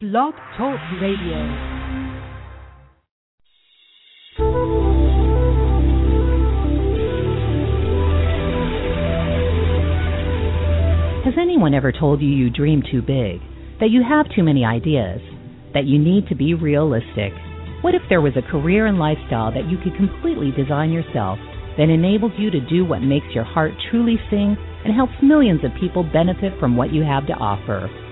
Blog 0.00 0.32
Talk 0.56 0.80
Radio. 0.98 1.36
Has 11.22 11.34
anyone 11.38 11.74
ever 11.74 11.92
told 11.92 12.22
you 12.22 12.28
you 12.28 12.48
dream 12.48 12.82
too 12.90 13.02
big? 13.02 13.42
That 13.80 13.90
you 13.90 14.02
have 14.02 14.24
too 14.34 14.42
many 14.42 14.64
ideas? 14.64 15.20
That 15.74 15.84
you 15.84 15.98
need 15.98 16.28
to 16.28 16.34
be 16.34 16.54
realistic? 16.54 17.34
What 17.82 17.94
if 17.94 18.00
there 18.08 18.22
was 18.22 18.32
a 18.38 18.50
career 18.50 18.86
and 18.86 18.98
lifestyle 18.98 19.52
that 19.52 19.68
you 19.68 19.76
could 19.84 19.96
completely 19.96 20.50
design 20.56 20.92
yourself 20.92 21.38
that 21.76 21.90
enables 21.90 22.32
you 22.38 22.50
to 22.50 22.66
do 22.70 22.86
what 22.86 23.02
makes 23.02 23.26
your 23.34 23.44
heart 23.44 23.72
truly 23.90 24.16
sing 24.30 24.56
and 24.82 24.94
helps 24.94 25.12
millions 25.22 25.60
of 25.62 25.78
people 25.78 26.04
benefit 26.10 26.58
from 26.58 26.74
what 26.74 26.90
you 26.90 27.02
have 27.02 27.26
to 27.26 27.34
offer? 27.34 27.90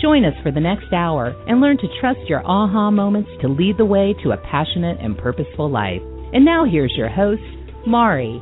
Join 0.00 0.24
us 0.24 0.34
for 0.42 0.50
the 0.50 0.60
next 0.60 0.92
hour 0.94 1.34
and 1.46 1.60
learn 1.60 1.76
to 1.76 2.00
trust 2.00 2.20
your 2.26 2.42
aha 2.46 2.90
moments 2.90 3.28
to 3.42 3.48
lead 3.48 3.76
the 3.76 3.84
way 3.84 4.14
to 4.22 4.30
a 4.30 4.38
passionate 4.38 4.96
and 5.00 5.16
purposeful 5.18 5.70
life. 5.70 6.00
And 6.32 6.44
now 6.44 6.64
here's 6.64 6.94
your 6.96 7.10
host, 7.10 7.42
Mari. 7.86 8.40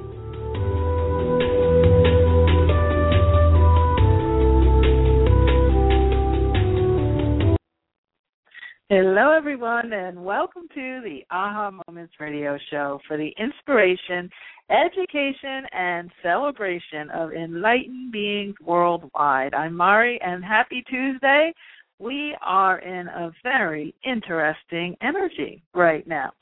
Hello, 8.91 9.33
everyone, 9.33 9.93
and 9.93 10.25
welcome 10.25 10.63
to 10.73 11.03
the 11.05 11.19
Aha 11.31 11.71
Moments 11.87 12.15
radio 12.19 12.57
show 12.71 12.99
for 13.07 13.19
the 13.19 13.35
inspiration, 13.39 14.31
education, 14.71 15.67
and 15.73 16.11
celebration 16.23 17.11
of 17.11 17.33
enlightened 17.33 18.13
beings 18.13 18.55
worldwide. 18.65 19.53
I'm 19.53 19.77
Mari, 19.77 20.19
and 20.23 20.43
happy 20.43 20.83
Tuesday. 20.89 21.53
We 21.99 22.35
are 22.41 22.79
in 22.79 23.09
a 23.09 23.31
very 23.43 23.95
interesting 24.07 24.97
energy 25.03 25.63
right 25.75 26.07
now, 26.07 26.33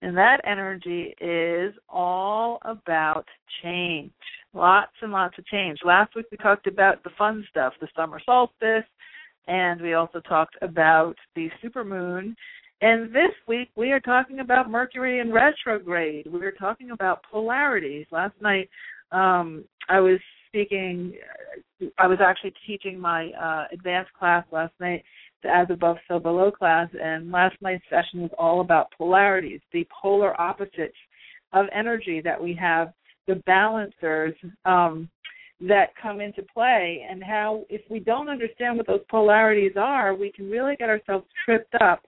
and 0.00 0.16
that 0.16 0.42
energy 0.44 1.12
is 1.20 1.74
all 1.88 2.60
about 2.62 3.26
change. 3.64 4.12
Lots 4.54 4.92
and 5.02 5.10
lots 5.10 5.36
of 5.38 5.46
change. 5.46 5.80
Last 5.84 6.14
week 6.14 6.26
we 6.30 6.36
talked 6.36 6.68
about 6.68 7.02
the 7.02 7.10
fun 7.18 7.44
stuff, 7.50 7.72
the 7.80 7.88
summer 7.96 8.20
solstice 8.24 8.84
and 9.46 9.80
we 9.80 9.94
also 9.94 10.20
talked 10.20 10.56
about 10.62 11.14
the 11.34 11.48
supermoon. 11.64 12.34
And 12.80 13.08
this 13.14 13.32
week 13.48 13.70
we 13.76 13.92
are 13.92 14.00
talking 14.00 14.40
about 14.40 14.70
Mercury 14.70 15.20
in 15.20 15.32
retrograde. 15.32 16.26
We 16.30 16.44
are 16.44 16.52
talking 16.52 16.90
about 16.90 17.24
polarities. 17.30 18.06
Last 18.10 18.34
night 18.40 18.68
um, 19.12 19.64
I 19.88 20.00
was 20.00 20.18
speaking, 20.48 21.14
I 21.98 22.06
was 22.06 22.18
actually 22.20 22.54
teaching 22.66 22.98
my 22.98 23.30
uh, 23.30 23.64
advanced 23.72 24.12
class 24.12 24.44
last 24.50 24.72
night, 24.80 25.04
the 25.42 25.54
As 25.54 25.68
Above, 25.70 25.96
So 26.08 26.18
Below 26.18 26.50
class, 26.50 26.88
and 27.00 27.30
last 27.30 27.56
night's 27.60 27.84
session 27.90 28.22
was 28.22 28.30
all 28.38 28.60
about 28.60 28.92
polarities, 28.96 29.60
the 29.72 29.86
polar 30.02 30.38
opposites 30.40 30.96
of 31.52 31.66
energy 31.74 32.20
that 32.24 32.42
we 32.42 32.54
have, 32.60 32.92
the 33.26 33.36
balancers. 33.46 34.34
Um, 34.64 35.08
that 35.60 35.90
come 36.00 36.20
into 36.20 36.42
play 36.42 37.06
and 37.08 37.22
how 37.22 37.64
if 37.70 37.80
we 37.90 37.98
don't 37.98 38.28
understand 38.28 38.76
what 38.76 38.86
those 38.86 39.00
polarities 39.08 39.72
are 39.76 40.14
we 40.14 40.30
can 40.30 40.50
really 40.50 40.76
get 40.76 40.90
ourselves 40.90 41.24
tripped 41.44 41.74
up 41.80 42.02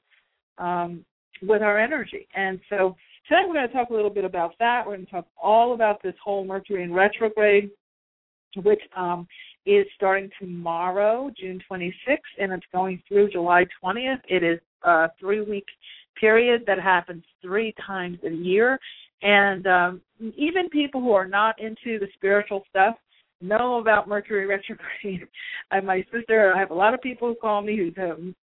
um, 0.58 1.04
with 1.42 1.62
our 1.62 1.78
energy. 1.78 2.26
And 2.34 2.60
so 2.68 2.96
today 3.28 3.42
we're 3.46 3.54
going 3.54 3.68
to 3.68 3.72
talk 3.72 3.90
a 3.90 3.94
little 3.94 4.10
bit 4.10 4.24
about 4.24 4.52
that. 4.58 4.82
We're 4.84 4.96
going 4.96 5.06
to 5.06 5.12
talk 5.12 5.26
all 5.40 5.72
about 5.72 6.02
this 6.02 6.14
whole 6.22 6.44
mercury 6.44 6.82
in 6.82 6.92
retrograde 6.92 7.70
which 8.56 8.80
um, 8.96 9.28
is 9.66 9.84
starting 9.94 10.30
tomorrow 10.40 11.30
june 11.38 11.60
26th 11.70 11.92
and 12.38 12.50
it's 12.50 12.64
going 12.72 13.00
through 13.06 13.28
july 13.30 13.64
20th 13.84 14.20
it 14.26 14.42
is 14.42 14.58
a 14.84 15.08
three 15.20 15.42
week 15.42 15.66
period 16.18 16.64
that 16.66 16.80
happens 16.80 17.24
three 17.42 17.74
times 17.84 18.18
a 18.24 18.30
year. 18.30 18.78
And 19.22 19.66
um, 19.66 20.00
even 20.36 20.68
people 20.70 21.00
who 21.00 21.12
are 21.12 21.26
not 21.26 21.60
into 21.60 21.98
the 21.98 22.08
spiritual 22.14 22.64
stuff 22.70 22.96
know 23.40 23.78
about 23.78 24.08
Mercury 24.08 24.46
retrograde. 24.46 25.26
and 25.70 25.86
my 25.86 26.04
sister, 26.12 26.52
I 26.54 26.58
have 26.58 26.70
a 26.70 26.74
lot 26.74 26.94
of 26.94 27.00
people 27.00 27.28
who 27.28 27.34
call 27.34 27.62
me 27.62 27.76
who 27.76 27.90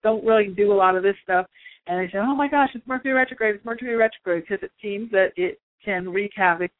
don't 0.03 0.25
really 0.25 0.47
do 0.47 0.71
a 0.71 0.75
lot 0.75 0.95
of 0.95 1.03
this 1.03 1.15
stuff, 1.23 1.45
and 1.87 1.99
they 1.99 2.11
say, 2.11 2.19
"Oh 2.19 2.35
my 2.35 2.47
gosh, 2.47 2.69
it's 2.73 2.87
Mercury 2.87 3.13
retrograde! 3.13 3.55
It's 3.55 3.65
Mercury 3.65 3.95
retrograde!" 3.95 4.45
Because 4.47 4.63
it 4.63 4.71
seems 4.81 5.11
that 5.11 5.31
it 5.35 5.59
can 5.83 6.09
wreak 6.09 6.31
havoc 6.35 6.71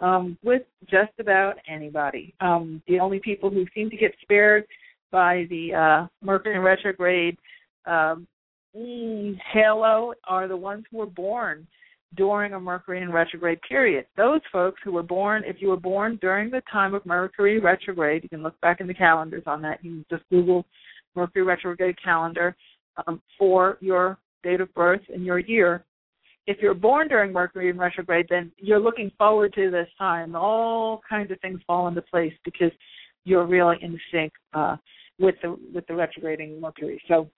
um, 0.00 0.38
with 0.42 0.62
just 0.90 1.12
about 1.18 1.54
anybody. 1.68 2.34
Um, 2.40 2.82
the 2.88 3.00
only 3.00 3.20
people 3.20 3.50
who 3.50 3.64
seem 3.74 3.90
to 3.90 3.96
get 3.96 4.12
spared 4.22 4.64
by 5.10 5.46
the 5.50 5.74
uh, 5.74 6.06
Mercury 6.24 6.58
retrograde 6.58 7.36
um, 7.86 8.26
mm, 8.76 9.36
halo 9.52 10.12
are 10.28 10.48
the 10.48 10.56
ones 10.56 10.84
who 10.90 10.98
were 10.98 11.06
born 11.06 11.66
during 12.16 12.54
a 12.54 12.60
Mercury 12.60 13.02
in 13.02 13.12
retrograde 13.12 13.60
period. 13.62 14.06
Those 14.16 14.40
folks 14.52 14.80
who 14.84 14.92
were 14.92 15.02
born, 15.02 15.42
if 15.46 15.56
you 15.60 15.68
were 15.68 15.76
born 15.76 16.18
during 16.20 16.50
the 16.50 16.62
time 16.70 16.94
of 16.94 17.06
Mercury 17.06 17.60
retrograde, 17.60 18.22
you 18.22 18.28
can 18.28 18.42
look 18.42 18.60
back 18.60 18.80
in 18.80 18.86
the 18.86 18.94
calendars 18.94 19.44
on 19.46 19.62
that. 19.62 19.84
You 19.84 20.04
just 20.10 20.24
Google 20.30 20.66
Mercury 21.14 21.44
retrograde 21.44 22.02
calendar 22.02 22.56
um, 23.06 23.20
for 23.38 23.78
your 23.80 24.18
date 24.42 24.60
of 24.60 24.72
birth 24.74 25.02
and 25.12 25.24
your 25.24 25.38
year. 25.38 25.84
If 26.46 26.58
you're 26.60 26.74
born 26.74 27.06
during 27.06 27.32
Mercury 27.32 27.68
in 27.68 27.78
retrograde, 27.78 28.26
then 28.28 28.50
you're 28.56 28.80
looking 28.80 29.12
forward 29.16 29.52
to 29.54 29.70
this 29.70 29.88
time. 29.96 30.34
All 30.34 31.00
kinds 31.08 31.30
of 31.30 31.38
things 31.40 31.60
fall 31.66 31.86
into 31.86 32.02
place 32.02 32.32
because 32.44 32.72
you're 33.24 33.46
really 33.46 33.76
in 33.82 33.98
sync 34.10 34.32
uh, 34.52 34.76
with 35.18 35.36
the 35.42 35.56
with 35.72 35.86
the 35.86 35.94
retrograding 35.94 36.60
Mercury. 36.60 37.00
So 37.06 37.30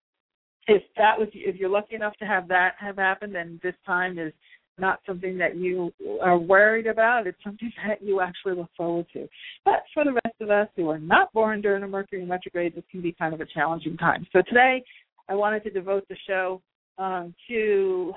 if 0.67 0.83
that 0.97 1.19
was 1.19 1.29
if 1.35 1.57
you're 1.57 1.69
lucky 1.69 1.97
enough 1.97 2.17
to 2.19 2.25
have 2.25 2.49
that 2.49 2.75
have 2.79 2.97
happened, 2.97 3.35
then 3.35 3.61
this 3.63 3.75
time 3.85 4.19
is 4.19 4.33
not 4.79 5.01
something 5.07 5.37
that 5.39 5.57
you 5.57 5.93
are 6.23 6.39
worried 6.39 6.87
about. 6.87 7.27
It's 7.27 7.39
something 7.45 7.73
that 7.87 8.03
you 8.03 8.21
actually 8.21 8.55
look 8.55 8.71
forward 8.77 9.07
to. 9.13 9.29
But 9.65 9.83
for 9.93 10.05
the 10.05 10.13
rest 10.13 10.37
of 10.41 10.51
us 10.51 10.69
who 10.77 10.89
are 10.89 10.99
not 10.99 11.33
born 11.33 11.61
during 11.61 11.83
a 11.83 11.89
Mercury 11.89 12.25
retrograde, 12.25 12.75
this 12.75 12.85
can 12.91 13.03
be 13.03 13.13
kind 13.13 13.35
of 13.35 13.41
a 13.41 13.47
challenging 13.47 13.97
time. 13.97 14.27
So 14.33 14.43
today, 14.49 14.83
I 15.29 15.35
wanted 15.35 15.63
to 15.65 15.71
devote 15.71 16.07
the 16.09 16.17
show 16.27 16.61
um, 16.99 17.35
to 17.49 18.13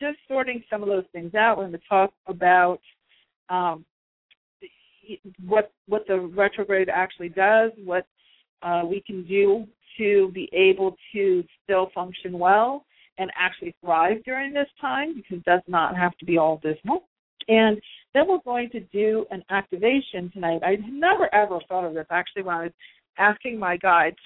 just 0.00 0.18
sorting 0.28 0.62
some 0.70 0.82
of 0.82 0.88
those 0.88 1.04
things 1.12 1.34
out. 1.34 1.58
We're 1.58 1.64
going 1.64 1.72
to 1.72 1.88
talk 1.88 2.12
about 2.26 2.80
um, 3.48 3.84
what 5.44 5.72
what 5.86 6.06
the 6.06 6.20
retrograde 6.20 6.88
actually 6.88 7.30
does, 7.30 7.72
what 7.84 8.06
uh, 8.62 8.82
we 8.84 9.02
can 9.04 9.26
do 9.26 9.66
to 9.98 10.30
be 10.32 10.48
able 10.52 10.96
to 11.12 11.44
still 11.64 11.90
function 11.94 12.38
well 12.38 12.84
and 13.20 13.30
actually 13.38 13.74
thrive 13.84 14.24
during 14.24 14.52
this 14.52 14.66
time 14.80 15.14
because 15.14 15.38
it 15.38 15.44
does 15.44 15.60
not 15.68 15.94
have 15.96 16.16
to 16.16 16.24
be 16.24 16.38
all 16.38 16.58
dismal. 16.62 17.04
And 17.48 17.80
then 18.14 18.26
we're 18.26 18.38
going 18.44 18.70
to 18.70 18.80
do 18.80 19.26
an 19.30 19.44
activation 19.50 20.30
tonight. 20.32 20.62
I 20.64 20.76
never 20.88 21.32
ever 21.34 21.58
thought 21.68 21.84
of 21.84 21.94
this 21.94 22.06
actually 22.10 22.42
when 22.42 22.56
I 22.56 22.62
was 22.64 22.72
asking 23.18 23.58
my 23.58 23.76
guides, 23.76 24.16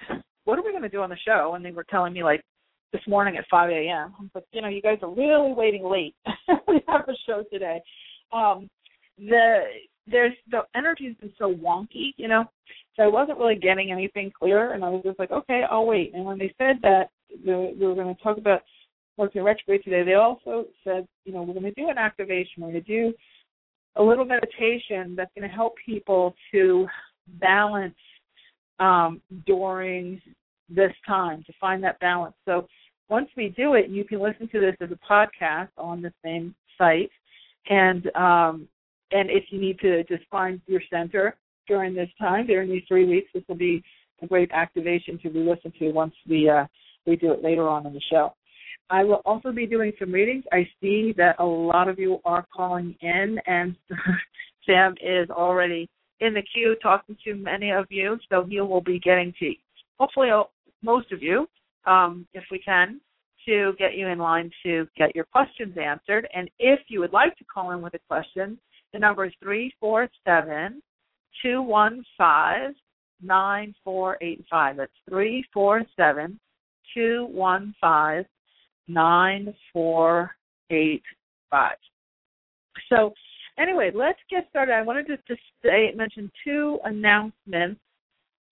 what 0.44 0.58
are 0.58 0.62
we 0.62 0.70
going 0.70 0.82
to 0.82 0.88
do 0.88 1.02
on 1.02 1.10
the 1.10 1.18
show? 1.26 1.54
And 1.54 1.64
they 1.64 1.72
were 1.72 1.84
telling 1.84 2.12
me 2.12 2.22
like 2.22 2.42
this 2.92 3.02
morning 3.08 3.36
at 3.36 3.44
5 3.50 3.70
a.m. 3.70 4.14
I'm 4.18 4.30
like, 4.34 4.44
you 4.52 4.62
know, 4.62 4.68
you 4.68 4.80
guys 4.80 4.98
are 5.02 5.10
really 5.10 5.52
waiting 5.52 5.84
late. 5.84 6.14
we 6.68 6.80
have 6.86 7.08
a 7.08 7.14
show 7.26 7.42
today. 7.52 7.82
Um, 8.32 8.70
the 9.18 9.62
there's 10.06 10.34
the 10.50 10.60
energy's 10.76 11.16
been 11.16 11.32
so 11.38 11.52
wonky, 11.52 12.12
you 12.16 12.28
know, 12.28 12.44
so 12.96 13.02
I 13.02 13.06
wasn't 13.06 13.38
really 13.38 13.56
getting 13.56 13.90
anything 13.90 14.30
clear, 14.38 14.72
and 14.72 14.84
I 14.84 14.90
was 14.90 15.02
just 15.02 15.18
like, 15.18 15.30
okay, 15.30 15.62
I'll 15.68 15.86
wait. 15.86 16.12
And 16.14 16.24
when 16.24 16.38
they 16.38 16.54
said 16.58 16.76
that 16.82 17.08
the, 17.44 17.74
we 17.78 17.86
were 17.86 17.94
going 17.94 18.14
to 18.14 18.22
talk 18.22 18.36
about 18.36 18.60
Mercury 19.18 19.42
retrograde 19.42 19.84
today, 19.84 20.02
they 20.02 20.14
also 20.14 20.66
said, 20.82 21.06
you 21.24 21.32
know, 21.32 21.42
we're 21.42 21.54
going 21.54 21.64
to 21.64 21.72
do 21.72 21.88
an 21.88 21.98
activation. 21.98 22.62
We're 22.62 22.72
going 22.72 22.84
to 22.84 23.10
do 23.10 23.14
a 23.96 24.02
little 24.02 24.24
meditation 24.24 25.14
that's 25.16 25.30
going 25.36 25.48
to 25.48 25.54
help 25.54 25.74
people 25.84 26.34
to 26.52 26.86
balance 27.40 27.94
um, 28.80 29.20
during 29.46 30.20
this 30.68 30.92
time, 31.06 31.44
to 31.46 31.52
find 31.60 31.82
that 31.84 32.00
balance. 32.00 32.34
So 32.44 32.66
once 33.08 33.28
we 33.36 33.50
do 33.50 33.74
it, 33.74 33.88
you 33.88 34.04
can 34.04 34.20
listen 34.20 34.48
to 34.48 34.60
this 34.60 34.74
as 34.80 34.88
a 34.90 35.12
podcast 35.12 35.68
on 35.78 36.02
the 36.02 36.12
same 36.24 36.54
site. 36.78 37.10
And 37.68 38.14
um, 38.16 38.68
and 39.12 39.30
if 39.30 39.44
you 39.50 39.60
need 39.60 39.78
to 39.80 40.02
just 40.04 40.24
find 40.30 40.60
your 40.66 40.80
center 40.90 41.36
during 41.68 41.94
this 41.94 42.08
time, 42.18 42.46
during 42.46 42.68
these 42.68 42.82
three 42.88 43.06
weeks, 43.06 43.28
this 43.32 43.44
will 43.48 43.54
be 43.54 43.82
a 44.22 44.26
great 44.26 44.50
activation 44.52 45.18
to 45.22 45.30
be 45.30 45.38
listened 45.38 45.74
to 45.78 45.92
once 45.92 46.14
we 46.28 46.48
uh, 46.48 46.66
we 47.06 47.16
do 47.16 47.32
it 47.32 47.42
later 47.42 47.68
on 47.68 47.86
in 47.86 47.92
the 47.92 48.00
show. 48.10 48.34
I 48.90 49.04
will 49.04 49.22
also 49.24 49.50
be 49.50 49.66
doing 49.66 49.92
some 49.98 50.12
readings. 50.12 50.44
I 50.52 50.68
see 50.80 51.14
that 51.16 51.36
a 51.38 51.44
lot 51.44 51.88
of 51.88 51.98
you 51.98 52.18
are 52.24 52.46
calling 52.54 52.94
in, 53.00 53.38
and 53.46 53.76
Sam 54.66 54.94
is 55.00 55.30
already 55.30 55.88
in 56.20 56.34
the 56.34 56.42
queue 56.42 56.76
talking 56.82 57.16
to 57.24 57.34
many 57.34 57.70
of 57.70 57.86
you, 57.90 58.18
so 58.30 58.44
he 58.44 58.60
will 58.60 58.80
be 58.80 58.98
getting 59.00 59.32
to 59.40 59.52
hopefully 59.98 60.30
most 60.82 61.12
of 61.12 61.22
you, 61.22 61.48
um, 61.86 62.26
if 62.34 62.44
we 62.50 62.58
can, 62.58 63.00
to 63.46 63.72
get 63.78 63.96
you 63.96 64.08
in 64.08 64.18
line 64.18 64.50
to 64.64 64.86
get 64.96 65.14
your 65.14 65.24
questions 65.24 65.76
answered. 65.76 66.26
And 66.34 66.50
if 66.58 66.80
you 66.88 67.00
would 67.00 67.12
like 67.12 67.36
to 67.36 67.44
call 67.44 67.72
in 67.72 67.82
with 67.82 67.94
a 67.94 67.98
question, 68.08 68.58
the 68.92 68.98
number 68.98 69.24
is 69.26 69.32
347 69.42 70.82
215 71.42 72.74
9485. 73.22 74.76
That's 74.76 74.92
347 75.08 76.40
215 76.94 78.24
9485. 78.88 81.76
So, 82.90 83.12
anyway, 83.58 83.90
let's 83.94 84.18
get 84.30 84.46
started. 84.50 84.72
I 84.72 84.82
wanted 84.82 85.06
to 85.06 85.16
just 85.28 85.40
say, 85.62 85.92
mention 85.94 86.30
two 86.44 86.80
announcements 86.84 87.80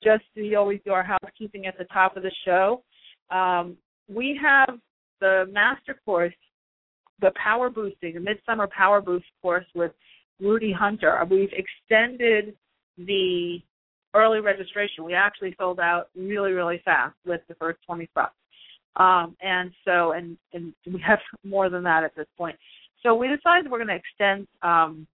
just 0.03 0.25
so 0.35 0.41
you 0.41 0.59
always 0.59 0.81
do 0.85 0.93
our 0.93 1.05
housekeeping 1.05 1.67
at 1.67 1.79
the 1.79 1.85
top 1.85 2.17
of 2.17 2.23
the 2.23 2.33
show. 2.45 2.83
Um, 3.31 3.77
we 4.09 4.39
have 4.43 4.79
the 5.21 5.49
master 5.53 6.01
course, 6.05 6.35
the 7.21 7.31
Power 7.43 7.71
Boosting, 7.71 8.15
the 8.15 8.21
Midsummer 8.21 8.67
Power 8.67 9.01
Boost 9.01 9.27
course 9.41 9.67
with 9.75 9.93
Rudy 10.41 10.73
Hunter. 10.73 11.25
We've 11.31 11.53
extended 11.53 12.57
the 12.99 13.63
early 14.15 14.41
registration. 14.41 15.05
We 15.05 15.15
actually 15.15 15.55
sold 15.59 15.81
out 15.81 16.09
really, 16.17 16.53
really 16.53 16.83
fast 16.85 17.15
with 17.25 17.41
the 17.49 17.55
first 17.55 17.79
20 17.87 18.07
spots. 18.07 18.35
Um, 18.97 19.37
and 19.41 19.71
so, 19.85 20.13
and, 20.13 20.37
and 20.53 20.73
we 20.87 21.03
have 21.07 21.19
more 21.45 21.69
than 21.71 21.83
that 21.85 22.05
at 22.05 22.15
this 22.15 22.27
point. 22.37 22.57
So 23.03 23.15
we 23.15 23.29
decided 23.29 23.71
we're 23.71 23.85
going 23.85 23.89
to 23.89 23.97
extend 23.97 24.47
um, 24.63 25.07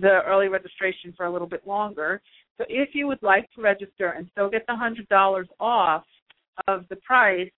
the 0.00 0.20
early 0.26 0.48
registration 0.48 1.14
for 1.16 1.26
a 1.26 1.32
little 1.32 1.48
bit 1.48 1.66
longer. 1.66 2.20
So 2.58 2.64
if 2.68 2.90
you 2.94 3.06
would 3.06 3.22
like 3.22 3.50
to 3.54 3.62
register 3.62 4.10
and 4.10 4.28
still 4.32 4.50
get 4.50 4.66
the 4.66 4.74
$100 4.74 5.44
off 5.58 6.04
of 6.68 6.84
the 6.88 6.96
price, 6.96 7.50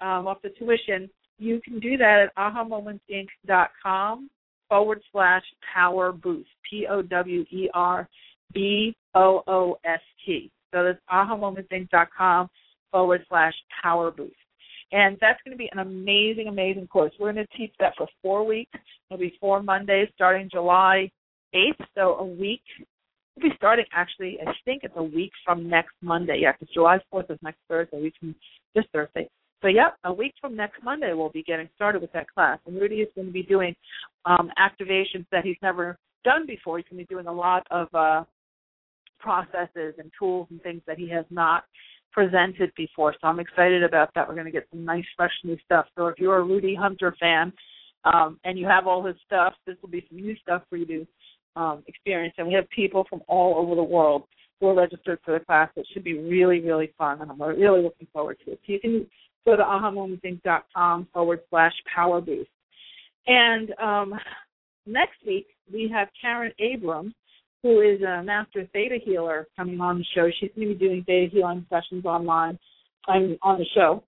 um, 0.00 0.26
off 0.26 0.38
the 0.42 0.50
tuition, 0.50 1.08
you 1.38 1.60
can 1.64 1.80
do 1.80 1.96
that 1.96 2.26
at 2.26 2.36
ahamomentsinc.com 2.36 4.30
forward 4.68 5.00
slash 5.12 5.42
power 5.74 6.12
boost. 6.12 6.48
P 6.68 6.86
O 6.90 7.02
W 7.02 7.44
E 7.50 7.68
R 7.74 8.08
B 8.52 8.94
O 9.14 9.42
O 9.46 9.78
S 9.84 10.00
T. 10.24 10.50
So 10.72 10.84
that's 10.84 10.98
ahamomentsinc.com 11.12 12.48
forward 12.90 13.24
slash 13.28 13.54
power 13.82 14.10
boost. 14.10 14.34
And 14.94 15.18
that's 15.20 15.40
going 15.44 15.50
to 15.50 15.58
be 15.58 15.68
an 15.72 15.80
amazing, 15.80 16.46
amazing 16.46 16.86
course. 16.86 17.12
We're 17.18 17.32
going 17.32 17.44
to 17.44 17.56
teach 17.58 17.72
that 17.80 17.94
for 17.98 18.06
four 18.22 18.46
weeks. 18.46 18.70
It'll 19.10 19.18
be 19.18 19.36
four 19.40 19.60
Mondays 19.60 20.06
starting 20.14 20.48
July 20.50 21.10
8th, 21.52 21.84
so 21.96 22.14
a 22.14 22.24
week. 22.24 22.62
We'll 23.36 23.50
be 23.50 23.56
starting 23.56 23.86
actually, 23.92 24.38
I 24.40 24.52
think 24.64 24.84
it's 24.84 24.94
a 24.96 25.02
week 25.02 25.32
from 25.44 25.68
next 25.68 25.94
Monday. 26.00 26.38
Yeah, 26.42 26.52
because 26.52 26.72
July 26.72 26.98
4th 27.12 27.28
is 27.32 27.38
next 27.42 27.58
Thursday, 27.68 27.96
a 27.96 28.00
week 28.02 28.14
from 28.20 28.36
this 28.76 28.84
Thursday. 28.92 29.28
So, 29.62 29.68
yep, 29.68 29.96
a 30.04 30.12
week 30.12 30.34
from 30.40 30.54
next 30.54 30.80
Monday 30.84 31.12
we'll 31.12 31.30
be 31.30 31.42
getting 31.42 31.68
started 31.74 32.00
with 32.00 32.12
that 32.12 32.30
class. 32.32 32.60
And 32.64 32.80
Rudy 32.80 32.96
is 32.96 33.08
going 33.16 33.26
to 33.26 33.32
be 33.32 33.42
doing 33.42 33.74
um, 34.26 34.52
activations 34.60 35.26
that 35.32 35.44
he's 35.44 35.56
never 35.60 35.98
done 36.22 36.46
before. 36.46 36.78
He's 36.78 36.86
going 36.88 37.02
to 37.02 37.08
be 37.08 37.12
doing 37.12 37.26
a 37.26 37.32
lot 37.32 37.66
of 37.72 37.88
uh, 37.92 38.22
processes 39.18 39.94
and 39.98 40.12
tools 40.16 40.46
and 40.50 40.62
things 40.62 40.82
that 40.86 40.98
he 40.98 41.08
has 41.08 41.24
not 41.30 41.64
presented 42.14 42.72
before. 42.76 43.14
So 43.20 43.26
I'm 43.26 43.40
excited 43.40 43.82
about 43.82 44.10
that. 44.14 44.26
We're 44.26 44.34
going 44.34 44.46
to 44.46 44.52
get 44.52 44.68
some 44.70 44.84
nice, 44.84 45.04
fresh 45.16 45.32
new 45.42 45.58
stuff. 45.64 45.86
So 45.96 46.06
if 46.06 46.18
you're 46.18 46.38
a 46.38 46.44
Rudy 46.44 46.74
Hunter 46.74 47.14
fan 47.18 47.52
um, 48.04 48.38
and 48.44 48.58
you 48.58 48.66
have 48.66 48.86
all 48.86 49.04
his 49.04 49.16
stuff, 49.26 49.54
this 49.66 49.76
will 49.82 49.90
be 49.90 50.06
some 50.08 50.18
new 50.18 50.36
stuff 50.42 50.62
for 50.70 50.76
you 50.76 50.86
to 50.86 51.06
um, 51.60 51.82
experience. 51.88 52.34
And 52.38 52.46
we 52.46 52.54
have 52.54 52.68
people 52.70 53.04
from 53.10 53.22
all 53.26 53.56
over 53.56 53.74
the 53.74 53.82
world 53.82 54.22
who 54.60 54.68
are 54.68 54.74
registered 54.74 55.18
for 55.24 55.36
the 55.38 55.44
class. 55.44 55.68
It 55.76 55.86
should 55.92 56.04
be 56.04 56.18
really, 56.18 56.60
really 56.60 56.92
fun, 56.96 57.20
and 57.20 57.30
I'm 57.30 57.42
really 57.42 57.82
looking 57.82 58.06
forward 58.12 58.38
to 58.44 58.52
it. 58.52 58.60
So 58.64 58.72
you 58.72 58.80
can 58.80 59.06
go 59.44 59.56
to 59.56 59.62
ahamomentsinc.com 59.62 61.08
forward 61.12 61.40
slash 61.50 61.72
power 61.94 62.20
boost. 62.20 62.50
And 63.26 63.72
um, 63.82 64.14
next 64.86 65.16
week, 65.26 65.46
we 65.72 65.90
have 65.92 66.08
Karen 66.20 66.52
Abrams, 66.60 67.14
who 67.64 67.80
is 67.80 68.02
a 68.02 68.22
master 68.22 68.68
theta 68.74 68.98
healer, 69.02 69.48
coming 69.56 69.80
on 69.80 69.96
the 69.96 70.04
show. 70.14 70.28
She's 70.38 70.50
going 70.54 70.68
to 70.68 70.74
be 70.74 70.86
doing 70.86 71.02
theta 71.04 71.32
healing 71.32 71.64
sessions 71.70 72.04
online. 72.04 72.58
I'm 73.08 73.38
on 73.40 73.58
the 73.58 73.64
show. 73.74 74.04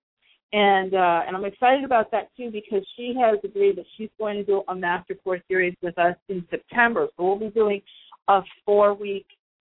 And 0.53 0.93
uh, 0.93 1.21
and 1.27 1.35
I'm 1.35 1.43
excited 1.43 1.83
about 1.83 2.11
that 2.11 2.29
too 2.37 2.51
because 2.51 2.87
she 2.95 3.13
has 3.19 3.39
agreed 3.43 3.77
that 3.77 3.85
she's 3.97 4.11
going 4.19 4.37
to 4.37 4.43
do 4.45 4.61
a 4.69 4.75
master 4.75 5.15
course 5.15 5.41
series 5.47 5.73
with 5.81 5.97
us 5.97 6.15
in 6.29 6.45
September. 6.49 7.07
So 7.17 7.23
we'll 7.23 7.39
be 7.39 7.49
doing 7.49 7.81
a 8.29 8.41
four 8.63 8.93
week 8.93 9.25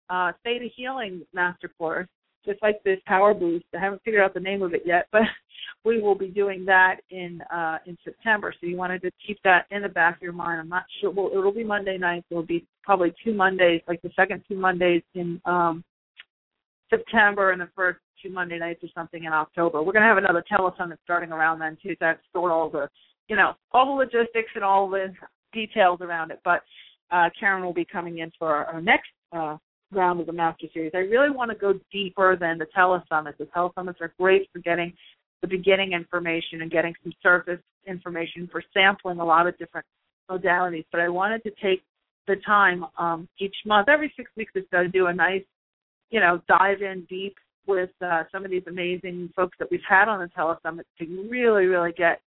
uh, 0.09 0.31
theta 0.43 0.67
healing 0.75 1.21
master 1.33 1.69
course 1.77 2.07
just 2.45 2.61
like 2.61 2.83
this 2.83 2.99
power 3.05 3.33
boost. 3.33 3.65
I 3.75 3.79
haven't 3.79 4.01
figured 4.03 4.23
out 4.23 4.33
the 4.33 4.39
name 4.39 4.61
of 4.61 4.73
it 4.73 4.83
yet, 4.85 5.07
but 5.11 5.21
we 5.85 6.01
will 6.01 6.15
be 6.15 6.27
doing 6.27 6.65
that 6.65 6.97
in 7.09 7.41
uh, 7.53 7.77
in 7.85 7.97
September. 8.03 8.53
So 8.59 8.67
you 8.67 8.77
wanted 8.77 9.01
to 9.03 9.11
keep 9.25 9.39
that 9.43 9.65
in 9.71 9.81
the 9.81 9.89
back 9.89 10.17
of 10.17 10.21
your 10.21 10.33
mind. 10.33 10.59
I'm 10.59 10.69
not 10.69 10.85
sure. 10.99 11.11
Well, 11.11 11.29
it'll 11.31 11.53
be 11.53 11.63
Monday 11.63 11.97
nights. 11.97 12.25
It'll 12.29 12.43
be 12.43 12.65
probably 12.83 13.13
two 13.23 13.33
Mondays, 13.33 13.81
like 13.87 14.01
the 14.01 14.11
second 14.15 14.43
two 14.47 14.55
Mondays 14.55 15.03
in 15.15 15.41
um, 15.45 15.83
September 16.89 17.51
and 17.51 17.61
the 17.61 17.69
first 17.75 17.99
two 18.21 18.29
Monday 18.29 18.59
nights 18.59 18.83
or 18.83 18.89
something 18.95 19.23
in 19.23 19.33
October. 19.33 19.81
We're 19.81 19.93
to 19.93 19.99
have 19.99 20.17
another 20.17 20.43
telesummit 20.49 20.97
starting 21.03 21.31
around 21.31 21.59
then 21.59 21.77
too. 21.81 21.95
To 21.97 22.17
sort 22.31 22.51
all 22.51 22.69
the, 22.69 22.89
you 23.27 23.35
know, 23.35 23.53
all 23.71 23.85
the 23.85 23.91
logistics 23.91 24.51
and 24.55 24.63
all 24.63 24.89
the 24.89 25.13
details 25.51 25.99
around 26.01 26.31
it. 26.31 26.39
But 26.43 26.61
uh, 27.11 27.29
Karen 27.39 27.63
will 27.63 27.73
be 27.73 27.85
coming 27.85 28.19
in 28.19 28.31
for 28.39 28.49
our, 28.49 28.65
our 28.65 28.81
next 28.81 29.09
uh, 29.31 29.57
round 29.95 30.19
of 30.19 30.25
the 30.25 30.33
Master 30.33 30.67
Series. 30.73 30.91
I 30.93 30.99
really 30.99 31.29
want 31.29 31.51
to 31.51 31.57
go 31.57 31.73
deeper 31.91 32.35
than 32.35 32.57
the 32.57 32.67
telesummits. 32.77 33.37
The 33.37 33.45
telesummits 33.45 34.01
are 34.01 34.13
great 34.19 34.49
for 34.51 34.59
getting 34.59 34.93
the 35.41 35.47
beginning 35.47 35.93
information 35.93 36.61
and 36.61 36.71
getting 36.71 36.93
some 37.03 37.13
surface 37.21 37.59
information 37.85 38.47
for 38.51 38.63
sampling 38.73 39.19
a 39.19 39.25
lot 39.25 39.47
of 39.47 39.57
different 39.57 39.85
modalities. 40.29 40.85
But 40.91 41.01
I 41.01 41.09
wanted 41.09 41.43
to 41.43 41.51
take 41.61 41.83
the 42.27 42.35
time 42.45 42.85
um, 42.97 43.27
each 43.39 43.55
month, 43.65 43.89
every 43.89 44.13
six 44.15 44.31
weeks 44.37 44.53
or 44.55 44.61
so, 44.71 44.83
to 44.83 44.89
do 44.89 45.07
a 45.07 45.13
nice, 45.13 45.43
you 46.09 46.19
know, 46.19 46.41
dive 46.47 46.81
in 46.81 47.05
deep 47.09 47.35
with 47.67 47.89
uh, 48.05 48.23
some 48.31 48.45
of 48.45 48.51
these 48.51 48.63
amazing 48.67 49.29
folks 49.35 49.57
that 49.59 49.69
we've 49.69 49.81
had 49.87 50.07
on 50.07 50.19
the 50.19 50.29
telesummit 50.37 50.83
to 50.99 51.27
really, 51.29 51.65
really 51.65 51.91
get 51.91 52.21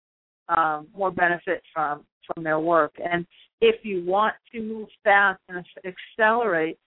um, 0.48 0.86
more 0.96 1.10
benefit 1.10 1.62
from 1.72 2.04
from 2.34 2.42
their 2.42 2.58
work. 2.58 2.92
And 2.98 3.24
if 3.60 3.84
you 3.84 4.04
want 4.04 4.34
to 4.52 4.60
move 4.60 4.88
fast 5.04 5.40
and 5.48 5.64
accelerate 5.84 6.79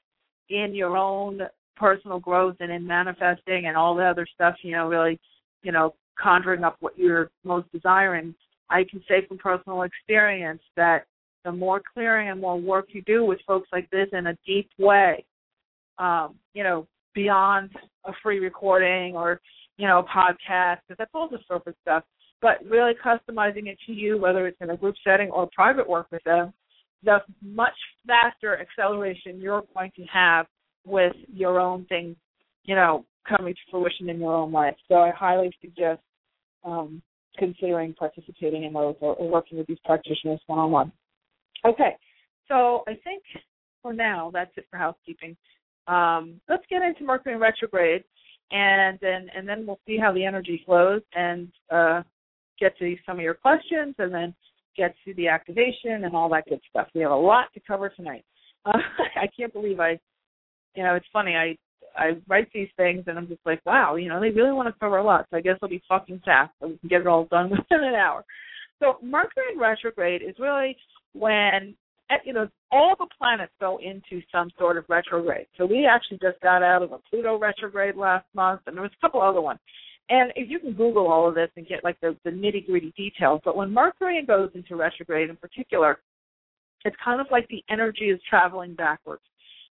in 0.50 0.74
your 0.74 0.98
own 0.98 1.41
personal 1.75 2.20
growth 2.20 2.58
and 2.60 2.72
in 2.72 2.86
manifesting 2.86 3.68
and 3.68 3.77
all 3.77 3.96
the 3.96 4.03
other 4.03 4.27
stuff, 4.34 4.56
you 4.62 4.72
know, 4.72 4.88
really, 4.88 5.20
you 5.63 5.72
know, 5.72 5.96
conjuring 6.22 6.63
up 6.63 6.75
what 6.79 6.98
you're 6.98 7.29
most 7.44 7.72
desiring, 7.72 8.36
I 8.70 8.84
can 8.89 9.01
say 9.08 9.25
from 9.27 9.38
personal 9.38 9.84
experience 9.84 10.62
that 10.75 11.06
the 11.46 11.51
more 11.51 11.82
clearing 11.94 12.29
and 12.29 12.41
more 12.41 12.60
work 12.60 12.88
you 12.89 13.01
do 13.03 13.24
with 13.24 13.39
folks 13.48 13.70
like 13.72 13.89
this 13.89 14.08
in 14.12 14.27
a 14.27 14.38
deep 14.46 14.70
way, 14.77 15.25
um, 15.98 16.36
you 16.53 16.63
know, 16.63 16.86
beyond 17.15 17.72
a 18.06 18.12
free 18.22 18.39
recording 18.39 19.15
or, 19.15 19.39
you 19.77 19.88
know, 19.88 20.00
a 20.00 20.03
podcast, 20.03 20.79
because 20.88 20.98
that's 20.98 21.12
all 21.13 21.29
the 21.29 21.39
surface 21.48 21.75
stuff, 21.82 22.03
but 22.41 22.58
really 22.70 22.94
customizing 22.94 23.68
it 23.68 23.77
to 23.86 23.94
you, 23.94 24.18
whether 24.18 24.48
it's 24.48 24.60
in 24.62 24.70
a 24.70 24.77
group 24.77 24.96
setting 25.03 25.29
or 25.29 25.50
private 25.53 25.88
work 25.88 26.08
with 26.12 26.24
them, 26.24 26.53
the 27.03 27.20
much 27.41 27.74
faster 28.06 28.60
acceleration 28.60 29.39
you're 29.39 29.63
going 29.74 29.91
to 29.96 30.03
have 30.03 30.46
with 30.86 31.13
your 31.32 31.60
own 31.60 31.86
things, 31.86 32.15
you 32.63 32.75
know, 32.75 33.06
coming 33.27 33.53
to 33.53 33.60
fruition 33.72 34.10
in 34.10 34.20
your 34.20 34.34
own 34.34 34.51
life. 34.51 34.75
So 34.88 34.96
I 34.96 35.12
highly 35.12 35.51
suggest 35.62 36.01
um, 36.63 37.01
considering 37.38 37.94
participating 37.94 38.63
in 38.63 38.74
those 38.74 38.96
or, 39.00 39.15
or 39.15 39.29
working 39.29 39.58
with 39.58 39.68
these 39.68 39.77
practitioners 39.86 40.39
one 40.48 40.60
on 40.60 40.72
one. 40.72 40.91
Okay, 41.65 41.96
so 42.48 42.84
I 42.88 42.94
think 43.03 43.24
for 43.82 43.94
now 43.94 44.32
that's 44.34 44.51
it 44.58 44.65
for 44.70 44.77
housekeeping. 44.77 45.36
Um, 45.88 46.39
let's 46.48 46.63
get 46.70 46.82
into 46.82 47.03
Mercury 47.03 47.38
retrograde, 47.38 48.03
and 48.51 48.98
then 49.01 49.27
and 49.36 49.48
then 49.48 49.65
we'll 49.65 49.79
see 49.88 49.98
how 49.98 50.13
the 50.13 50.25
energy 50.25 50.62
flows 50.65 51.01
and 51.15 51.50
uh, 51.72 52.01
get 52.60 52.77
to 52.79 52.96
some 53.06 53.18
of 53.18 53.24
your 53.24 53.34
questions, 53.34 53.96
and 53.98 54.13
then 54.13 54.34
get 54.80 54.96
to 55.06 55.14
the 55.16 55.28
activation 55.28 56.06
and 56.06 56.16
all 56.16 56.30
that 56.30 56.46
good 56.48 56.62
stuff. 56.70 56.88
We 56.96 57.02
have 57.02 57.12
a 57.12 57.16
lot 57.16 57.54
to 57.54 57.60
cover 57.60 57.90
tonight. 57.90 58.24
Uh, 58.66 58.78
I 59.16 59.28
can't 59.38 59.54
believe 59.54 59.80
I, 59.80 60.00
you 60.76 60.84
know, 60.84 60.96
it's 60.96 61.06
funny. 61.12 61.36
I 61.36 61.58
I 61.98 62.12
write 62.28 62.48
these 62.54 62.70
things 62.78 63.04
and 63.08 63.18
I'm 63.18 63.28
just 63.28 63.42
like, 63.46 63.66
wow, 63.66 63.96
you 63.96 64.10
know, 64.10 64.22
they 64.22 64.30
really 64.30 64.54
want 64.54 64.74
to 64.74 64.80
cover 64.80 64.98
a 64.98 65.04
lot. 65.04 65.26
So 65.30 65.38
I 65.38 65.42
guess 65.42 65.58
I'll 65.62 65.70
be 65.70 65.82
talking 65.88 66.22
fast 66.24 66.52
so 66.60 66.68
we 66.68 66.78
can 66.78 66.90
get 66.90 67.02
it 67.02 67.08
all 67.08 67.26
done 67.26 67.50
within 67.50 67.84
an 67.84 67.96
hour. 67.96 68.24
So 68.80 68.98
Mercury 69.04 69.44
in 69.54 69.60
retrograde 69.60 70.22
is 70.22 70.36
really 70.40 70.78
when 71.14 71.76
you 72.26 72.34
know 72.34 72.48
all 72.72 72.96
the 72.98 73.08
planets 73.18 73.52
go 73.60 73.78
into 73.78 74.24
some 74.32 74.50
sort 74.58 74.78
of 74.78 74.86
retrograde. 74.88 75.48
So 75.58 75.66
we 75.66 75.86
actually 75.86 76.20
just 76.22 76.40
got 76.42 76.64
out 76.64 76.82
of 76.84 76.92
a 76.92 77.00
Pluto 77.10 77.38
retrograde 77.38 77.96
last 77.96 78.26
month, 78.34 78.62
and 78.66 78.76
there 78.76 78.84
was 78.84 78.92
a 78.98 79.02
couple 79.06 79.22
other 79.22 79.42
ones. 79.42 79.60
And 80.10 80.32
if 80.36 80.50
you 80.50 80.60
can 80.60 80.74
Google 80.74 81.08
all 81.08 81.28
of 81.28 81.36
this 81.36 81.50
and 81.56 81.68
get 81.68 81.84
like 81.84 82.00
the, 82.01 82.16
the 82.24 82.32
nitty 82.32 82.66
gritty 82.66 82.94
details, 82.98 83.42
but 83.46 83.56
when 83.56 83.72
Mercury 83.72 84.24
goes 84.25 84.50
into 84.56 84.75
retrograde 84.75 85.30
in 85.30 85.36
particular, 85.36 86.00
it's 86.84 86.96
kind 87.04 87.22
of 87.22 87.28
like 87.32 87.48
the 87.50 87.63
energy 87.70 88.06
is 88.06 88.20
traveling 88.30 88.74
backwards. 88.74 89.22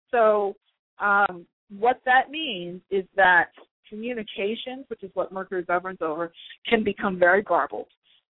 So 0.10 0.56
um, 1.00 1.46
what 1.70 2.00
that 2.06 2.32
means 2.32 2.82
is 2.90 3.04
that 3.16 3.50
communications, 3.90 4.86
which 4.88 5.04
is 5.04 5.12
what 5.14 5.32
Mercury 5.32 5.64
governs 5.64 6.00
over, 6.02 6.32
can 6.68 6.84
become 6.84 7.20
very 7.20 7.44
garbled. 7.44 7.88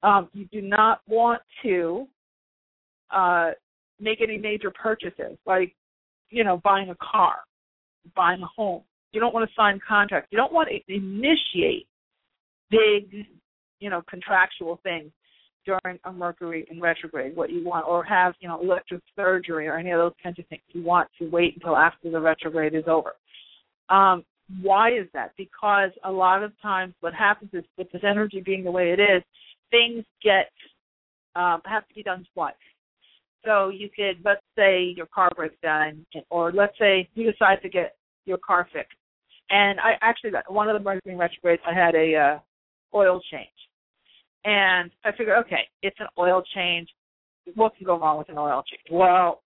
Um, 0.03 0.29
you 0.33 0.45
do 0.45 0.61
not 0.61 1.01
want 1.07 1.41
to 1.63 2.07
uh, 3.11 3.51
make 3.99 4.21
any 4.21 4.37
major 4.37 4.71
purchases, 4.71 5.37
like 5.45 5.75
you 6.29 6.43
know 6.43 6.61
buying 6.63 6.89
a 6.89 6.95
car, 6.95 7.37
buying 8.15 8.41
a 8.41 8.45
home. 8.45 8.83
You 9.11 9.19
don't 9.19 9.33
want 9.33 9.49
to 9.49 9.55
sign 9.55 9.79
contracts. 9.87 10.29
You 10.31 10.37
don't 10.37 10.53
want 10.53 10.69
to 10.69 10.93
initiate 10.93 11.87
big, 12.69 13.25
you 13.79 13.89
know, 13.89 14.01
contractual 14.09 14.79
things 14.83 15.11
during 15.65 15.99
a 16.05 16.11
Mercury 16.11 16.67
in 16.69 16.79
retrograde. 16.79 17.35
What 17.35 17.49
you 17.49 17.63
want, 17.63 17.87
or 17.87 18.03
have 18.03 18.33
you 18.39 18.47
know 18.47 18.61
elective 18.61 19.01
surgery 19.15 19.67
or 19.67 19.77
any 19.77 19.91
of 19.91 19.99
those 19.99 20.13
kinds 20.21 20.39
of 20.39 20.47
things. 20.47 20.61
You 20.69 20.83
want 20.83 21.09
to 21.19 21.29
wait 21.29 21.55
until 21.55 21.75
after 21.75 22.09
the 22.09 22.19
retrograde 22.19 22.75
is 22.75 22.85
over. 22.87 23.15
Um, 23.89 24.23
why 24.61 24.89
is 24.91 25.07
that? 25.13 25.31
Because 25.37 25.91
a 26.03 26.11
lot 26.11 26.43
of 26.43 26.51
times 26.61 26.93
what 27.01 27.13
happens 27.13 27.51
is 27.53 27.63
with 27.77 27.91
this 27.91 28.01
energy 28.03 28.41
being 28.41 28.63
the 28.63 28.71
way 28.71 28.91
it 28.91 28.99
is, 28.99 29.21
things 29.69 30.03
get 30.23 30.51
um, 31.35 31.61
have 31.65 31.87
to 31.87 31.93
be 31.93 32.03
done 32.03 32.25
twice. 32.33 32.53
So 33.45 33.69
you 33.69 33.89
could, 33.95 34.17
let's 34.25 34.41
say 34.57 34.93
your 34.97 35.05
car 35.05 35.31
breaks 35.35 35.55
down, 35.63 36.05
or 36.29 36.51
let's 36.51 36.77
say 36.77 37.07
you 37.15 37.31
decide 37.31 37.61
to 37.61 37.69
get 37.69 37.95
your 38.25 38.37
car 38.37 38.67
fixed. 38.73 38.97
And 39.49 39.79
I 39.79 39.93
actually, 40.01 40.31
one 40.47 40.69
of 40.69 40.77
the 40.77 40.83
Mercury 40.83 41.15
retrogrades, 41.15 41.61
I 41.67 41.73
had 41.73 41.95
a 41.95 42.15
uh, 42.15 42.39
oil 42.95 43.19
change, 43.31 43.47
and 44.45 44.91
I 45.03 45.11
figured, 45.11 45.37
okay, 45.45 45.67
it's 45.81 45.99
an 45.99 46.07
oil 46.17 46.43
change. 46.53 46.87
What 47.55 47.75
can 47.75 47.85
go 47.85 47.99
wrong 47.99 48.19
with 48.19 48.29
an 48.29 48.37
oil 48.37 48.63
change? 48.69 48.83
Well, 48.91 49.41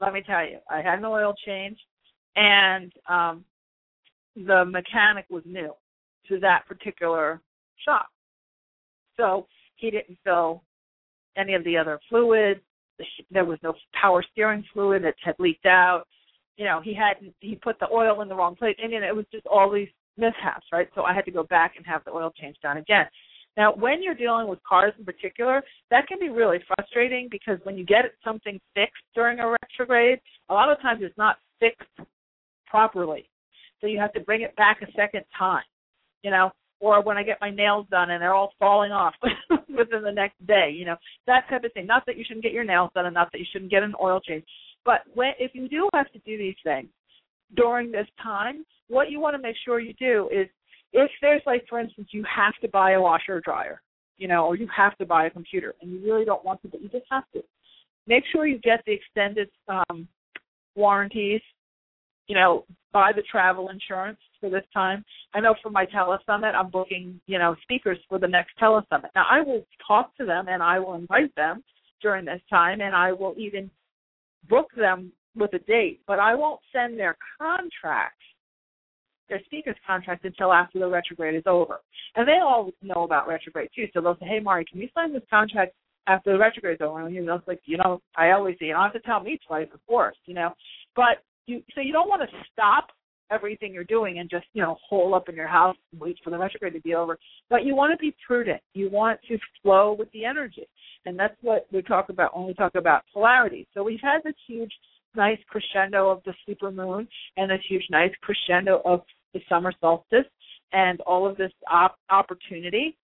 let 0.00 0.12
me 0.12 0.22
tell 0.24 0.44
you, 0.44 0.58
I 0.70 0.80
had 0.80 1.00
an 1.00 1.04
oil 1.04 1.34
change, 1.44 1.78
and 2.36 2.92
um, 3.08 3.44
the 4.36 4.64
mechanic 4.64 5.26
was 5.28 5.42
new 5.44 5.72
to 6.28 6.38
that 6.40 6.66
particular 6.68 7.40
shop. 7.84 8.06
So 9.16 9.46
he 9.76 9.90
didn't 9.90 10.18
fill 10.22 10.62
any 11.36 11.54
of 11.54 11.64
the 11.64 11.76
other 11.76 11.98
fluids. 12.08 12.60
There 13.30 13.44
was 13.44 13.58
no 13.62 13.74
power 14.00 14.24
steering 14.32 14.64
fluid 14.72 15.04
that 15.04 15.14
had 15.24 15.34
leaked 15.38 15.66
out. 15.66 16.04
You 16.58 16.64
know, 16.64 16.80
he 16.82 16.92
hadn't 16.92 17.34
he 17.40 17.54
put 17.54 17.78
the 17.80 17.88
oil 17.90 18.20
in 18.20 18.28
the 18.28 18.34
wrong 18.34 18.56
place, 18.56 18.76
and 18.82 18.92
you 18.92 19.02
it 19.02 19.16
was 19.16 19.24
just 19.32 19.46
all 19.46 19.72
these 19.72 19.88
mishaps, 20.18 20.66
right? 20.72 20.88
So 20.94 21.04
I 21.04 21.14
had 21.14 21.24
to 21.24 21.30
go 21.30 21.44
back 21.44 21.74
and 21.76 21.86
have 21.86 22.04
the 22.04 22.10
oil 22.10 22.32
change 22.38 22.56
done 22.62 22.76
again. 22.76 23.06
Now, 23.56 23.72
when 23.74 24.02
you're 24.02 24.14
dealing 24.14 24.48
with 24.48 24.62
cars 24.62 24.92
in 24.98 25.04
particular, 25.04 25.62
that 25.90 26.06
can 26.06 26.18
be 26.18 26.28
really 26.28 26.58
frustrating 26.76 27.28
because 27.30 27.58
when 27.62 27.78
you 27.78 27.86
get 27.86 28.04
something 28.24 28.60
fixed 28.74 29.02
during 29.14 29.38
a 29.40 29.54
retrograde, 29.62 30.20
a 30.48 30.54
lot 30.54 30.70
of 30.70 30.80
times 30.80 31.00
it's 31.02 31.16
not 31.16 31.38
fixed 31.58 31.88
properly. 32.66 33.28
So 33.80 33.86
you 33.86 33.98
have 33.98 34.12
to 34.12 34.20
bring 34.20 34.42
it 34.42 34.54
back 34.56 34.82
a 34.82 34.92
second 34.92 35.24
time. 35.36 35.64
You 36.22 36.32
know, 36.32 36.50
or 36.80 37.02
when 37.02 37.16
I 37.16 37.22
get 37.22 37.38
my 37.40 37.50
nails 37.50 37.86
done 37.90 38.10
and 38.10 38.22
they're 38.22 38.34
all 38.34 38.52
falling 38.58 38.92
off 38.92 39.14
within 39.50 40.02
the 40.02 40.12
next 40.12 40.44
day, 40.46 40.72
you 40.76 40.84
know, 40.84 40.96
that 41.26 41.48
type 41.48 41.64
of 41.64 41.72
thing. 41.72 41.86
Not 41.86 42.04
that 42.06 42.16
you 42.16 42.24
shouldn't 42.26 42.44
get 42.44 42.52
your 42.52 42.64
nails 42.64 42.90
done 42.94 43.06
and 43.06 43.14
not 43.14 43.30
that 43.32 43.38
you 43.38 43.46
shouldn't 43.52 43.70
get 43.70 43.82
an 43.82 43.94
oil 44.00 44.20
change. 44.20 44.44
But 44.84 45.00
when 45.14 45.32
if 45.38 45.52
you 45.54 45.68
do 45.68 45.88
have 45.94 46.10
to 46.12 46.18
do 46.20 46.38
these 46.38 46.56
things 46.64 46.88
during 47.56 47.90
this 47.90 48.06
time, 48.22 48.64
what 48.88 49.10
you 49.10 49.20
want 49.20 49.36
to 49.36 49.42
make 49.42 49.56
sure 49.64 49.80
you 49.80 49.94
do 49.94 50.28
is 50.32 50.48
if 50.92 51.10
there's 51.20 51.42
like 51.46 51.64
for 51.68 51.78
instance 51.78 52.08
you 52.12 52.24
have 52.24 52.54
to 52.62 52.68
buy 52.68 52.92
a 52.92 53.00
washer 53.00 53.36
or 53.36 53.40
dryer, 53.40 53.82
you 54.16 54.28
know, 54.28 54.46
or 54.46 54.56
you 54.56 54.68
have 54.74 54.96
to 54.98 55.06
buy 55.06 55.26
a 55.26 55.30
computer 55.30 55.74
and 55.80 55.90
you 55.90 56.00
really 56.04 56.24
don't 56.24 56.44
want 56.44 56.62
to, 56.62 56.68
but 56.68 56.82
you 56.82 56.88
just 56.88 57.06
have 57.10 57.24
to. 57.34 57.42
Make 58.06 58.24
sure 58.32 58.46
you 58.46 58.58
get 58.58 58.82
the 58.86 58.92
extended 58.92 59.50
um 59.68 60.08
warranties 60.74 61.42
you 62.28 62.34
know, 62.34 62.64
buy 62.92 63.10
the 63.14 63.22
travel 63.22 63.70
insurance 63.70 64.18
for 64.38 64.50
this 64.50 64.64
time. 64.72 65.04
I 65.34 65.40
know 65.40 65.54
for 65.62 65.70
my 65.70 65.86
telesummit, 65.86 66.54
I'm 66.54 66.70
booking, 66.70 67.20
you 67.26 67.38
know, 67.38 67.56
speakers 67.62 67.98
for 68.08 68.18
the 68.18 68.28
next 68.28 68.52
telesummit. 68.60 69.10
Now, 69.14 69.24
I 69.28 69.40
will 69.40 69.66
talk 69.86 70.16
to 70.18 70.26
them 70.26 70.46
and 70.48 70.62
I 70.62 70.78
will 70.78 70.94
invite 70.94 71.34
them 71.34 71.64
during 72.00 72.24
this 72.24 72.40
time, 72.48 72.80
and 72.80 72.94
I 72.94 73.12
will 73.12 73.34
even 73.36 73.68
book 74.48 74.68
them 74.76 75.12
with 75.36 75.52
a 75.54 75.58
date, 75.60 76.00
but 76.06 76.18
I 76.18 76.34
won't 76.34 76.60
send 76.72 76.98
their 76.98 77.16
contracts, 77.40 78.24
their 79.28 79.40
speaker's 79.44 79.76
contract, 79.86 80.24
until 80.24 80.52
after 80.52 80.78
the 80.78 80.88
retrograde 80.88 81.34
is 81.34 81.44
over. 81.46 81.80
And 82.16 82.26
they 82.26 82.38
all 82.42 82.70
know 82.82 83.04
about 83.04 83.28
retrograde 83.28 83.70
too, 83.74 83.86
so 83.92 84.00
they'll 84.00 84.18
say, 84.18 84.26
"Hey, 84.26 84.40
Mari, 84.40 84.64
can 84.64 84.80
you 84.80 84.88
sign 84.94 85.12
this 85.12 85.22
contract 85.30 85.74
after 86.06 86.32
the 86.32 86.38
retrograde 86.38 86.76
is 86.76 86.80
over?" 86.80 87.00
And 87.00 87.14
it's 87.16 87.48
like, 87.48 87.60
you 87.66 87.76
know, 87.76 88.00
I 88.16 88.30
always 88.30 88.58
say, 88.58 88.66
you 88.66 88.72
don't 88.72 88.82
have 88.82 88.92
to 88.94 89.00
tell 89.00 89.20
me 89.20 89.38
twice, 89.46 89.68
of 89.72 89.84
course, 89.86 90.16
you 90.26 90.34
know, 90.34 90.54
but 90.96 91.22
you 91.46 91.62
so 91.74 91.80
you 91.80 91.92
don't 91.92 92.08
want 92.08 92.22
to 92.22 92.36
stop 92.52 92.90
everything 93.30 93.72
you're 93.72 93.84
doing 93.84 94.18
and 94.18 94.30
just 94.30 94.46
you 94.52 94.62
know 94.62 94.76
hole 94.86 95.14
up 95.14 95.28
in 95.28 95.34
your 95.34 95.46
house 95.46 95.76
and 95.92 96.00
wait 96.00 96.18
for 96.22 96.30
the 96.30 96.38
retrograde 96.38 96.72
to 96.72 96.80
be 96.80 96.94
over 96.94 97.18
but 97.50 97.64
you 97.64 97.74
want 97.74 97.92
to 97.92 97.98
be 97.98 98.14
prudent 98.26 98.60
you 98.74 98.90
want 98.90 99.18
to 99.28 99.38
flow 99.62 99.94
with 99.98 100.10
the 100.12 100.24
energy 100.24 100.66
and 101.06 101.18
that's 101.18 101.36
what 101.42 101.66
we 101.72 101.82
talk 101.82 102.08
about 102.08 102.36
when 102.36 102.46
we 102.46 102.54
talk 102.54 102.74
about 102.74 103.02
polarity 103.12 103.66
so 103.74 103.82
we've 103.82 104.00
had 104.00 104.20
this 104.24 104.34
huge 104.46 104.72
nice 105.14 105.38
crescendo 105.48 106.10
of 106.10 106.22
the 106.24 106.34
super 106.46 106.70
moon 106.70 107.06
and 107.36 107.50
this 107.50 107.60
huge 107.68 107.84
nice 107.90 108.12
crescendo 108.22 108.80
of 108.84 109.02
the 109.34 109.40
summer 109.48 109.72
solstice 109.80 110.26
and 110.72 111.00
all 111.02 111.26
of 111.26 111.36
this 111.36 111.52
op- 111.70 111.98
opportunity 112.10 112.96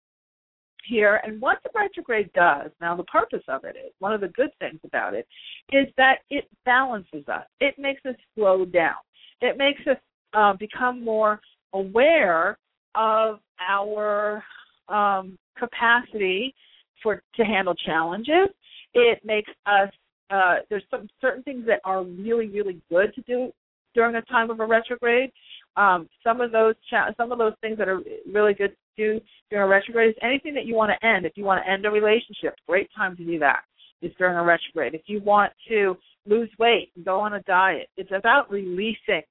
here. 0.87 1.21
And 1.25 1.40
what 1.40 1.59
the 1.62 1.71
retrograde 1.75 2.33
does, 2.35 2.71
now 2.81 2.97
the 2.97 3.04
purpose 3.04 3.43
of 3.49 3.64
it 3.64 3.76
is, 3.76 3.93
one 3.99 4.12
of 4.12 4.21
the 4.21 4.28
good 4.28 4.50
things 4.59 4.81
about 4.85 5.14
it, 5.14 5.26
is 5.73 5.87
that 5.97 6.19
it 6.31 6.45
balances 6.64 7.26
us. 7.28 7.45
It 7.61 7.75
makes 7.78 8.04
us 8.07 8.16
slow 8.35 8.64
down. 8.64 8.97
It 9.40 9.57
makes 9.59 9.81
us 9.87 9.97
uh, 10.35 10.55
become 10.55 11.05
more 11.05 11.41
aware 11.73 12.59
of 12.95 13.41
our 13.61 14.43
um, 14.88 15.38
capacity 15.59 16.55
for 17.03 17.23
to 17.37 17.45
handle 17.45 17.75
challenges. 17.75 18.49
It 18.95 19.21
makes 19.25 19.50
us 19.67 19.88
uh, 20.31 20.57
there's 20.71 20.85
some 20.91 21.09
certain 21.21 21.43
things 21.43 21.67
that 21.67 21.81
are 21.85 22.03
really 22.03 22.49
really 22.49 22.81
good 22.91 23.14
to 23.14 23.23
do 23.23 23.53
during 23.95 24.17
a 24.17 24.23
time 24.23 24.50
of 24.50 24.61
a 24.61 24.67
retrograde. 24.67 25.31
Um, 25.76 26.09
some 26.23 26.41
of 26.41 26.53
those 26.53 26.75
cha- 26.88 27.11
some 27.17 27.33
of 27.33 27.38
those 27.38 27.55
things 27.61 27.79
that 27.79 27.88
are 27.88 28.00
really 28.31 28.55
good 28.55 28.71
to 28.71 29.19
do 29.19 29.21
during 29.50 29.64
a 29.64 29.69
retrograde 29.69 30.11
is 30.11 30.17
anything 30.23 30.55
that 30.55 30.67
you 30.67 30.75
want 30.75 30.93
to 30.93 31.07
end. 31.07 31.26
If 31.26 31.33
you 31.37 31.45
want 31.45 31.64
to 31.64 31.71
end 31.71 31.85
a 31.85 31.91
relationship, 31.91 32.55
great 32.67 32.88
time 32.97 33.17
to 33.17 33.25
do 33.25 33.38
that 33.41 33.62
is 34.03 34.12
during 34.19 34.37
a 34.37 34.45
retrograde. 34.45 34.95
If 34.95 35.03
you 35.07 35.21
want 35.21 35.53
to 35.69 35.97
lose 36.26 36.50
weight, 36.59 36.91
and 36.97 37.05
go 37.05 37.21
on 37.21 37.35
a 37.35 37.43
diet. 37.43 37.88
It's 37.97 38.11
about 38.14 38.50
releasing, 38.50 39.23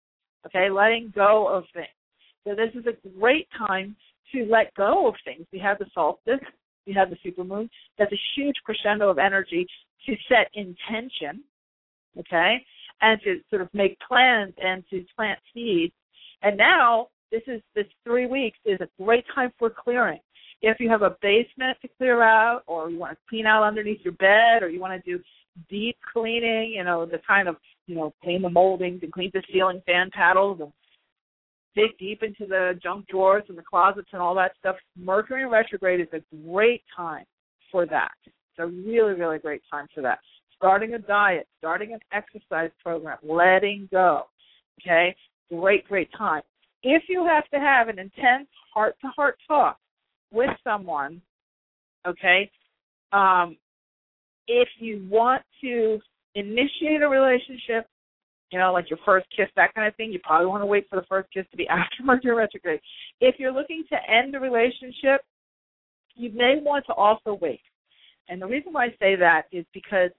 okay, 0.45 0.69
letting 0.69 1.11
go 1.15 1.47
of 1.47 1.63
things. 1.73 1.87
So 2.45 2.55
this 2.55 2.71
is 2.75 2.85
a 2.85 3.19
great 3.19 3.47
time 3.57 3.95
to 4.33 4.45
let 4.45 4.73
go 4.75 5.07
of 5.07 5.15
things. 5.23 5.45
We 5.51 5.59
have 5.59 5.79
the 5.79 5.85
solstice, 5.93 6.39
we 6.85 6.93
have 6.93 7.09
the 7.09 7.17
supermoon. 7.25 7.69
That's 7.97 8.11
a 8.11 8.19
huge 8.35 8.55
crescendo 8.65 9.09
of 9.09 9.17
energy 9.17 9.65
to 10.05 10.15
set 10.27 10.49
intention, 10.53 11.43
okay, 12.19 12.57
and 13.01 13.21
to 13.23 13.39
sort 13.49 13.61
of 13.61 13.69
make 13.73 13.97
plans 14.05 14.53
and 14.61 14.83
to 14.89 15.05
plant 15.15 15.39
seeds. 15.53 15.93
And 16.41 16.57
now 16.57 17.07
this 17.31 17.43
is 17.47 17.61
this 17.75 17.85
three 18.03 18.27
weeks 18.27 18.57
is 18.65 18.79
a 18.81 19.03
great 19.03 19.25
time 19.33 19.51
for 19.57 19.69
clearing. 19.69 20.19
If 20.61 20.79
you 20.79 20.89
have 20.89 21.01
a 21.01 21.17
basement 21.21 21.77
to 21.81 21.89
clear 21.97 22.21
out, 22.21 22.63
or 22.67 22.89
you 22.89 22.97
want 22.97 23.13
to 23.13 23.17
clean 23.27 23.45
out 23.45 23.63
underneath 23.63 23.99
your 24.03 24.13
bed, 24.13 24.61
or 24.61 24.69
you 24.69 24.79
want 24.79 24.93
to 25.03 25.11
do 25.11 25.21
deep 25.69 25.97
cleaning, 26.13 26.73
you 26.75 26.83
know, 26.83 27.05
the 27.05 27.19
kind 27.27 27.47
of 27.47 27.57
you 27.87 27.95
know 27.95 28.13
clean 28.23 28.41
the 28.41 28.49
moldings 28.49 28.99
and 29.03 29.11
clean 29.11 29.31
the 29.33 29.43
ceiling 29.51 29.81
fan 29.85 30.09
paddles 30.13 30.59
and 30.61 30.71
dig 31.75 31.97
deep 31.97 32.21
into 32.23 32.45
the 32.45 32.79
junk 32.81 33.07
drawers 33.07 33.43
and 33.49 33.57
the 33.57 33.63
closets 33.63 34.09
and 34.13 34.21
all 34.21 34.35
that 34.35 34.51
stuff. 34.59 34.75
Mercury 34.95 35.47
retrograde 35.47 35.99
is 35.99 36.07
a 36.13 36.21
great 36.47 36.83
time 36.95 37.25
for 37.71 37.85
that. 37.87 38.11
It's 38.25 38.59
a 38.59 38.67
really, 38.67 39.13
really 39.13 39.39
great 39.39 39.63
time 39.71 39.87
for 39.93 40.01
that. 40.01 40.19
Starting 40.55 40.93
a 40.93 40.99
diet, 40.99 41.47
starting 41.57 41.93
an 41.93 41.99
exercise 42.11 42.69
program, 42.81 43.17
letting 43.23 43.89
go. 43.91 44.23
Okay? 44.79 45.15
Great, 45.49 45.87
great 45.87 46.09
time 46.15 46.43
if 46.83 47.03
you 47.07 47.25
have 47.25 47.47
to 47.49 47.59
have 47.59 47.87
an 47.87 47.97
intense 47.97 48.47
heart 48.73 48.95
to 49.01 49.07
heart 49.07 49.37
talk 49.47 49.77
with 50.31 50.49
someone, 50.63 51.21
okay, 52.05 52.51
um, 53.13 53.55
if 54.47 54.67
you 54.79 55.05
want 55.09 55.41
to 55.61 55.99
initiate 56.35 57.01
a 57.01 57.07
relationship, 57.07 57.87
you 58.51 58.59
know, 58.59 58.71
like 58.71 58.89
your 58.89 58.99
first 59.05 59.27
kiss, 59.35 59.47
that 59.55 59.73
kind 59.73 59.87
of 59.87 59.95
thing, 59.95 60.11
you 60.11 60.19
probably 60.23 60.47
want 60.47 60.61
to 60.61 60.67
wait 60.67 60.87
for 60.89 60.95
the 60.95 61.05
first 61.07 61.29
kiss 61.33 61.45
to 61.51 61.57
be 61.57 61.67
after 61.69 62.03
Mercury 62.03 62.35
retrograde. 62.35 62.79
If 63.19 63.35
you're 63.39 63.53
looking 63.53 63.83
to 63.89 63.97
end 64.11 64.35
a 64.35 64.39
relationship, 64.39 65.21
you 66.15 66.31
may 66.33 66.59
want 66.61 66.85
to 66.87 66.93
also 66.93 67.37
wait. 67.41 67.61
And 68.29 68.41
the 68.41 68.47
reason 68.47 68.73
why 68.73 68.85
I 68.85 68.89
say 68.99 69.15
that 69.15 69.43
is 69.51 69.65
because 69.73 70.11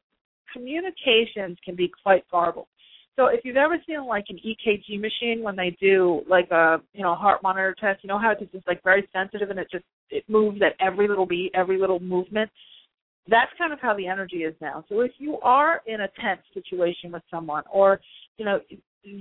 communications 0.52 1.58
can 1.64 1.74
be 1.74 1.90
quite 2.02 2.28
garbled. 2.30 2.66
So 3.16 3.26
if 3.26 3.40
you've 3.44 3.56
ever 3.56 3.76
seen 3.86 4.04
like 4.06 4.24
an 4.28 4.38
EKG 4.44 5.00
machine 5.00 5.42
when 5.42 5.54
they 5.54 5.76
do 5.80 6.22
like 6.28 6.50
a 6.50 6.80
you 6.92 7.02
know 7.02 7.14
heart 7.14 7.42
monitor 7.42 7.74
test, 7.78 8.02
you 8.02 8.08
know 8.08 8.18
how 8.18 8.32
it's 8.32 8.52
just 8.52 8.66
like 8.66 8.82
very 8.82 9.08
sensitive 9.12 9.50
and 9.50 9.58
it 9.58 9.68
just 9.70 9.84
it 10.10 10.24
moves 10.28 10.60
at 10.62 10.74
every 10.84 11.06
little 11.06 11.26
beat, 11.26 11.52
every 11.54 11.78
little 11.78 12.00
movement. 12.00 12.50
That's 13.28 13.50
kind 13.56 13.72
of 13.72 13.80
how 13.80 13.96
the 13.96 14.06
energy 14.06 14.38
is 14.38 14.54
now. 14.60 14.84
So 14.88 15.00
if 15.00 15.12
you 15.18 15.38
are 15.40 15.80
in 15.86 16.02
a 16.02 16.08
tense 16.20 16.42
situation 16.52 17.12
with 17.12 17.22
someone, 17.30 17.64
or 17.72 18.00
you 18.36 18.44
know 18.44 18.60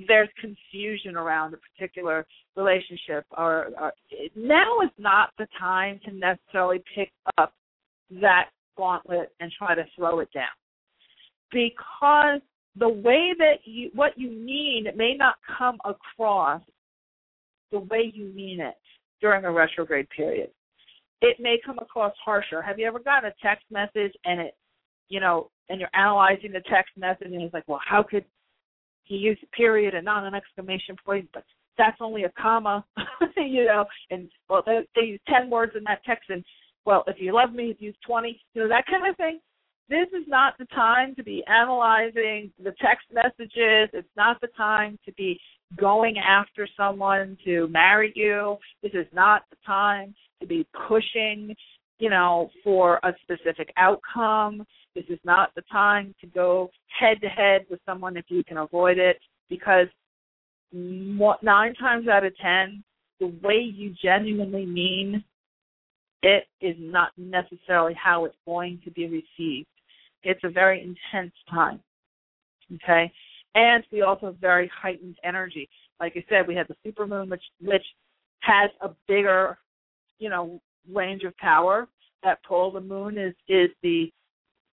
there's 0.08 0.30
confusion 0.40 1.16
around 1.16 1.54
a 1.54 1.58
particular 1.58 2.26
relationship, 2.56 3.26
or, 3.38 3.68
or 3.80 3.94
now 4.36 4.80
is 4.84 4.92
not 4.98 5.30
the 5.38 5.48
time 5.60 6.00
to 6.06 6.12
necessarily 6.14 6.84
pick 6.96 7.12
up 7.38 7.54
that 8.22 8.50
gauntlet 8.78 9.32
and 9.40 9.52
try 9.58 9.76
to 9.76 9.84
throw 9.96 10.20
it 10.20 10.30
down 10.34 10.46
because 11.52 12.42
the 12.76 12.90
way 12.90 13.34
that 13.38 13.60
you 13.66 13.90
what 13.94 14.18
you 14.18 14.30
mean 14.30 14.88
may 14.96 15.14
not 15.18 15.36
come 15.58 15.78
across 15.86 16.62
the 17.72 17.80
way 17.80 18.12
you 18.14 18.26
mean 18.34 18.60
it 18.60 18.76
during 19.22 19.46
a 19.46 19.52
retrograde 19.52 20.08
period. 20.10 20.50
It 21.24 21.38
may 21.40 21.58
come 21.66 21.80
across 21.80 22.14
harsher. 22.24 22.62
Have 22.62 22.78
you 22.78 22.86
ever 22.86 23.00
gotten 23.00 23.32
a 23.32 23.34
text 23.42 23.64
message 23.72 24.12
and 24.26 24.42
it, 24.42 24.56
you 25.08 25.22
know, 25.22 25.50
and 25.70 25.80
you're 25.80 25.90
analyzing 25.94 26.52
the 26.52 26.62
text 26.70 26.92
message 26.98 27.32
and 27.32 27.42
it's 27.42 27.54
like, 27.54 27.64
well, 27.66 27.80
how 27.88 28.04
could 28.04 28.26
he 29.06 29.16
use 29.16 29.38
a 29.42 29.56
period 29.56 29.96
and 29.96 30.04
not 30.04 30.26
an 30.26 30.36
exclamation 30.36 30.98
point? 31.06 31.30
But 31.34 31.46
that's 31.78 31.96
only 32.02 32.24
a 32.26 32.32
comma, 32.38 32.84
you 33.38 33.64
know. 33.64 33.86
And 34.12 34.30
well, 34.50 34.64
they, 34.66 34.82
they 34.98 35.04
use 35.04 35.22
ten 35.30 35.50
words 35.50 35.72
in 35.78 35.84
that 35.86 36.04
text, 36.06 36.30
and 36.30 36.44
well, 36.86 37.06
if 37.08 37.16
you 37.20 37.34
love 37.34 37.54
me, 37.54 37.76
use 37.80 37.96
twenty, 38.06 38.42
you 38.54 38.62
know, 38.62 38.68
that 38.68 38.86
kind 38.86 39.10
of 39.10 39.16
thing 39.16 39.40
this 39.90 40.08
is 40.10 40.28
not 40.28 40.58
the 40.58 40.66
time 40.66 41.14
to 41.16 41.24
be 41.24 41.44
analyzing 41.46 42.52
the 42.64 42.74
text 42.82 43.06
messages. 43.12 43.90
It's 43.94 44.08
not 44.16 44.40
the 44.42 44.48
time 44.56 44.98
to 45.06 45.12
be 45.14 45.40
going 45.78 46.18
after 46.18 46.68
someone 46.78 47.38
to 47.46 47.68
marry 47.68 48.14
you. 48.16 48.58
This 48.82 48.94
is 48.94 49.08
not 49.14 49.44
the 49.50 49.58
time 49.66 50.16
to 50.42 50.48
be 50.48 50.66
pushing, 50.88 51.56
you 52.00 52.10
know, 52.10 52.50
for 52.64 53.00
a 53.04 53.14
specific 53.22 53.72
outcome. 53.78 54.66
This 54.96 55.06
is 55.10 55.20
not 55.24 55.54
the 55.56 55.64
time 55.72 56.14
to 56.22 56.28
go 56.28 56.70
head 57.00 57.22
to 57.22 57.28
head 57.28 57.66
with 57.70 57.80
someone 57.86 58.18
if 58.18 58.26
you 58.28 58.44
can 58.44 58.58
avoid 58.58 58.98
it 58.98 59.18
because 59.50 59.88
nine 60.72 61.74
times 61.76 62.08
out 62.08 62.26
of 62.26 62.36
ten, 62.38 62.84
the 63.20 63.28
way 63.42 63.60
you 63.60 63.94
genuinely 64.04 64.66
mean 64.66 65.24
it 66.24 66.46
is 66.62 66.76
not 66.80 67.12
necessarily 67.18 67.94
how 68.02 68.26
it's 68.26 68.36
going 68.46 68.80
to 68.86 68.92
be 68.92 69.06
received. 69.06 69.68
It's 70.24 70.40
a 70.44 70.50
very 70.50 70.82
intense 70.82 71.34
time. 71.50 71.82
Okay? 72.76 73.12
And 73.56 73.84
we 73.92 74.02
also 74.02 74.28
have 74.28 74.38
very 74.38 74.72
heightened 74.74 75.18
energy. 75.24 75.70
Like 76.00 76.14
I 76.16 76.26
said, 76.30 76.48
we 76.48 76.56
had 76.56 76.68
the 76.68 76.76
super 76.84 77.06
moon 77.06 77.30
which 77.30 77.44
which 77.62 77.86
has 78.40 78.72
a 78.82 78.90
bigger, 79.08 79.58
you 80.20 80.30
know, 80.30 80.60
range 80.92 81.24
of 81.24 81.36
power. 81.38 81.88
That 82.24 82.40
pull 82.48 82.72
the 82.72 82.82
moon 82.82 83.18
is 83.18 83.34
is 83.48 83.70
the 83.82 84.12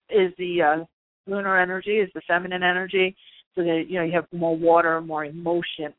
is 0.09 0.31
the 0.37 0.61
uh 0.61 0.83
lunar 1.25 1.59
energy, 1.59 1.97
is 1.97 2.09
the 2.13 2.21
feminine 2.27 2.63
energy. 2.63 3.15
So 3.55 3.63
that 3.63 3.85
you 3.87 3.99
know 3.99 4.05
you 4.05 4.13
have 4.13 4.27
more 4.31 4.55
water, 4.55 5.01
more 5.01 5.25
emotion 5.25 5.93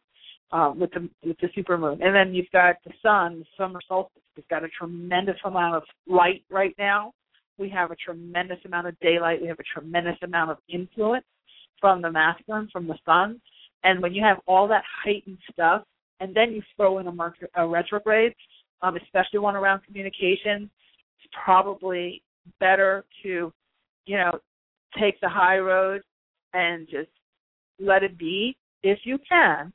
uh, 0.53 0.73
with 0.77 0.91
the 0.93 1.09
with 1.25 1.39
the 1.41 1.49
super 1.55 1.77
moon 1.77 2.01
and 2.03 2.15
then 2.15 2.35
you've 2.35 2.51
got 2.53 2.77
the 2.85 2.93
sun, 3.03 3.41
the 3.41 3.47
summer 3.57 3.81
solstice. 3.87 4.23
It's 4.37 4.47
got 4.49 4.65
a 4.65 4.69
tremendous 4.69 5.37
amount 5.45 5.75
of 5.75 5.83
light 6.07 6.45
right 6.51 6.75
now, 6.79 7.13
we 7.61 7.69
have 7.69 7.91
a 7.91 7.97
tremendous 7.97 8.59
amount 8.65 8.87
of 8.89 8.99
daylight. 9.01 9.41
We 9.41 9.49
have 9.49 9.61
a 9.61 9.81
tremendous 9.81 10.17
amount 10.23 10.51
of 10.51 10.57
influence 10.69 11.27
from 11.79 12.01
the 12.01 12.11
masculine, 12.11 12.69
from 12.73 12.89
the 12.89 12.99
sun. 13.05 13.41
And 13.85 14.03
when 14.03 14.15
you 14.15 14.25
have 14.25 14.39
all 14.49 14.67
that 14.69 14.83
heightened 15.05 15.39
stuff, 15.53 15.83
and 16.21 16.35
then 16.35 16.53
you 16.53 16.63
throw 16.77 16.99
in 16.99 17.07
a, 17.07 17.13
Mercury, 17.13 17.49
a 17.55 17.67
retrograde, 17.67 18.35
um, 18.83 18.97
especially 18.97 19.39
one 19.39 19.57
around 19.57 19.83
communication, 19.85 20.71
it's 21.19 21.33
probably 21.45 22.23
better 22.59 23.05
to, 23.23 23.53
you 24.07 24.17
know, 24.17 24.33
take 24.99 25.21
the 25.21 25.29
high 25.29 25.59
road 25.59 26.03
and 26.53 26.87
just 26.89 27.11
let 27.79 28.03
it 28.03 28.19
be 28.19 28.57
if 28.83 28.99
you 29.05 29.19
can 29.29 29.73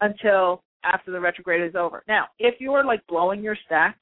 until 0.00 0.62
after 0.84 1.10
the 1.10 1.20
retrograde 1.20 1.66
is 1.66 1.74
over. 1.74 2.02
Now, 2.06 2.26
if 2.38 2.60
you 2.60 2.72
are 2.74 2.84
like 2.84 3.06
blowing 3.08 3.42
your 3.42 3.56
stack 3.66 3.98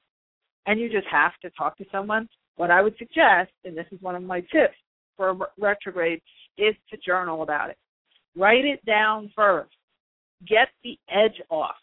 and 0.67 0.81
you 0.81 0.91
just 0.91 1.07
have 1.11 1.33
to 1.43 1.51
talk 1.51 1.77
to 1.79 1.85
someone, 1.93 2.29
what 2.57 2.71
I 2.71 2.83
would 2.83 2.97
suggest, 2.99 3.53
and 3.65 3.77
this 3.77 3.87
is 3.91 4.01
one 4.01 4.15
of 4.15 4.23
my 4.23 4.41
tips 4.41 4.77
for 5.17 5.37
retrograde, 5.59 6.21
is 6.59 6.75
to 6.91 6.97
journal 7.05 7.43
about 7.43 7.71
it. 7.71 7.77
Write 8.37 8.65
it 8.65 8.85
down 8.85 9.31
first. 9.35 9.71
Get 10.49 10.69
the 10.83 10.99
edge 11.09 11.41
off. 11.51 11.77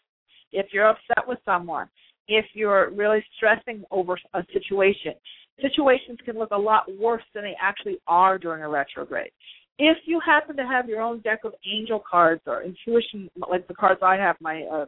If 0.52 0.66
you're 0.72 0.88
upset 0.88 1.26
with 1.26 1.38
someone, 1.44 1.88
if 2.28 2.44
you're 2.54 2.90
really 2.90 3.24
stressing 3.36 3.84
over 3.90 4.18
a 4.34 4.44
situation, 4.52 5.12
situations 5.60 6.18
can 6.24 6.38
look 6.38 6.50
a 6.50 6.58
lot 6.58 6.84
worse 6.98 7.22
than 7.34 7.44
they 7.44 7.56
actually 7.60 7.98
are 8.06 8.38
during 8.38 8.62
a 8.62 8.68
retrograde. 8.68 9.30
If 9.78 9.98
you 10.04 10.20
happen 10.24 10.56
to 10.56 10.66
have 10.66 10.88
your 10.88 11.00
own 11.00 11.20
deck 11.20 11.40
of 11.44 11.54
angel 11.66 12.02
cards 12.08 12.42
or 12.46 12.62
intuition, 12.62 13.30
like 13.50 13.66
the 13.68 13.74
cards 13.74 14.00
I 14.02 14.16
have, 14.16 14.36
my 14.40 14.62
uh, 14.62 14.86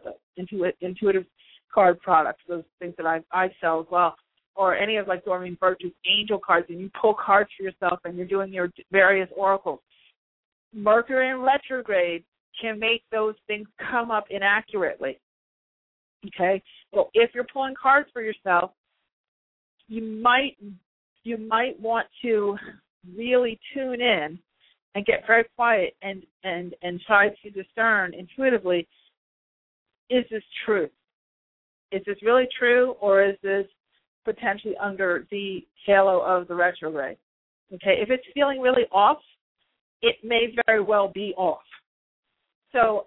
intuitive 0.80 1.24
card 1.72 2.00
products, 2.00 2.42
those 2.48 2.64
things 2.78 2.94
that 2.98 3.06
I 3.06 3.20
I 3.32 3.48
sell 3.60 3.80
as 3.80 3.86
well, 3.90 4.14
or 4.54 4.76
any 4.76 4.96
of 4.96 5.08
like 5.08 5.24
Doreen 5.24 5.56
Virtue's 5.58 5.92
angel 6.06 6.38
cards 6.38 6.66
and 6.68 6.80
you 6.80 6.90
pull 7.00 7.14
cards 7.14 7.50
for 7.56 7.64
yourself 7.64 8.00
and 8.04 8.16
you're 8.16 8.26
doing 8.26 8.52
your 8.52 8.70
various 8.92 9.28
oracles. 9.36 9.80
Mercury 10.72 11.30
in 11.30 11.38
retrograde 11.38 12.24
can 12.60 12.78
make 12.78 13.02
those 13.10 13.34
things 13.46 13.66
come 13.90 14.10
up 14.10 14.26
inaccurately. 14.30 15.18
Okay? 16.26 16.62
So 16.92 17.10
if 17.14 17.30
you're 17.34 17.46
pulling 17.52 17.74
cards 17.80 18.08
for 18.12 18.22
yourself, 18.22 18.70
you 19.88 20.02
might 20.02 20.56
you 21.24 21.38
might 21.38 21.78
want 21.80 22.06
to 22.22 22.56
really 23.16 23.58
tune 23.72 24.00
in 24.00 24.38
and 24.94 25.06
get 25.06 25.26
very 25.26 25.44
quiet 25.56 25.94
and 26.02 26.22
and 26.42 26.74
and 26.82 27.00
try 27.06 27.28
to 27.28 27.50
discern 27.50 28.14
intuitively 28.14 28.86
is 30.10 30.24
this 30.30 30.42
true? 30.64 30.88
Is 31.92 32.02
this 32.06 32.16
really 32.22 32.46
true 32.58 32.92
or 33.00 33.24
is 33.24 33.36
this 33.42 33.66
potentially 34.24 34.74
under 34.80 35.26
the 35.30 35.64
halo 35.86 36.20
of 36.20 36.48
the 36.48 36.54
retrograde. 36.54 37.16
Okay, 37.72 37.96
if 38.00 38.10
it's 38.10 38.24
feeling 38.34 38.60
really 38.60 38.84
off, 38.92 39.18
it 40.02 40.16
may 40.22 40.54
very 40.66 40.82
well 40.82 41.08
be 41.08 41.34
off. 41.36 41.62
So, 42.72 43.06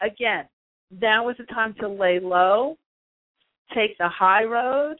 again, 0.00 0.46
now 0.90 1.28
is 1.28 1.36
the 1.38 1.44
time 1.44 1.74
to 1.80 1.88
lay 1.88 2.18
low, 2.18 2.76
take 3.74 3.96
the 3.98 4.08
high 4.08 4.44
road, 4.44 4.96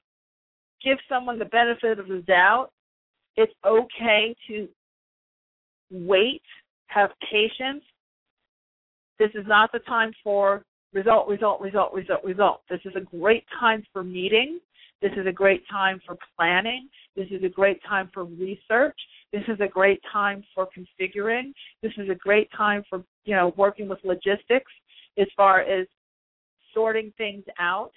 give 0.84 0.98
someone 1.08 1.38
the 1.38 1.44
benefit 1.46 1.98
of 1.98 2.08
the 2.08 2.22
doubt. 2.26 2.70
It's 3.36 3.52
okay 3.64 4.34
to 4.48 4.68
wait, 5.90 6.42
have 6.86 7.10
patience. 7.30 7.82
This 9.18 9.30
is 9.34 9.44
not 9.46 9.70
the 9.72 9.80
time 9.80 10.12
for 10.22 10.64
result, 10.92 11.28
result, 11.28 11.60
result, 11.60 11.92
result, 11.92 12.24
result. 12.24 12.60
This 12.68 12.80
is 12.84 12.92
a 12.96 13.00
great 13.00 13.44
time 13.58 13.84
for 13.92 14.02
meeting. 14.02 14.60
This 15.02 15.12
is 15.16 15.26
a 15.26 15.32
great 15.32 15.62
time 15.70 16.00
for 16.06 16.16
planning. 16.36 16.88
This 17.16 17.26
is 17.30 17.42
a 17.42 17.48
great 17.48 17.80
time 17.88 18.10
for 18.12 18.24
research. 18.24 18.98
This 19.32 19.42
is 19.48 19.58
a 19.60 19.68
great 19.68 20.00
time 20.12 20.44
for 20.54 20.66
configuring. 20.66 21.52
This 21.82 21.92
is 21.96 22.08
a 22.10 22.14
great 22.14 22.48
time 22.56 22.84
for, 22.88 23.02
you 23.24 23.34
know, 23.34 23.54
working 23.56 23.88
with 23.88 23.98
logistics 24.04 24.72
as 25.18 25.26
far 25.36 25.60
as 25.60 25.86
sorting 26.74 27.12
things 27.18 27.44
out. 27.58 27.92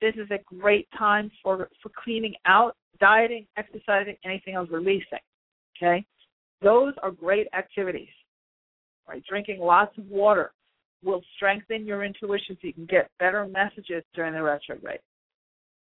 This 0.00 0.14
is 0.16 0.30
a 0.30 0.38
great 0.54 0.88
time 0.98 1.30
for, 1.42 1.68
for 1.82 1.90
cleaning 2.02 2.34
out, 2.46 2.76
dieting, 3.00 3.46
exercising, 3.56 4.16
anything 4.24 4.54
else 4.54 4.68
releasing. 4.70 5.18
Okay? 5.76 6.04
Those 6.62 6.92
are 7.02 7.10
great 7.10 7.46
activities. 7.56 8.08
Right? 9.08 9.22
Drinking 9.28 9.60
lots 9.60 9.96
of 9.98 10.06
water 10.08 10.52
will 11.04 11.22
strengthen 11.36 11.86
your 11.86 12.04
intuition 12.04 12.56
so 12.60 12.66
you 12.66 12.72
can 12.72 12.86
get 12.86 13.10
better 13.18 13.46
messages 13.46 14.02
during 14.14 14.34
the 14.34 14.42
retrograde. 14.42 14.98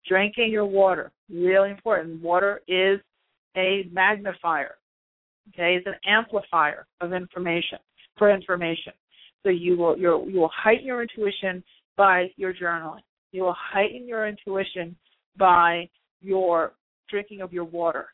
Drinking 0.08 0.50
your 0.50 0.66
water, 0.66 1.12
really 1.30 1.70
important. 1.70 2.22
Water 2.22 2.62
is 2.68 3.00
a 3.56 3.88
magnifier, 3.92 4.76
okay, 5.50 5.76
it's 5.76 5.86
an 5.86 5.94
amplifier 6.06 6.88
of 7.02 7.14
information 7.14 7.78
for 8.18 8.34
information. 8.34 8.94
So 9.44 9.50
you 9.50 9.78
will 9.78 9.98
you 9.98 10.40
will 10.40 10.52
heighten 10.54 10.86
your 10.86 11.02
intuition 11.02 11.64
by 11.98 12.32
your 12.36 12.54
journaling. 12.54 13.02
You 13.32 13.44
will 13.44 13.56
heighten 13.58 14.08
your 14.08 14.28
intuition 14.28 14.96
by 15.38 15.90
your 16.22 16.74
drinking 17.10 17.42
of 17.42 17.52
your 17.52 17.64
water. 17.66 18.08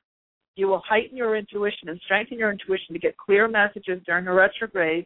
You 0.56 0.68
will 0.68 0.82
heighten 0.88 1.18
your 1.18 1.36
intuition 1.36 1.90
and 1.90 2.00
strengthen 2.06 2.40
your 2.40 2.52
intuition 2.52 2.94
to 2.94 3.00
get 3.00 3.18
clear 3.18 3.48
messages 3.48 4.02
during 4.06 4.28
a 4.28 4.34
retrograde 4.34 5.06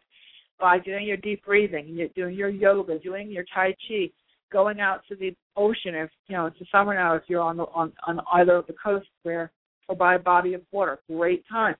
by 0.58 0.78
doing 0.78 1.06
your 1.06 1.16
deep 1.16 1.44
breathing, 1.44 2.08
doing 2.14 2.36
your 2.36 2.48
yoga, 2.48 2.98
doing 2.98 3.30
your 3.30 3.44
tai 3.52 3.74
chi, 3.86 4.10
going 4.52 4.80
out 4.80 5.00
to 5.08 5.16
the 5.16 5.34
ocean 5.56 5.94
if 5.94 6.10
you 6.28 6.36
know 6.36 6.46
it's 6.46 6.58
the 6.58 6.66
summer 6.70 6.94
now 6.94 7.14
if 7.14 7.22
you're 7.26 7.40
on 7.40 7.56
the 7.56 7.64
on 7.74 7.92
on 8.06 8.20
either 8.34 8.56
of 8.56 8.66
the 8.66 8.74
coast 8.82 9.08
where 9.22 9.50
or 9.88 9.96
by 9.96 10.14
a 10.14 10.18
body 10.18 10.54
of 10.54 10.60
water 10.70 10.98
great 11.08 11.42
time 11.50 11.74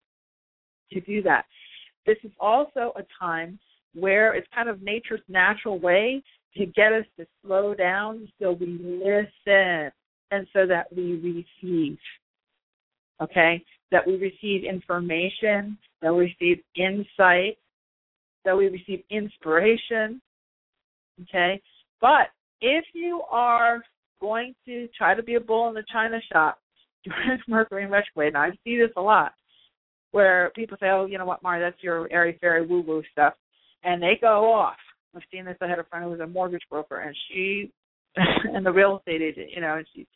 to 0.90 1.00
do 1.02 1.22
that 1.22 1.44
this 2.06 2.16
is 2.24 2.32
also 2.40 2.92
a 2.96 3.02
time 3.18 3.58
where 3.94 4.34
it's 4.34 4.46
kind 4.54 4.68
of 4.68 4.82
nature's 4.82 5.20
natural 5.28 5.78
way 5.78 6.22
to 6.56 6.66
get 6.66 6.92
us 6.92 7.04
to 7.18 7.26
slow 7.44 7.74
down 7.74 8.28
so 8.40 8.52
we 8.52 8.66
listen 8.66 9.90
and 10.30 10.46
so 10.52 10.66
that 10.66 10.86
we 10.94 11.44
receive. 11.62 11.98
Okay? 13.20 13.62
That 13.90 14.06
we 14.06 14.16
receive 14.16 14.64
information, 14.64 15.78
that 16.00 16.12
we 16.12 16.34
receive 16.40 16.62
insight, 16.76 17.58
that 18.44 18.56
we 18.56 18.68
receive 18.68 19.02
inspiration. 19.10 20.20
Okay? 21.22 21.60
But 22.00 22.28
if 22.60 22.84
you 22.94 23.22
are 23.30 23.82
going 24.20 24.54
to 24.66 24.88
try 24.96 25.14
to 25.14 25.22
be 25.22 25.34
a 25.34 25.40
bull 25.40 25.68
in 25.68 25.74
the 25.74 25.84
china 25.92 26.18
shop 26.32 26.58
during 27.04 27.40
Mercury 27.48 27.86
retrograde, 27.86 28.34
and 28.34 28.38
I 28.38 28.50
see 28.64 28.78
this 28.78 28.90
a 28.96 29.00
lot, 29.00 29.32
where 30.12 30.52
people 30.54 30.76
say, 30.78 30.88
"Oh, 30.90 31.06
you 31.06 31.18
know 31.18 31.24
what, 31.24 31.42
Mari, 31.42 31.60
that's 31.60 31.82
your 31.82 32.10
airy 32.12 32.38
fairy 32.40 32.64
woo 32.64 32.82
woo 32.82 33.02
stuff," 33.10 33.34
and 33.84 34.02
they 34.02 34.18
go 34.20 34.52
off. 34.52 34.76
I've 35.14 35.22
seen 35.32 35.44
this. 35.44 35.56
I 35.60 35.68
had 35.68 35.78
a 35.78 35.84
friend 35.84 36.04
who 36.04 36.10
was 36.10 36.20
a 36.20 36.26
mortgage 36.26 36.62
broker, 36.70 37.00
and 37.00 37.14
she 37.28 37.70
and 38.16 38.64
the 38.64 38.72
real 38.72 38.98
estate 38.98 39.22
agent, 39.22 39.50
you 39.54 39.60
know, 39.60 39.76
and 39.76 39.86
she 39.94 40.06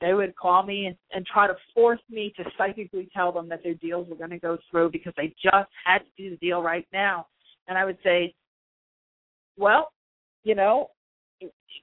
they 0.00 0.14
would 0.14 0.36
call 0.36 0.62
me 0.62 0.86
and, 0.86 0.96
and 1.12 1.26
try 1.26 1.46
to 1.46 1.56
force 1.74 2.00
me 2.08 2.32
to 2.36 2.44
psychically 2.56 3.08
tell 3.14 3.32
them 3.32 3.48
that 3.48 3.62
their 3.64 3.74
deals 3.74 4.08
were 4.08 4.16
going 4.16 4.30
to 4.30 4.38
go 4.38 4.56
through 4.70 4.90
because 4.90 5.12
they 5.16 5.34
just 5.42 5.68
had 5.84 5.98
to 5.98 6.10
do 6.16 6.30
the 6.30 6.36
deal 6.36 6.62
right 6.62 6.86
now. 6.92 7.26
And 7.66 7.76
I 7.76 7.84
would 7.84 7.98
say, 8.04 8.32
well, 9.56 9.90
you 10.44 10.54
know, 10.54 10.90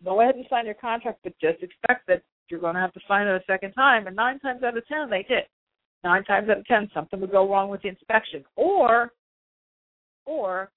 go 0.03 0.21
ahead 0.21 0.35
and 0.35 0.45
sign 0.49 0.65
your 0.65 0.75
contract, 0.75 1.19
but 1.23 1.33
just 1.41 1.61
expect 1.61 2.07
that 2.07 2.21
you're 2.49 2.59
going 2.59 2.75
to 2.75 2.81
have 2.81 2.93
to 2.93 3.01
sign 3.07 3.27
it 3.27 3.35
a 3.35 3.43
second 3.45 3.73
time. 3.73 4.07
And 4.07 4.15
nine 4.15 4.39
times 4.39 4.63
out 4.63 4.77
of 4.77 4.87
ten, 4.87 5.09
they 5.09 5.23
did. 5.23 5.43
Nine 6.03 6.23
times 6.23 6.49
out 6.49 6.59
of 6.59 6.65
ten, 6.65 6.89
something 6.93 7.19
would 7.19 7.31
go 7.31 7.49
wrong 7.49 7.69
with 7.69 7.81
the 7.81 7.89
inspection, 7.89 8.45
or, 8.55 9.11
or 10.25 10.69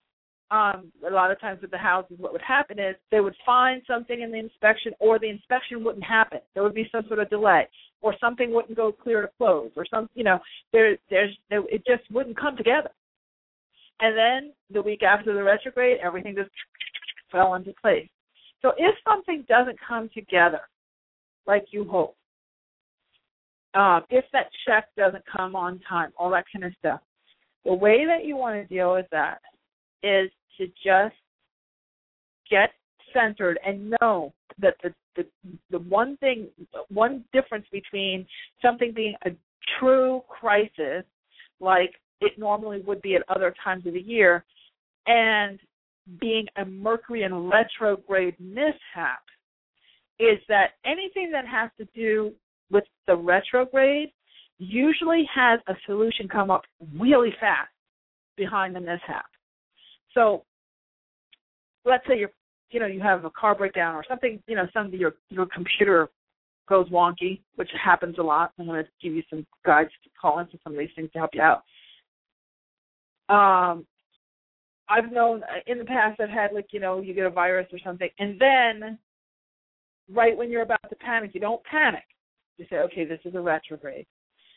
um, 0.51 0.91
a 1.07 1.13
lot 1.13 1.31
of 1.31 1.41
times 1.41 1.61
with 1.61 1.71
the 1.71 1.79
houses, 1.79 2.17
what 2.19 2.33
would 2.33 2.43
happen 2.43 2.79
is 2.79 2.97
they 3.11 3.21
would 3.21 3.37
find 3.45 3.83
something 3.87 4.23
in 4.23 4.31
the 4.31 4.39
inspection, 4.39 4.93
or 4.99 5.19
the 5.19 5.29
inspection 5.29 5.85
wouldn't 5.85 6.05
happen. 6.05 6.39
There 6.55 6.63
would 6.63 6.75
be 6.75 6.89
some 6.91 7.05
sort 7.07 7.21
of 7.21 7.29
delay, 7.29 7.69
or 8.01 8.15
something 8.19 8.53
wouldn't 8.53 8.77
go 8.77 8.91
clear 8.91 9.23
to 9.23 9.31
close, 9.37 9.71
or 9.77 9.85
some, 9.91 10.09
you 10.15 10.25
know, 10.25 10.39
there, 10.73 10.97
there's, 11.11 11.37
there, 11.51 11.63
it 11.69 11.85
just 11.87 12.11
wouldn't 12.11 12.39
come 12.39 12.57
together. 12.57 12.91
And 14.01 14.17
then 14.17 14.53
the 14.73 14.83
week 14.83 15.03
after 15.03 15.35
the 15.35 15.43
retrograde, 15.43 15.99
everything 16.03 16.35
just 16.35 16.51
fell 17.31 17.55
into 17.55 17.75
place. 17.81 18.09
So 18.63 18.73
if 18.79 18.95
something 19.07 19.45
doesn't 19.49 19.79
come 19.87 20.09
together 20.15 20.61
like 21.47 21.67
you 21.73 21.85
hope, 21.85 22.17
um, 23.75 24.03
if 24.09 24.25
that 24.33 24.47
check 24.67 24.87
doesn't 24.97 25.25
come 25.31 25.55
on 25.55 25.81
time, 25.89 26.13
all 26.17 26.31
that 26.31 26.45
kind 26.53 26.65
of 26.65 26.73
stuff, 26.79 27.01
the 27.65 27.75
way 27.75 28.07
that 28.07 28.25
you 28.25 28.37
want 28.37 28.57
to 28.57 28.75
deal 28.75 28.95
with 28.95 29.07
that 29.13 29.41
is 30.03 30.31
to 30.59 30.67
just 30.85 31.17
get 32.51 32.71
centered 33.13 33.59
and 33.65 33.95
know 34.01 34.33
that 34.59 34.75
the 34.83 34.93
the 35.17 35.27
the 35.71 35.79
one 35.79 36.17
thing 36.19 36.49
one 36.89 37.25
difference 37.33 37.67
between 37.73 38.27
something 38.63 38.93
being 38.95 39.15
a 39.27 39.31
true 39.79 40.23
crisis 40.29 41.05
like 41.61 41.95
it 42.21 42.39
normally 42.39 42.81
would 42.87 43.01
be 43.03 43.15
at 43.15 43.23
other 43.29 43.55
times 43.63 43.87
of 43.87 43.95
the 43.95 44.01
year 44.01 44.45
and 45.07 45.59
being 46.21 46.47
a 46.57 46.65
Mercury 46.65 47.23
in 47.23 47.49
retrograde 47.49 48.35
mishap 48.39 49.23
is 50.19 50.39
that 50.49 50.73
anything 50.85 51.31
that 51.33 51.47
has 51.47 51.71
to 51.79 51.87
do 51.95 52.33
with 52.71 52.85
the 53.07 53.15
retrograde 53.15 54.11
usually 54.59 55.29
has 55.33 55.61
a 55.69 55.75
solution 55.87 56.29
come 56.29 56.51
up 56.51 56.63
really 56.99 57.33
fast 57.39 57.71
behind 58.37 58.75
the 58.75 58.81
mishap. 58.81 59.27
So 60.14 60.44
let's 61.85 62.07
say 62.07 62.18
you're 62.18 62.31
you 62.71 62.81
know, 62.81 62.87
you 62.87 63.01
have 63.01 63.25
a 63.25 63.31
car 63.31 63.55
breakdown 63.55 63.94
or 63.94 64.05
something, 64.09 64.42
you 64.47 64.57
know, 64.57 64.66
some 64.73 64.92
your 64.92 65.14
your 65.31 65.47
computer 65.47 66.09
goes 66.68 66.88
wonky, 66.90 67.40
which 67.57 67.71
happens 67.83 68.16
a 68.18 68.23
lot. 68.23 68.53
I'm 68.59 68.66
going 68.66 68.85
to 68.85 68.90
give 69.03 69.14
you 69.14 69.23
some 69.31 69.47
guides 69.64 69.90
to 70.05 70.11
call 70.21 70.38
into 70.38 70.59
some 70.62 70.75
of 70.75 70.79
these 70.79 70.90
things 70.94 71.11
to 71.12 71.18
help 71.18 71.31
you 71.33 71.40
out. 71.40 71.62
Um, 73.31 73.87
I've 74.88 75.11
known 75.11 75.42
in 75.66 75.79
the 75.79 75.85
past 75.85 76.21
I've 76.21 76.29
had 76.29 76.53
like 76.53 76.68
you 76.73 76.81
know 76.81 77.01
you 77.01 77.14
get 77.14 77.27
a 77.27 77.31
virus 77.31 77.66
or 77.73 77.79
something, 77.85 78.09
and 78.18 78.40
then 78.40 78.99
right 80.12 80.37
when 80.37 80.51
you're 80.51 80.62
about 80.62 80.81
to 80.88 80.97
panic, 80.97 81.31
you 81.35 81.40
don't 81.40 81.62
panic. 81.64 82.05
You 82.59 82.66
say, 82.68 82.77
okay, 82.77 83.05
this 83.05 83.21
is 83.25 83.35
a 83.35 83.40
retrograde, 83.40 84.07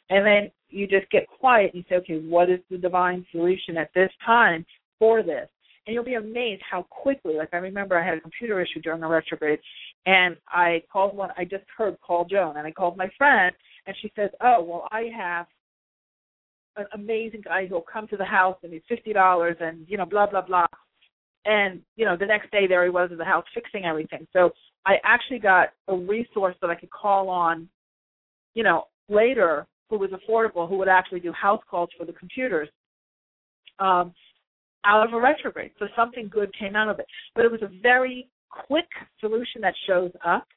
and 0.10 0.26
then 0.26 0.52
you 0.70 0.88
just 0.88 1.10
get 1.12 1.28
quiet 1.28 1.72
and 1.74 1.84
you 1.84 1.86
say, 1.90 1.96
okay, 2.02 2.20
what 2.28 2.50
is 2.50 2.60
the 2.70 2.78
divine 2.78 3.26
solution 3.32 3.78
at 3.78 3.92
this 3.94 4.10
time 4.26 4.66
for 5.02 5.24
this? 5.24 5.50
And 5.88 5.96
you'll 5.96 6.04
be 6.04 6.14
amazed 6.14 6.62
how 6.70 6.84
quickly. 6.84 7.34
Like 7.34 7.50
I 7.54 7.58
remember 7.58 7.98
I 7.98 8.06
had 8.06 8.20
a 8.20 8.22
computer 8.22 8.62
issue 8.62 8.82
during 8.82 9.02
a 9.02 9.08
retrograde, 9.08 9.60
and 10.06 10.38
I 10.48 10.84
called 10.94 11.18
one. 11.18 11.32
I 11.36 11.44
just 11.44 11.64
heard 11.76 12.00
call 12.02 12.24
Joan, 12.26 12.58
and 12.58 12.68
I 12.68 12.72
called 12.72 12.98
my 12.98 13.10
friend, 13.18 13.52
and 13.88 13.96
she 14.00 14.12
says, 14.16 14.30
oh 14.42 14.64
well, 14.64 14.88
I 14.92 15.10
have 15.18 15.48
an 16.78 16.86
amazing 16.94 17.42
guy 17.44 17.66
who'll 17.66 17.82
come 17.92 18.08
to 18.10 18.18
the 18.18 18.26
house 18.26 18.58
and 18.62 18.72
he's 18.72 18.84
fifty 18.88 19.12
dollars 19.12 19.58
and 19.60 19.86
you 19.90 19.98
know 19.98 20.06
blah 20.06 20.30
blah 20.30 20.42
blah 20.42 20.68
and 21.46 21.82
you 21.96 22.06
know 22.06 22.16
the 22.16 22.26
next 22.26 22.52
day 22.52 22.68
there 22.68 22.84
he 22.84 22.90
was 22.90 23.10
at 23.12 23.18
the 23.18 23.26
house 23.26 23.44
fixing 23.54 23.84
everything 23.84 24.26
so 24.32 24.52
i 24.86 24.96
actually 25.04 25.40
got 25.40 25.70
a 25.90 25.96
resource 25.96 26.56
that 26.62 26.70
i 26.70 26.76
could 26.76 26.90
call 26.90 27.28
on 27.28 27.68
you 28.54 28.64
know 28.64 28.86
later 29.10 29.68
who 29.90 29.98
was 29.98 30.12
affordable 30.12 30.70
who 30.70 30.78
would 30.78 30.88
actually 30.88 31.20
do 31.20 31.34
house 31.34 31.62
calls 31.70 31.90
for 31.98 32.06
the 32.06 32.14
computers 32.14 32.70
um 33.80 34.14
out 34.86 35.08
of 35.08 35.14
a 35.14 35.20
retrograde 35.20 35.72
so 35.80 35.88
something 35.96 36.28
good 36.28 36.52
came 36.58 36.76
out 36.76 36.90
of 36.90 37.00
it 37.00 37.06
but 37.36 37.46
it 37.46 37.52
was 37.52 37.62
a 37.62 37.82
very 37.82 38.28
quick 38.50 38.90
solution 39.20 39.62
that 39.62 39.74
shows 39.88 40.12
up 40.26 40.48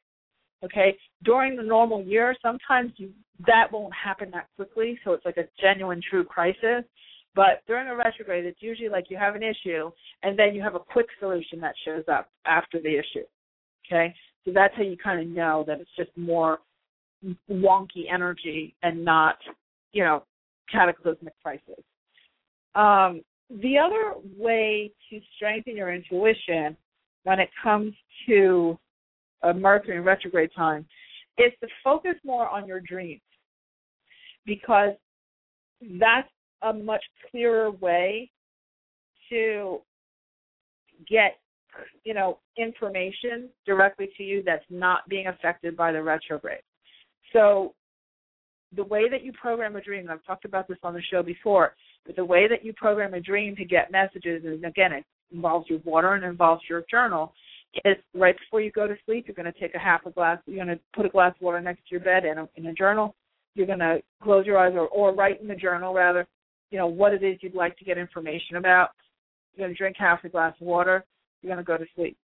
okay 0.65 0.97
during 1.25 1.57
the 1.57 1.63
normal 1.63 2.03
year 2.03 2.35
sometimes 2.43 2.93
you 2.97 3.11
that 3.47 3.73
won't 3.73 3.93
happen 3.93 4.31
that 4.33 4.47
quickly, 4.57 4.99
so 5.05 5.13
it's 5.13 5.25
like 5.25 5.37
a 5.37 5.49
genuine, 5.61 6.01
true 6.09 6.25
crisis. 6.25 6.85
But 7.35 7.63
during 7.67 7.89
a 7.89 7.97
retrograde, 7.97 8.45
it's 8.45 8.63
usually 8.63 8.89
like 8.89 9.07
you 9.11 9.17
have 9.17 9.35
an 9.35 9.43
issue, 9.43 9.91
and 10.23 10.39
then 10.39 10.55
you 10.55 10.63
have 10.63 10.77
a 10.77 10.81
quick 10.81 11.07
solution 11.19 11.61
that 11.61 11.75
shows 11.85 12.05
up 12.11 12.29
after 12.47 12.81
the 12.81 12.91
issue. 12.97 13.25
Okay, 13.87 14.15
so 14.45 14.53
that's 14.55 14.75
how 14.77 14.83
you 14.83 14.97
kind 14.97 15.21
of 15.21 15.27
know 15.27 15.65
that 15.67 15.81
it's 15.81 15.91
just 15.97 16.17
more 16.17 16.61
wonky 17.51 18.05
energy 18.13 18.75
and 18.83 19.05
not, 19.05 19.37
you 19.93 20.05
know, 20.05 20.23
cataclysmic 20.71 21.35
crisis. 21.43 21.83
Um, 22.75 23.23
the 23.51 23.79
other 23.79 24.15
way 24.37 24.91
to 25.11 25.21
strengthen 25.37 25.77
your 25.77 25.93
intuition 25.93 26.77
when 27.25 27.41
it 27.41 27.51
comes 27.63 27.93
to 28.27 28.79
uh, 29.43 29.49
a 29.49 29.55
Mercury 29.55 29.97
in 29.97 30.05
retrograde 30.05 30.51
time 30.57 30.87
is 31.39 31.53
to 31.61 31.69
focus 31.83 32.15
more 32.25 32.49
on 32.49 32.67
your 32.67 32.81
dreams 32.81 33.21
because 34.47 34.95
that's 35.99 36.29
a 36.63 36.73
much 36.73 37.03
clearer 37.31 37.71
way 37.71 38.31
to 39.31 39.81
get 41.09 41.39
you 42.05 42.15
know 42.15 42.39
information 42.57 43.49
directly 43.67 44.09
to 44.17 44.23
you 44.23 44.43
that's 44.45 44.65
not 44.71 45.07
being 45.09 45.27
affected 45.27 45.77
by 45.77 45.93
the 45.93 46.03
retrograde. 46.03 46.63
So 47.33 47.75
the 48.77 48.85
way 48.85 49.09
that 49.09 49.25
you 49.25 49.33
program 49.33 49.77
a 49.77 49.81
dream 49.81 50.09
i've 50.11 50.25
talked 50.25 50.45
about 50.45 50.69
this 50.69 50.79
on 50.83 50.95
the 50.95 51.03
show 51.11 51.23
before 51.23 51.75
but 52.07 52.17
the 52.17 52.25
way 52.25 52.49
that 52.49 52.65
you 52.65 52.73
program 52.73 53.15
a 53.15 53.21
dream 53.21 53.57
to 53.57 53.65
get 53.65 53.91
messages 53.91 54.45
and 54.45 54.65
again 54.65 54.93
it 54.93 55.05
involves 55.33 55.69
your 55.69 55.81
water 55.85 56.15
and 56.15 56.25
involves 56.25 56.63
your 56.69 56.85
journal 56.91 57.33
is 57.85 57.97
right 58.15 58.37
before 58.39 58.61
you 58.61 58.71
go 58.71 58.87
to 58.87 58.97
sleep, 59.05 59.27
you're 59.27 59.35
going 59.35 59.53
to 59.53 59.61
take 59.61 59.75
a 59.75 59.79
half 59.79 60.07
a 60.07 60.11
glass, 60.11 60.39
you're 60.47 60.65
going 60.65 60.77
to 60.77 60.83
put 60.95 61.07
a 61.07 61.09
glass 61.09 61.35
of 61.35 61.43
water 61.43 61.61
next 61.61 61.81
to 61.81 61.91
your 61.91 62.01
bed 62.01 62.25
in 62.25 62.39
a, 62.39 62.49
in 62.57 62.67
a 62.67 62.75
journal. 62.75 63.15
You're 63.55 63.67
going 63.67 63.81
to 63.81 64.01
close 64.23 64.47
your 64.47 64.59
eyes 64.59 64.73
or, 64.75 64.89
or 64.89 65.15
write 65.15 65.41
in 65.41 65.49
the 65.49 65.55
journal, 65.55 65.95
rather, 65.95 66.27
you 66.71 66.79
know, 66.79 66.87
what 66.87 67.13
it 67.13 67.23
is 67.23 67.39
you'd 67.41 67.55
like 67.55 67.77
to 67.79 67.85
get 67.85 67.99
information 67.99 68.57
about. 68.57 68.91
You're 69.55 69.67
going 69.67 69.75
to 69.75 69.79
drink 69.79 69.97
half 69.99 70.25
a 70.25 70.29
glass 70.29 70.55
of 70.61 70.67
water. 70.67 71.05
You're 71.41 71.53
going 71.55 71.65
to 71.65 71.67
go 71.67 71.77
to 71.77 71.87
sleep. 71.95 72.17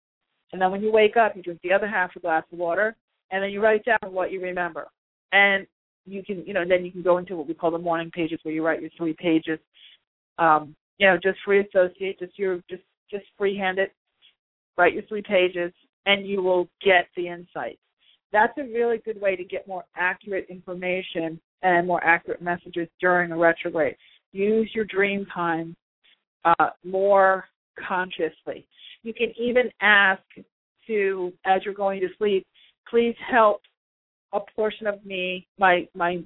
And 0.51 0.61
then 0.61 0.71
when 0.71 0.81
you 0.81 0.91
wake 0.91 1.17
up, 1.17 1.35
you 1.35 1.43
drink 1.43 1.59
the 1.63 1.73
other 1.73 1.87
half 1.87 2.11
a 2.15 2.19
glass 2.19 2.43
of 2.51 2.57
water, 2.57 2.95
and 3.31 3.43
then 3.43 3.51
you 3.51 3.61
write 3.61 3.85
down 3.85 4.11
what 4.11 4.31
you 4.31 4.41
remember. 4.41 4.87
And 5.31 5.67
you 6.11 6.23
can, 6.23 6.45
you 6.45 6.53
know, 6.53 6.63
then 6.67 6.85
you 6.85 6.91
can 6.91 7.01
go 7.01 7.17
into 7.17 7.35
what 7.35 7.47
we 7.47 7.53
call 7.53 7.71
the 7.71 7.77
morning 7.77 8.11
pages, 8.11 8.39
where 8.43 8.53
you 8.53 8.65
write 8.65 8.81
your 8.81 8.89
three 8.97 9.13
pages. 9.13 9.59
Um, 10.37 10.75
you 10.97 11.07
know, 11.07 11.17
just 11.21 11.39
free 11.45 11.61
associate, 11.61 12.19
just 12.19 12.37
your, 12.37 12.57
just, 12.69 12.83
just 13.09 13.25
freehand 13.37 13.79
it 13.79 13.93
write 14.79 14.93
your 14.93 15.03
three 15.03 15.21
pages, 15.21 15.73
and 16.05 16.25
you 16.25 16.41
will 16.41 16.67
get 16.83 17.07
the 17.15 17.27
insights. 17.27 17.81
That's 18.31 18.57
a 18.57 18.63
really 18.63 18.99
good 18.99 19.19
way 19.19 19.35
to 19.35 19.43
get 19.43 19.67
more 19.67 19.83
accurate 19.95 20.47
information 20.49 21.39
and 21.61 21.85
more 21.85 22.03
accurate 22.03 22.41
messages 22.41 22.87
during 23.01 23.31
a 23.31 23.37
retrograde. 23.37 23.95
Use 24.31 24.71
your 24.73 24.85
dream 24.85 25.25
time 25.33 25.75
uh, 26.45 26.69
more 26.85 27.45
consciously. 27.87 28.65
You 29.03 29.13
can 29.13 29.33
even 29.37 29.69
ask 29.81 30.21
to, 30.87 31.33
as 31.45 31.61
you're 31.65 31.73
going 31.73 31.99
to 31.99 32.07
sleep, 32.17 32.47
please 32.89 33.15
help 33.29 33.61
a 34.33 34.39
portion 34.55 34.87
of 34.87 35.03
me, 35.05 35.47
my 35.57 35.87
my 35.95 36.23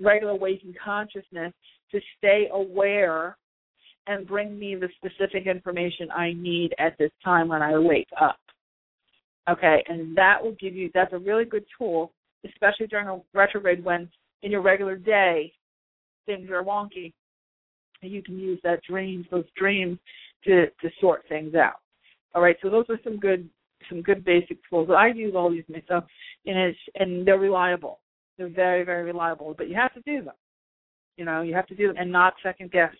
regular 0.00 0.34
waking 0.34 0.74
consciousness, 0.82 1.52
to 1.90 2.00
stay 2.18 2.48
aware 2.52 3.36
and 4.06 4.26
bring 4.26 4.58
me 4.58 4.74
the 4.74 4.88
specific 4.96 5.46
information 5.46 6.10
I 6.10 6.32
need 6.34 6.74
at 6.78 6.96
this 6.98 7.10
time 7.24 7.48
when 7.48 7.62
I 7.62 7.78
wake 7.78 8.08
up. 8.20 8.38
Okay, 9.48 9.82
and 9.88 10.16
that 10.16 10.42
will 10.42 10.56
give 10.60 10.74
you 10.74 10.90
that's 10.94 11.12
a 11.12 11.18
really 11.18 11.44
good 11.44 11.64
tool, 11.78 12.12
especially 12.44 12.86
during 12.86 13.08
a 13.08 13.20
retrograde 13.32 13.84
when 13.84 14.08
in 14.42 14.50
your 14.50 14.62
regular 14.62 14.96
day 14.96 15.52
things 16.26 16.50
are 16.50 16.62
wonky. 16.62 17.12
You 18.00 18.22
can 18.22 18.38
use 18.38 18.60
that 18.64 18.82
dreams, 18.82 19.26
those 19.30 19.44
dreams 19.56 19.98
to 20.44 20.66
to 20.66 20.90
sort 21.00 21.24
things 21.28 21.54
out. 21.54 21.80
All 22.34 22.42
right, 22.42 22.56
so 22.62 22.68
those 22.68 22.86
are 22.88 22.98
some 23.04 23.18
good 23.18 23.48
some 23.88 24.02
good 24.02 24.24
basic 24.24 24.58
tools. 24.68 24.88
I 24.90 25.08
use 25.08 25.34
all 25.36 25.50
these 25.50 25.64
myself, 25.68 26.04
and 26.46 26.58
it's 26.58 26.78
and 26.94 27.26
they're 27.26 27.38
reliable. 27.38 28.00
They're 28.36 28.48
very 28.48 28.84
very 28.84 29.04
reliable, 29.04 29.54
but 29.56 29.68
you 29.68 29.74
have 29.76 29.94
to 29.94 30.00
do 30.02 30.24
them. 30.24 30.34
You 31.16 31.24
know, 31.24 31.42
you 31.42 31.54
have 31.54 31.66
to 31.68 31.74
do 31.74 31.88
them 31.88 31.96
and 31.98 32.10
not 32.10 32.34
second 32.42 32.70
guess. 32.70 32.94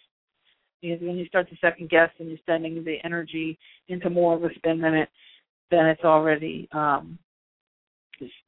Because 0.81 1.01
when 1.01 1.17
you 1.17 1.27
start 1.27 1.49
to 1.49 1.57
second 1.61 1.89
guess 1.89 2.11
and 2.19 2.29
you're 2.29 2.39
sending 2.47 2.85
the 2.85 2.97
energy 3.05 3.59
into 3.89 4.11
more 4.11 4.37
of 4.37 4.45
a 4.45 4.53
spin 4.55 4.81
than 4.81 4.95
it, 4.95 5.09
then 5.71 5.87
it's 5.87 6.05
already 6.05 6.69
um, 6.73 7.19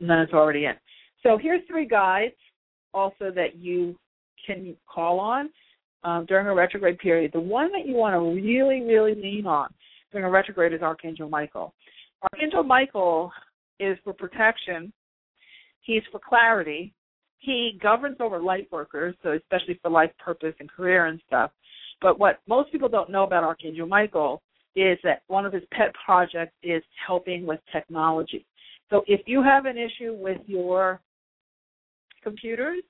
then 0.01 0.19
it's 0.19 0.33
already 0.33 0.67
in. 0.67 0.75
So 1.23 1.39
here's 1.41 1.63
three 1.67 1.87
guides 1.87 2.35
also 2.95 3.31
that 3.35 3.57
you 3.57 3.97
can 4.47 4.77
call 4.87 5.19
on 5.19 5.51
um, 6.05 6.25
during 6.27 6.47
a 6.47 6.55
retrograde 6.55 6.99
period. 6.99 7.33
The 7.33 7.41
one 7.41 7.73
that 7.73 7.87
you 7.87 7.95
want 7.95 8.15
to 8.15 8.21
really, 8.21 8.83
really 8.83 9.15
lean 9.15 9.47
on 9.47 9.69
during 10.13 10.27
a 10.27 10.31
retrograde 10.31 10.73
is 10.73 10.83
Archangel 10.83 11.29
Michael. 11.29 11.75
Archangel 12.23 12.63
Michael 12.63 13.33
is 13.79 13.99
for 14.05 14.13
protection. 14.13 14.93
He's 15.81 16.03
for 16.11 16.21
clarity. 16.27 16.93
He 17.39 17.79
governs 17.83 18.17
over 18.21 18.39
light 18.39 18.69
workers, 18.73 19.15
so 19.23 19.33
especially 19.33 19.79
for 19.83 19.91
life 19.91 20.11
purpose 20.19 20.55
and 20.59 20.71
career 20.71 21.07
and 21.07 21.21
stuff. 21.27 21.51
But 22.01 22.19
what 22.19 22.41
most 22.49 22.73
people 22.73 22.89
don't 22.89 23.11
know 23.11 23.25
about 23.25 23.45
Archangel 23.45 23.87
Michael 23.87 24.43
is 24.75 24.99
that 25.05 25.23
one 25.29 25.47
of 25.47 25.53
his 25.53 25.63
pet 25.73 25.93
projects 26.05 26.53
is 26.63 26.83
helping 27.07 27.47
with 27.47 27.61
technology. 27.73 28.45
So 28.91 29.03
if 29.07 29.23
you 29.27 29.43
have 29.43 29.65
an 29.65 29.77
issue 29.79 30.15
with 30.15 30.39
your 30.47 31.01
computers 32.23 32.83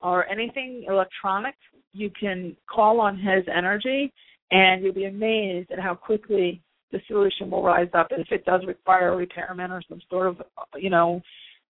or 0.00 0.26
anything 0.28 0.84
electronic, 0.88 1.54
you 1.92 2.10
can 2.18 2.56
call 2.72 3.00
on 3.00 3.16
his 3.16 3.44
energy 3.54 4.12
and 4.50 4.82
you'll 4.82 4.94
be 4.94 5.06
amazed 5.06 5.70
at 5.70 5.78
how 5.78 5.94
quickly 5.94 6.62
the 6.92 7.00
solution 7.08 7.50
will 7.50 7.62
rise 7.62 7.88
up. 7.94 8.08
And 8.10 8.20
if 8.20 8.30
it 8.30 8.44
does 8.44 8.62
require 8.66 9.12
a 9.12 9.16
repairman 9.16 9.70
or 9.70 9.82
some 9.88 10.00
sort 10.08 10.28
of, 10.28 10.42
you 10.76 10.90
know, 10.90 11.20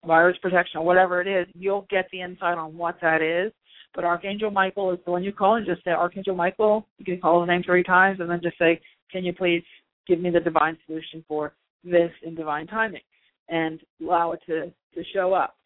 virus 0.07 0.37
protection 0.42 0.81
or 0.81 0.87
whatever 0.87 1.20
it 1.20 1.29
is, 1.29 1.46
you'll 1.55 1.87
get 1.90 2.07
the 2.12 2.22
insight 2.22 2.59
on 2.59 2.77
what 2.77 2.96
that 3.03 3.22
is. 3.22 3.53
But 3.94 4.05
Archangel 4.05 4.51
Michael 4.51 4.92
is 4.92 4.98
the 5.05 5.11
one 5.11 5.22
you 5.22 5.33
call 5.33 5.57
and 5.57 5.66
just 5.66 5.85
say, 5.85 5.90
Archangel 5.90 6.35
Michael, 6.35 6.87
you 6.98 7.05
can 7.05 7.20
call 7.20 7.42
his 7.42 7.48
name 7.48 7.62
three 7.64 7.83
times 7.83 8.20
and 8.20 8.31
then 8.31 8.40
just 8.42 8.59
say, 8.59 8.81
Can 9.11 9.25
you 9.25 9.33
please 9.35 9.62
give 10.09 10.18
me 10.18 10.31
the 10.31 10.40
divine 10.40 10.79
solution 10.87 11.25
for 11.29 11.55
this 11.85 12.11
in 12.22 12.35
divine 12.35 12.66
timing? 12.66 13.03
And 13.48 13.81
allow 14.01 14.33
it 14.33 14.40
to, 14.46 14.72
to 14.94 15.05
show 15.12 15.35
up. 15.35 15.57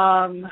Um, 0.00 0.46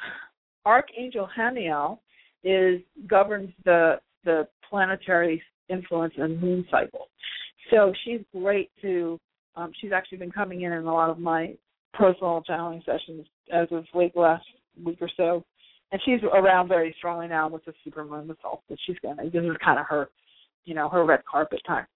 Archangel 0.66 1.28
Haniel 1.36 1.98
is 2.44 2.80
governs 3.08 3.50
the 3.64 3.96
the 4.24 4.46
planetary 4.68 5.42
influence 5.68 6.14
and 6.18 6.40
moon 6.40 6.66
cycle. 6.70 7.08
So 7.70 7.92
she's 8.04 8.20
great 8.32 8.70
to 8.82 9.18
um, 9.56 9.72
she's 9.80 9.92
actually 9.92 10.18
been 10.18 10.32
coming 10.32 10.62
in 10.62 10.72
in 10.72 10.84
a 10.84 10.92
lot 10.92 11.10
of 11.10 11.18
my 11.18 11.54
personal 11.94 12.42
channeling 12.46 12.82
sessions 12.84 13.26
as 13.52 13.68
of 13.70 13.84
late 13.94 14.14
last 14.16 14.44
week 14.84 14.98
or 15.00 15.10
so 15.16 15.44
and 15.92 16.00
she's 16.04 16.22
around 16.22 16.68
very 16.68 16.94
strongly 16.98 17.28
now 17.28 17.48
with 17.48 17.64
the 17.64 17.72
supermoon 17.86 18.26
the 18.26 18.36
solstice. 18.42 18.78
She's 18.86 18.96
gonna 19.02 19.24
this 19.24 19.42
is 19.42 19.56
kind 19.64 19.78
of 19.78 19.86
her, 19.86 20.08
you 20.64 20.74
know, 20.74 20.88
her 20.88 21.04
red 21.04 21.20
carpet 21.30 21.60
time. 21.66 21.86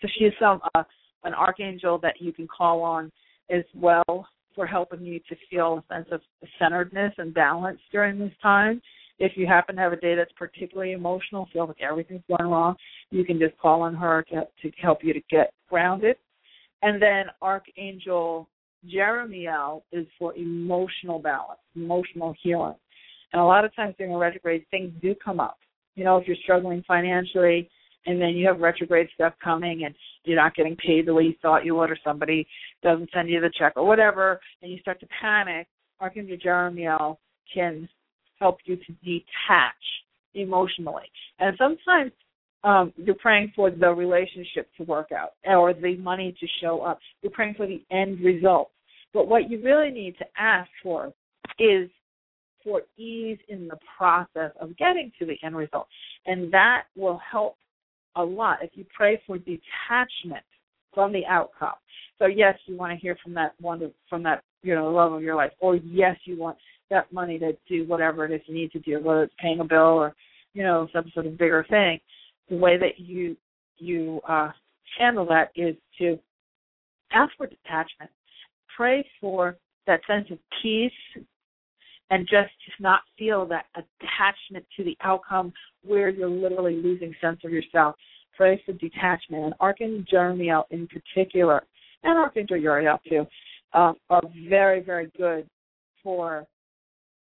So 0.00 0.08
she 0.16 0.24
is 0.24 0.32
some 0.40 0.60
uh, 0.74 0.84
an 1.24 1.34
archangel 1.34 1.98
that 1.98 2.20
you 2.20 2.32
can 2.32 2.46
call 2.46 2.82
on 2.82 3.10
as 3.50 3.64
well 3.74 4.26
for 4.54 4.66
helping 4.66 5.04
you 5.04 5.18
to 5.28 5.36
feel 5.50 5.82
a 5.90 5.94
sense 5.94 6.08
of 6.12 6.20
centeredness 6.58 7.12
and 7.18 7.34
balance 7.34 7.80
during 7.90 8.18
this 8.18 8.32
time. 8.42 8.80
If 9.20 9.32
you 9.36 9.46
happen 9.46 9.76
to 9.76 9.82
have 9.82 9.92
a 9.92 9.96
day 9.96 10.14
that's 10.14 10.32
particularly 10.32 10.92
emotional, 10.92 11.46
feel 11.52 11.66
like 11.66 11.82
everything's 11.82 12.22
going 12.26 12.50
wrong, 12.50 12.74
you 13.10 13.24
can 13.24 13.38
just 13.38 13.56
call 13.58 13.82
on 13.82 13.94
her 13.94 14.24
to, 14.30 14.48
to 14.62 14.76
help 14.80 15.04
you 15.04 15.12
to 15.12 15.20
get 15.30 15.52
grounded. 15.68 16.16
And 16.82 17.00
then 17.00 17.26
Archangel 17.42 18.48
Jeremiel 18.88 19.82
is 19.92 20.06
for 20.18 20.34
emotional 20.36 21.18
balance, 21.18 21.60
emotional 21.76 22.34
healing. 22.42 22.74
And 23.32 23.42
a 23.42 23.44
lot 23.44 23.66
of 23.66 23.76
times 23.76 23.94
during 23.98 24.14
a 24.14 24.18
retrograde, 24.18 24.64
things 24.70 24.90
do 25.02 25.14
come 25.22 25.38
up. 25.38 25.58
You 25.96 26.04
know, 26.04 26.16
if 26.16 26.26
you're 26.26 26.36
struggling 26.42 26.82
financially 26.88 27.68
and 28.06 28.20
then 28.20 28.30
you 28.30 28.46
have 28.46 28.60
retrograde 28.60 29.08
stuff 29.14 29.34
coming 29.44 29.84
and 29.84 29.94
you're 30.24 30.36
not 30.36 30.54
getting 30.54 30.76
paid 30.76 31.06
the 31.06 31.12
way 31.12 31.24
you 31.24 31.34
thought 31.42 31.66
you 31.66 31.74
would 31.74 31.90
or 31.90 31.98
somebody 32.02 32.46
doesn't 32.82 33.10
send 33.12 33.28
you 33.28 33.40
the 33.40 33.52
check 33.58 33.74
or 33.76 33.86
whatever 33.86 34.40
and 34.62 34.72
you 34.72 34.78
start 34.78 34.98
to 35.00 35.06
panic, 35.20 35.68
Archangel 36.00 36.38
Jeremiel 36.38 37.18
can 37.52 37.86
help 38.40 38.58
you 38.64 38.76
to 38.76 38.92
detach 39.04 39.74
emotionally. 40.34 41.04
And 41.38 41.56
sometimes 41.58 42.12
um, 42.64 42.92
you're 42.96 43.14
praying 43.14 43.52
for 43.54 43.70
the 43.70 43.90
relationship 43.90 44.68
to 44.76 44.84
work 44.84 45.12
out 45.12 45.30
or 45.44 45.72
the 45.72 45.96
money 45.96 46.34
to 46.40 46.46
show 46.60 46.80
up. 46.80 46.98
You're 47.22 47.32
praying 47.32 47.54
for 47.54 47.66
the 47.66 47.82
end 47.90 48.20
result. 48.20 48.70
But 49.12 49.28
what 49.28 49.50
you 49.50 49.62
really 49.62 49.90
need 49.90 50.16
to 50.18 50.24
ask 50.38 50.70
for 50.82 51.12
is 51.58 51.88
for 52.62 52.82
ease 52.96 53.38
in 53.48 53.68
the 53.68 53.78
process 53.96 54.52
of 54.60 54.76
getting 54.76 55.10
to 55.18 55.26
the 55.26 55.36
end 55.42 55.56
result. 55.56 55.86
And 56.26 56.52
that 56.52 56.84
will 56.96 57.18
help 57.18 57.56
a 58.16 58.22
lot 58.22 58.58
if 58.62 58.70
you 58.74 58.84
pray 58.94 59.20
for 59.26 59.38
detachment 59.38 60.44
from 60.94 61.12
the 61.12 61.24
outcome. 61.26 61.74
So 62.18 62.26
yes, 62.26 62.54
you 62.66 62.76
want 62.76 62.92
to 62.92 62.98
hear 62.98 63.16
from 63.22 63.34
that 63.34 63.54
one 63.60 63.90
from 64.08 64.22
that 64.24 64.42
you 64.62 64.74
know 64.74 64.90
love 64.90 65.12
of 65.12 65.22
your 65.22 65.36
life, 65.36 65.52
or 65.60 65.76
yes, 65.76 66.16
you 66.24 66.38
want 66.38 66.58
that 66.90 67.12
money 67.12 67.38
to 67.38 67.56
do 67.68 67.86
whatever 67.86 68.24
it 68.24 68.32
is 68.32 68.40
you 68.46 68.54
need 68.54 68.72
to 68.72 68.78
do, 68.80 69.00
whether 69.00 69.24
it's 69.24 69.34
paying 69.40 69.60
a 69.60 69.64
bill 69.64 69.78
or 69.78 70.14
you 70.52 70.62
know 70.62 70.88
some 70.92 71.10
sort 71.14 71.26
of 71.26 71.38
bigger 71.38 71.64
thing. 71.68 72.00
The 72.48 72.56
way 72.56 72.76
that 72.78 72.98
you 72.98 73.36
you 73.78 74.20
uh, 74.28 74.50
handle 74.98 75.26
that 75.26 75.50
is 75.56 75.76
to 75.98 76.18
ask 77.12 77.32
for 77.36 77.46
detachment. 77.46 78.10
Pray 78.76 79.06
for 79.20 79.56
that 79.86 80.00
sense 80.06 80.26
of 80.30 80.38
peace 80.62 80.92
and 82.10 82.26
just 82.26 82.50
not 82.80 83.00
feel 83.18 83.46
that 83.46 83.66
attachment 83.74 84.66
to 84.76 84.84
the 84.84 84.96
outcome 85.02 85.52
where 85.84 86.08
you're 86.08 86.28
literally 86.28 86.76
losing 86.76 87.14
sense 87.20 87.40
of 87.44 87.52
yourself. 87.52 87.94
Pray 88.36 88.60
for 88.66 88.72
detachment. 88.72 89.44
And 89.44 89.54
Archangel 89.60 90.04
Jeremiel 90.12 90.64
in 90.70 90.88
particular, 90.88 91.62
and 92.02 92.18
Archangel 92.18 92.56
Uriel 92.56 92.98
too, 93.08 93.26
um, 93.72 93.94
are 94.08 94.22
very, 94.48 94.80
very 94.80 95.10
good 95.16 95.48
for 96.02 96.46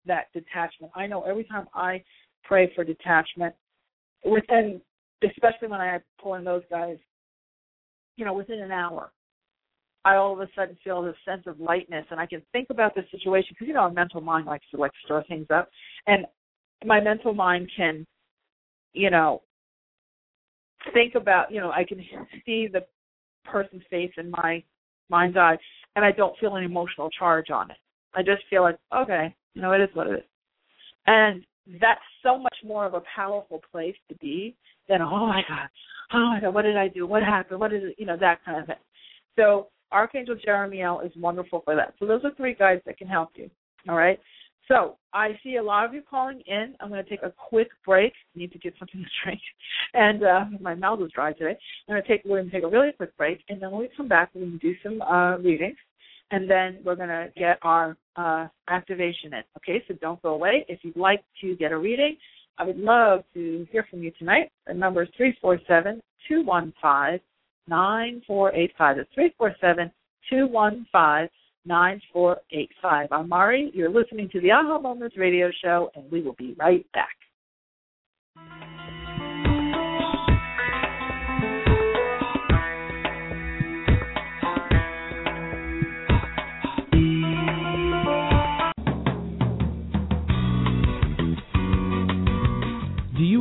that 0.05 0.27
detachment. 0.33 0.91
I 0.95 1.07
know 1.07 1.21
every 1.23 1.43
time 1.43 1.67
I 1.73 2.03
pray 2.43 2.71
for 2.75 2.83
detachment, 2.83 3.53
within, 4.25 4.81
especially 5.23 5.67
when 5.67 5.81
I 5.81 5.99
pull 6.21 6.35
in 6.35 6.43
those 6.43 6.63
guys, 6.69 6.97
you 8.17 8.25
know, 8.25 8.33
within 8.33 8.59
an 8.59 8.71
hour, 8.71 9.11
I 10.03 10.15
all 10.15 10.33
of 10.33 10.39
a 10.39 10.47
sudden 10.55 10.77
feel 10.83 11.01
this 11.01 11.15
sense 11.25 11.43
of 11.45 11.59
lightness, 11.59 12.05
and 12.09 12.19
I 12.19 12.25
can 12.25 12.41
think 12.51 12.67
about 12.69 12.95
the 12.95 13.03
situation 13.11 13.49
because 13.51 13.67
you 13.67 13.73
know, 13.73 13.85
a 13.85 13.93
mental 13.93 14.21
mind 14.21 14.47
likes 14.47 14.65
to 14.71 14.77
like 14.77 14.91
stir 15.05 15.23
things 15.27 15.47
up, 15.53 15.69
and 16.07 16.25
my 16.85 16.99
mental 16.99 17.33
mind 17.33 17.69
can, 17.75 18.05
you 18.93 19.11
know, 19.11 19.43
think 20.93 21.13
about, 21.15 21.51
you 21.51 21.59
know, 21.59 21.71
I 21.71 21.83
can 21.83 22.03
see 22.45 22.67
the 22.67 22.85
person's 23.45 23.83
face 23.89 24.11
in 24.17 24.31
my 24.31 24.63
mind's 25.09 25.37
eye, 25.37 25.57
and 25.95 26.03
I 26.03 26.11
don't 26.11 26.37
feel 26.39 26.55
an 26.55 26.63
emotional 26.63 27.09
charge 27.11 27.51
on 27.51 27.69
it. 27.69 27.77
I 28.15 28.23
just 28.23 28.43
feel 28.49 28.63
like, 28.63 28.77
okay, 28.95 29.35
you 29.53 29.61
know, 29.61 29.71
it 29.73 29.81
is 29.81 29.89
what 29.93 30.07
it 30.07 30.19
is, 30.19 30.25
and 31.07 31.43
that's 31.79 32.01
so 32.23 32.37
much 32.37 32.55
more 32.65 32.85
of 32.85 32.93
a 32.93 33.01
powerful 33.15 33.61
place 33.71 33.95
to 34.09 34.15
be 34.15 34.55
than, 34.89 35.01
oh 35.01 35.27
my 35.27 35.41
god, 35.47 35.69
oh 36.13 36.29
my 36.29 36.39
god, 36.41 36.53
what 36.53 36.63
did 36.63 36.77
I 36.77 36.87
do? 36.87 37.05
What 37.05 37.23
happened? 37.23 37.59
What 37.59 37.73
is 37.73 37.83
it? 37.83 37.95
You 37.97 38.05
know, 38.05 38.17
that 38.17 38.43
kind 38.45 38.59
of 38.59 38.67
thing. 38.67 38.75
So 39.37 39.67
Archangel 39.91 40.35
Jeremiel 40.35 41.05
is 41.05 41.11
wonderful 41.17 41.61
for 41.63 41.75
that. 41.75 41.93
So 41.99 42.05
those 42.05 42.21
are 42.23 42.33
three 42.35 42.53
guides 42.53 42.81
that 42.85 42.97
can 42.97 43.07
help 43.07 43.29
you. 43.35 43.49
All 43.89 43.95
right. 43.95 44.19
So 44.67 44.97
I 45.13 45.37
see 45.43 45.57
a 45.57 45.63
lot 45.63 45.85
of 45.85 45.93
you 45.93 46.01
calling 46.07 46.41
in. 46.45 46.75
I'm 46.79 46.89
going 46.89 47.03
to 47.03 47.09
take 47.09 47.23
a 47.23 47.33
quick 47.49 47.67
break. 47.85 48.13
I 48.35 48.39
need 48.39 48.53
to 48.53 48.59
get 48.59 48.73
something 48.79 49.01
to 49.03 49.09
drink, 49.23 49.41
and 49.93 50.23
uh, 50.23 50.45
my 50.59 50.75
mouth 50.75 51.01
is 51.01 51.11
dry 51.13 51.33
today. 51.33 51.57
I'm 51.87 51.95
going 51.95 52.01
to 52.01 52.07
take 52.07 52.23
we're 52.23 52.39
going 52.39 52.49
to 52.49 52.55
take 52.55 52.63
a 52.63 52.69
really 52.69 52.91
quick 52.95 53.15
break, 53.17 53.43
and 53.49 53.61
then 53.61 53.71
when 53.71 53.81
we 53.81 53.89
come 53.95 54.07
back, 54.07 54.29
we're 54.33 54.41
going 54.41 54.59
to 54.59 54.59
do 54.59 54.75
some 54.83 55.01
uh, 55.01 55.37
readings, 55.37 55.77
and 56.31 56.49
then 56.49 56.79
we're 56.83 56.95
going 56.95 57.09
to 57.09 57.29
get 57.37 57.59
our 57.61 57.97
uh, 58.15 58.47
activation 58.69 59.33
in. 59.33 59.43
Okay, 59.57 59.83
so 59.87 59.93
don't 60.01 60.21
go 60.21 60.33
away. 60.33 60.65
If 60.67 60.79
you'd 60.83 60.97
like 60.97 61.23
to 61.41 61.55
get 61.55 61.71
a 61.71 61.77
reading, 61.77 62.17
I 62.57 62.63
would 62.63 62.77
love 62.77 63.23
to 63.33 63.67
hear 63.71 63.85
from 63.89 64.03
you 64.03 64.11
tonight. 64.17 64.51
The 64.67 64.73
number 64.73 65.03
is 65.03 65.09
three 65.15 65.37
four 65.41 65.59
seven 65.67 66.01
two 66.27 66.43
one 66.43 66.73
five 66.81 67.19
9485. 67.67 68.97
It's 68.97 69.09
347 69.13 69.91
215 70.29 71.29
9485. 71.65 73.07
I'm 73.11 73.29
Mari. 73.29 73.71
You're 73.73 73.89
listening 73.89 74.29
to 74.29 74.41
the 74.41 74.51
Aha 74.51 74.79
Moments 74.79 75.17
radio 75.17 75.49
show, 75.63 75.91
and 75.95 76.11
we 76.11 76.21
will 76.21 76.33
be 76.33 76.55
right 76.59 76.85
back. 76.93 77.15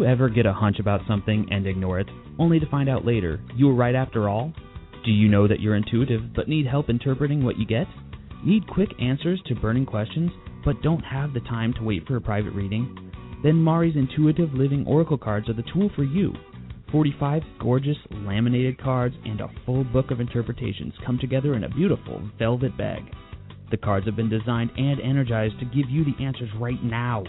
Ever 0.05 0.29
get 0.29 0.47
a 0.47 0.53
hunch 0.53 0.79
about 0.79 1.01
something 1.07 1.47
and 1.51 1.67
ignore 1.67 2.01
it, 2.01 2.09
only 2.39 2.61
to 2.61 2.67
find 2.71 2.89
out 2.89 3.05
later 3.05 3.41
you 3.55 3.67
were 3.67 3.75
right 3.75 3.95
after 3.95 4.29
all? 4.29 4.53
Do 5.05 5.11
you 5.11 5.29
know 5.29 5.49
that 5.49 5.61
you're 5.61 5.77
intuitive 5.77 6.35
but 6.35 6.49
need 6.49 6.67
help 6.67 6.91
interpreting 6.91 7.45
what 7.45 7.59
you 7.59 7.67
get? 7.67 7.87
Need 8.45 8.67
quick 8.67 8.91
answers 9.01 9.41
to 9.47 9.55
burning 9.55 9.87
questions 9.87 10.31
but 10.65 10.83
don't 10.83 11.01
have 11.01 11.33
the 11.33 11.41
time 11.41 11.73
to 11.75 11.83
wait 11.83 12.07
for 12.07 12.17
a 12.17 12.21
private 12.21 12.53
reading? 12.53 13.11
Then 13.43 13.57
Mari's 13.57 13.97
Intuitive 13.97 14.53
Living 14.53 14.85
Oracle 14.87 15.17
cards 15.17 15.49
are 15.49 15.55
the 15.55 15.65
tool 15.73 15.91
for 15.97 16.05
you. 16.05 16.35
45 16.93 17.43
gorgeous 17.59 17.97
laminated 18.11 18.79
cards 18.83 19.15
and 19.25 19.41
a 19.41 19.51
full 19.65 19.85
book 19.85 20.11
of 20.11 20.21
interpretations 20.21 20.93
come 21.07 21.19
together 21.19 21.55
in 21.55 21.65
a 21.65 21.69
beautiful 21.69 22.21
velvet 22.39 22.77
bag. 22.77 23.03
The 23.71 23.77
cards 23.77 24.07
have 24.07 24.17
been 24.17 24.29
designed 24.29 24.73
and 24.77 25.01
energized 25.01 25.59
to 25.61 25.65
give 25.65 25.89
you 25.89 26.05
the 26.05 26.23
answers 26.25 26.51
right 26.59 26.83
now. 26.83 27.25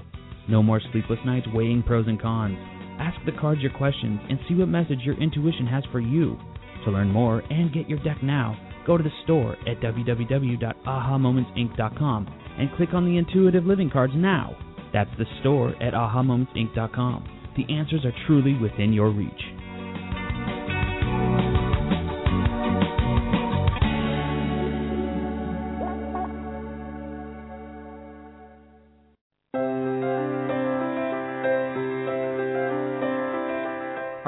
No 0.51 0.61
more 0.61 0.79
sleepless 0.91 1.17
nights 1.25 1.47
weighing 1.53 1.81
pros 1.81 2.09
and 2.09 2.21
cons. 2.21 2.57
Ask 2.99 3.17
the 3.25 3.31
cards 3.31 3.61
your 3.61 3.71
questions 3.71 4.19
and 4.29 4.37
see 4.49 4.55
what 4.55 4.67
message 4.67 4.99
your 5.03 5.15
intuition 5.15 5.65
has 5.65 5.85
for 5.93 6.01
you. 6.01 6.37
To 6.83 6.91
learn 6.91 7.07
more 7.07 7.41
and 7.49 7.73
get 7.73 7.87
your 7.87 7.99
deck 7.99 8.21
now, 8.21 8.57
go 8.85 8.97
to 8.97 9.03
the 9.03 9.09
store 9.23 9.55
at 9.65 9.79
www.ahamomentsinc.com 9.79 12.27
and 12.59 12.69
click 12.75 12.93
on 12.93 13.05
the 13.05 13.17
Intuitive 13.17 13.65
Living 13.65 13.89
cards 13.89 14.11
now. 14.13 14.57
That's 14.91 15.09
the 15.17 15.23
store 15.39 15.69
at 15.81 15.93
ahamomentsinc.com. 15.93 17.53
The 17.55 17.73
answers 17.73 18.03
are 18.03 18.11
truly 18.27 18.57
within 18.57 18.91
your 18.91 19.11
reach. 19.11 19.41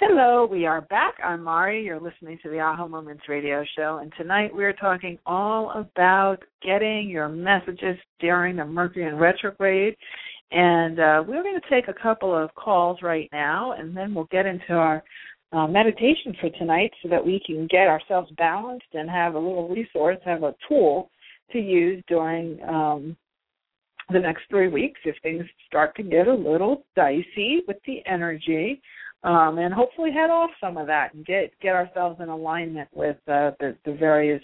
Hello, 0.00 0.48
we 0.50 0.66
are 0.66 0.80
back. 0.80 1.14
I'm 1.24 1.44
Mari. 1.44 1.84
You're 1.84 2.00
listening 2.00 2.38
to 2.42 2.50
the 2.50 2.60
Aha 2.60 2.88
Moments 2.88 3.22
radio 3.28 3.64
show, 3.76 3.98
and 4.02 4.12
tonight 4.16 4.50
we're 4.52 4.72
talking 4.72 5.18
all 5.26 5.70
about 5.70 6.38
getting 6.62 7.08
your 7.08 7.28
messages 7.28 7.96
during 8.18 8.56
the 8.56 8.64
Mercury 8.64 9.06
in 9.06 9.16
retrograde. 9.16 9.96
And 10.50 10.98
uh, 10.98 11.22
we're 11.26 11.42
going 11.42 11.60
to 11.60 11.70
take 11.70 11.88
a 11.88 12.02
couple 12.02 12.34
of 12.34 12.54
calls 12.54 12.98
right 13.02 13.28
now, 13.32 13.72
and 13.72 13.96
then 13.96 14.14
we'll 14.14 14.28
get 14.30 14.46
into 14.46 14.72
our 14.72 15.04
uh, 15.52 15.66
meditation 15.66 16.34
for 16.40 16.50
tonight 16.50 16.92
so 17.02 17.08
that 17.08 17.24
we 17.24 17.40
can 17.44 17.66
get 17.68 17.88
ourselves 17.88 18.30
balanced 18.36 18.86
and 18.92 19.08
have 19.08 19.34
a 19.34 19.38
little 19.38 19.68
resource, 19.68 20.18
have 20.24 20.42
a 20.42 20.54
tool 20.68 21.10
to 21.52 21.58
use 21.58 22.02
during 22.06 22.62
um, 22.64 23.16
the 24.10 24.18
next 24.18 24.42
three 24.50 24.68
weeks 24.68 25.00
if 25.04 25.16
things 25.22 25.44
start 25.66 25.94
to 25.96 26.02
get 26.02 26.28
a 26.28 26.34
little 26.34 26.84
dicey 26.96 27.60
with 27.66 27.78
the 27.86 28.00
energy. 28.06 28.80
Um, 29.24 29.58
and 29.58 29.74
hopefully 29.74 30.12
head 30.12 30.30
off 30.30 30.50
some 30.60 30.76
of 30.76 30.86
that 30.86 31.12
and 31.12 31.26
get 31.26 31.50
get 31.60 31.74
ourselves 31.74 32.20
in 32.20 32.28
alignment 32.28 32.88
with 32.92 33.16
uh, 33.26 33.50
the, 33.58 33.76
the 33.84 33.92
various 33.92 34.42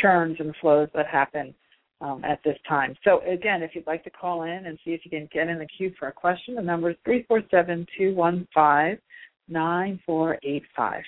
churns 0.00 0.36
and 0.38 0.54
flows 0.60 0.88
that 0.94 1.06
happen 1.08 1.52
um, 2.00 2.24
at 2.24 2.38
this 2.44 2.56
time. 2.68 2.94
So 3.02 3.20
again, 3.28 3.62
if 3.64 3.74
you'd 3.74 3.86
like 3.86 4.04
to 4.04 4.10
call 4.10 4.44
in 4.44 4.66
and 4.66 4.78
see 4.84 4.92
if 4.92 5.00
you 5.04 5.10
can 5.10 5.28
get 5.32 5.48
in 5.48 5.58
the 5.58 5.66
queue 5.66 5.92
for 5.98 6.06
a 6.06 6.12
question, 6.12 6.54
the 6.54 6.62
number 6.62 6.90
is 6.90 6.96
three 7.04 7.24
four 7.24 7.42
seven 7.50 7.84
two 7.98 8.14
one 8.14 8.46
five 8.54 8.98
9485. 9.48 11.02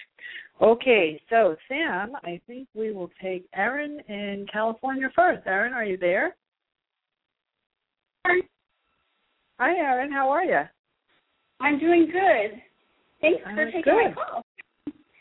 Okay, 0.60 1.20
so 1.30 1.56
Sam, 1.68 2.12
I 2.24 2.40
think 2.46 2.68
we 2.74 2.92
will 2.92 3.10
take 3.22 3.46
Erin 3.54 4.00
in 4.08 4.46
California 4.52 5.08
first. 5.14 5.46
Erin, 5.46 5.72
are 5.72 5.84
you 5.84 5.96
there? 5.96 6.34
Hi. 8.26 8.40
Hi, 9.60 9.76
Erin. 9.76 10.10
How 10.10 10.28
are 10.30 10.44
you? 10.44 10.60
I'm 11.60 11.78
doing 11.78 12.06
good. 12.06 12.60
Thanks 13.20 13.42
for 13.42 13.64
taking 13.66 13.82
good. 13.82 13.94
my 13.94 14.14
call. 14.14 14.44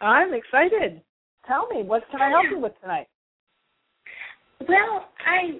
I'm 0.01 0.33
excited. 0.33 1.01
Tell 1.47 1.67
me, 1.67 1.83
what 1.83 2.03
can 2.11 2.21
I 2.21 2.29
help 2.29 2.45
you 2.51 2.59
with 2.59 2.73
tonight? 2.81 3.07
Well, 4.67 5.09
I 5.25 5.59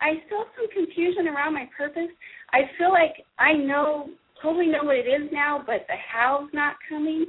I 0.00 0.22
still 0.26 0.38
have 0.38 0.48
some 0.56 0.68
confusion 0.70 1.28
around 1.28 1.54
my 1.54 1.68
purpose. 1.76 2.10
I 2.52 2.62
feel 2.78 2.90
like 2.90 3.24
I 3.38 3.54
know 3.54 4.10
totally 4.42 4.66
know 4.66 4.84
what 4.84 4.96
it 4.96 5.08
is 5.08 5.30
now, 5.32 5.62
but 5.64 5.86
the 5.88 5.94
how's 6.12 6.48
not 6.52 6.76
coming, 6.88 7.26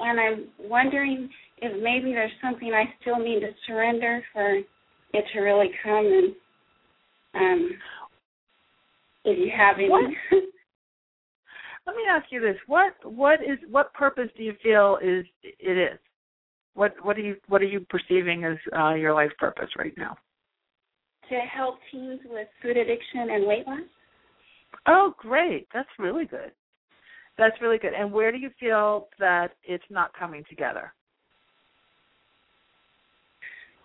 and 0.00 0.20
I'm 0.20 0.46
wondering 0.58 1.28
if 1.58 1.72
maybe 1.82 2.12
there's 2.12 2.32
something 2.42 2.72
I 2.72 2.84
still 3.00 3.18
need 3.18 3.40
to 3.40 3.50
surrender 3.66 4.22
for 4.32 4.56
it 4.56 5.24
to 5.32 5.40
really 5.40 5.70
come. 5.82 6.34
And 7.34 7.64
um, 7.64 7.70
if 9.24 9.38
you 9.38 9.52
have 9.56 9.76
any. 9.78 9.88
What? 9.88 10.04
Let 11.86 11.96
me 11.96 12.02
ask 12.08 12.26
you 12.30 12.40
this: 12.40 12.56
what 12.66 12.94
what 13.04 13.40
is 13.40 13.58
what 13.70 13.92
purpose 13.94 14.28
do 14.36 14.42
you 14.42 14.54
feel 14.62 14.98
is 15.02 15.24
it 15.42 15.78
is? 15.78 15.98
What 16.74 16.94
what 17.02 17.16
are 17.16 17.22
you 17.22 17.36
what 17.48 17.62
are 17.62 17.66
you 17.66 17.80
perceiving 17.88 18.44
as 18.44 18.56
uh, 18.76 18.94
your 18.94 19.14
life 19.14 19.32
purpose 19.38 19.68
right 19.78 19.94
now? 19.96 20.16
To 21.28 21.38
help 21.38 21.76
teens 21.90 22.20
with 22.28 22.48
food 22.62 22.76
addiction 22.76 23.30
and 23.30 23.46
weight 23.46 23.66
loss. 23.66 23.80
Oh, 24.86 25.14
great. 25.18 25.68
That's 25.72 25.88
really 25.98 26.24
good. 26.24 26.52
That's 27.38 27.60
really 27.60 27.78
good. 27.78 27.94
And 27.94 28.12
where 28.12 28.32
do 28.32 28.38
you 28.38 28.50
feel 28.60 29.08
that 29.18 29.52
it's 29.64 29.84
not 29.90 30.12
coming 30.18 30.44
together? 30.48 30.92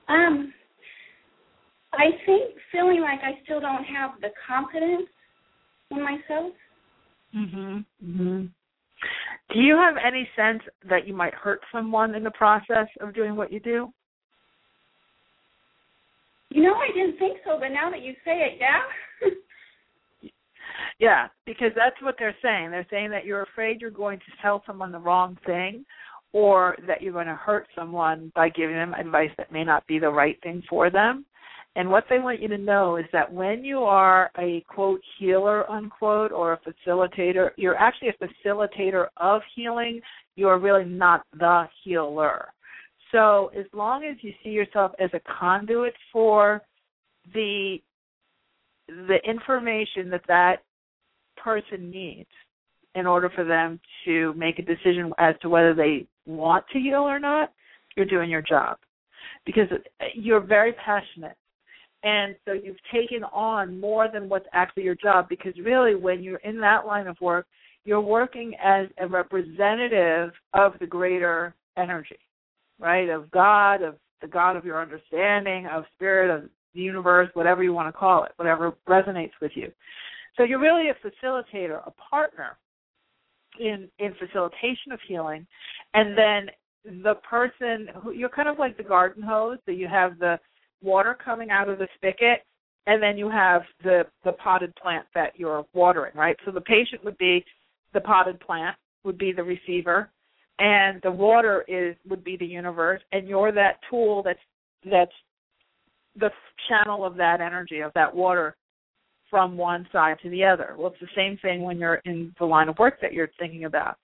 Um, 0.09 0.53
I 1.93 2.11
think 2.25 2.55
feeling 2.71 3.01
like 3.01 3.19
I 3.23 3.41
still 3.43 3.59
don't 3.59 3.83
have 3.83 4.11
the 4.21 4.29
confidence 4.47 5.09
in 5.91 6.01
myself. 6.01 6.53
Mhm. 7.33 7.85
Mhm. 8.03 8.49
Do 9.49 9.59
you 9.59 9.75
have 9.75 9.97
any 9.97 10.29
sense 10.35 10.63
that 10.83 11.07
you 11.07 11.13
might 11.13 11.33
hurt 11.33 11.63
someone 11.71 12.15
in 12.15 12.23
the 12.23 12.31
process 12.31 12.87
of 12.99 13.13
doing 13.13 13.35
what 13.35 13.51
you 13.51 13.59
do? 13.59 13.93
You 16.49 16.63
know, 16.63 16.75
I 16.75 16.87
didn't 16.87 17.17
think 17.17 17.39
so, 17.43 17.59
but 17.59 17.71
now 17.71 17.89
that 17.89 18.01
you 18.01 18.15
say 18.23 18.43
it, 18.43 18.57
yeah. 18.59 18.83
Yeah, 20.99 21.27
because 21.45 21.71
that's 21.75 22.01
what 22.01 22.15
they're 22.19 22.35
saying. 22.41 22.71
They're 22.71 22.87
saying 22.89 23.11
that 23.11 23.25
you're 23.25 23.43
afraid 23.43 23.81
you're 23.81 23.91
going 23.91 24.19
to 24.19 24.41
tell 24.41 24.63
someone 24.65 24.91
the 24.91 24.99
wrong 24.99 25.37
thing 25.45 25.85
or 26.33 26.75
that 26.87 27.01
you're 27.01 27.13
going 27.13 27.27
to 27.27 27.35
hurt 27.35 27.67
someone 27.75 28.31
by 28.35 28.49
giving 28.49 28.75
them 28.75 28.93
advice 28.93 29.31
that 29.37 29.51
may 29.51 29.63
not 29.63 29.85
be 29.87 29.99
the 29.99 30.09
right 30.09 30.37
thing 30.43 30.61
for 30.69 30.89
them. 30.89 31.25
And 31.75 31.91
what 31.91 32.05
they 32.09 32.17
want 32.17 32.41
you 32.41 32.47
to 32.47 32.57
know 32.57 32.97
is 32.97 33.05
that 33.13 33.31
when 33.31 33.63
you 33.63 33.79
are 33.79 34.31
a 34.39 34.65
quote 34.67 34.99
healer 35.19 35.69
unquote 35.69 36.31
or 36.31 36.53
a 36.53 36.59
facilitator, 36.59 37.51
you're 37.55 37.77
actually 37.77 38.09
a 38.09 38.47
facilitator 38.47 39.07
of 39.17 39.43
healing. 39.55 40.01
You're 40.35 40.57
really 40.57 40.85
not 40.85 41.21
the 41.37 41.65
healer. 41.83 42.47
So 43.11 43.51
as 43.55 43.65
long 43.73 44.03
as 44.05 44.17
you 44.21 44.33
see 44.43 44.49
yourself 44.49 44.91
as 44.99 45.11
a 45.13 45.21
conduit 45.39 45.93
for 46.11 46.63
the 47.33 47.77
the 48.87 49.17
information 49.23 50.09
that 50.09 50.23
that 50.27 50.63
person 51.47 51.89
needs 51.89 52.29
in 52.95 53.05
order 53.05 53.29
for 53.33 53.43
them 53.43 53.79
to 54.05 54.33
make 54.33 54.59
a 54.59 54.63
decision 54.63 55.11
as 55.17 55.35
to 55.41 55.49
whether 55.49 55.73
they 55.73 56.07
want 56.25 56.65
to 56.73 56.79
heal 56.79 57.01
or 57.01 57.19
not, 57.19 57.53
you're 57.95 58.05
doing 58.05 58.29
your 58.29 58.41
job 58.41 58.77
because 59.45 59.67
uh, 59.71 60.05
you're 60.15 60.39
very 60.39 60.73
passionate. 60.73 61.37
And 62.03 62.35
so 62.45 62.53
you've 62.53 62.77
taken 62.93 63.23
on 63.25 63.79
more 63.79 64.07
than 64.11 64.29
what's 64.29 64.45
actually 64.53 64.83
your 64.83 64.95
job 64.95 65.27
because 65.29 65.53
really 65.63 65.95
when 65.95 66.23
you're 66.23 66.37
in 66.37 66.59
that 66.61 66.85
line 66.85 67.07
of 67.07 67.19
work, 67.21 67.47
you're 67.85 68.01
working 68.01 68.53
as 68.63 68.87
a 68.99 69.07
representative 69.07 70.31
of 70.53 70.73
the 70.79 70.87
greater 70.87 71.55
energy 71.77 72.17
right? 72.79 73.09
Of 73.09 73.29
God, 73.31 73.81
of 73.81 73.95
the 74.21 74.27
God 74.27 74.55
of 74.55 74.65
your 74.65 74.81
understanding, 74.81 75.67
of 75.67 75.83
spirit, 75.95 76.35
of 76.35 76.49
the 76.73 76.81
universe, 76.81 77.29
whatever 77.33 77.63
you 77.63 77.73
want 77.73 77.87
to 77.87 77.97
call 77.97 78.23
it, 78.23 78.31
whatever 78.37 78.73
resonates 78.87 79.31
with 79.41 79.51
you. 79.55 79.71
So 80.37 80.43
you're 80.43 80.59
really 80.59 80.89
a 80.89 80.95
facilitator, 80.95 81.81
a 81.85 81.91
partner 81.91 82.57
in 83.59 83.89
in 83.99 84.13
facilitation 84.13 84.91
of 84.91 84.99
healing, 85.07 85.45
and 85.93 86.17
then 86.17 87.03
the 87.03 87.15
person 87.15 87.87
who 88.01 88.11
you're 88.11 88.29
kind 88.29 88.47
of 88.47 88.59
like 88.59 88.77
the 88.77 88.83
garden 88.83 89.23
hose. 89.23 89.57
that 89.65 89.73
you 89.75 89.87
have 89.87 90.19
the 90.19 90.39
water 90.81 91.17
coming 91.23 91.49
out 91.49 91.69
of 91.69 91.79
the 91.79 91.87
spigot, 91.95 92.45
and 92.85 93.01
then 93.01 93.17
you 93.17 93.29
have 93.29 93.63
the 93.83 94.05
the 94.23 94.33
potted 94.33 94.73
plant 94.75 95.05
that 95.15 95.37
you're 95.37 95.65
watering, 95.73 96.13
right? 96.15 96.37
So 96.45 96.51
the 96.51 96.61
patient 96.61 97.03
would 97.03 97.17
be 97.17 97.43
the 97.93 98.01
potted 98.01 98.39
plant, 98.39 98.75
would 99.03 99.17
be 99.17 99.31
the 99.31 99.43
receiver, 99.43 100.11
and 100.59 100.99
the 101.03 101.11
water 101.11 101.63
is 101.67 101.95
would 102.09 102.23
be 102.23 102.37
the 102.37 102.45
universe 102.45 103.01
and 103.11 103.27
you're 103.27 103.51
that 103.51 103.79
tool 103.89 104.23
that's 104.23 104.39
that's 104.89 105.11
the 106.19 106.29
channel 106.67 107.05
of 107.05 107.15
that 107.15 107.41
energy 107.41 107.81
of 107.81 107.91
that 107.93 108.13
water 108.13 108.55
from 109.29 109.57
one 109.57 109.87
side 109.91 110.17
to 110.21 110.29
the 110.29 110.43
other 110.43 110.75
well 110.77 110.91
it's 110.91 110.99
the 110.99 111.07
same 111.15 111.37
thing 111.41 111.61
when 111.61 111.77
you're 111.77 112.01
in 112.05 112.33
the 112.39 112.45
line 112.45 112.69
of 112.69 112.77
work 112.79 112.99
that 113.01 113.13
you're 113.13 113.29
thinking 113.39 113.65
about 113.65 113.97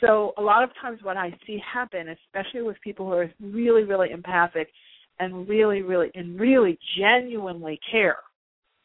so 0.00 0.32
a 0.38 0.42
lot 0.42 0.62
of 0.62 0.70
times 0.80 0.98
what 1.02 1.16
i 1.16 1.34
see 1.46 1.60
happen 1.72 2.08
especially 2.26 2.62
with 2.62 2.76
people 2.82 3.06
who 3.06 3.12
are 3.12 3.30
really 3.40 3.84
really 3.84 4.10
empathic 4.10 4.68
and 5.18 5.48
really 5.48 5.82
really 5.82 6.10
and 6.14 6.38
really 6.38 6.78
genuinely 6.98 7.78
care 7.90 8.18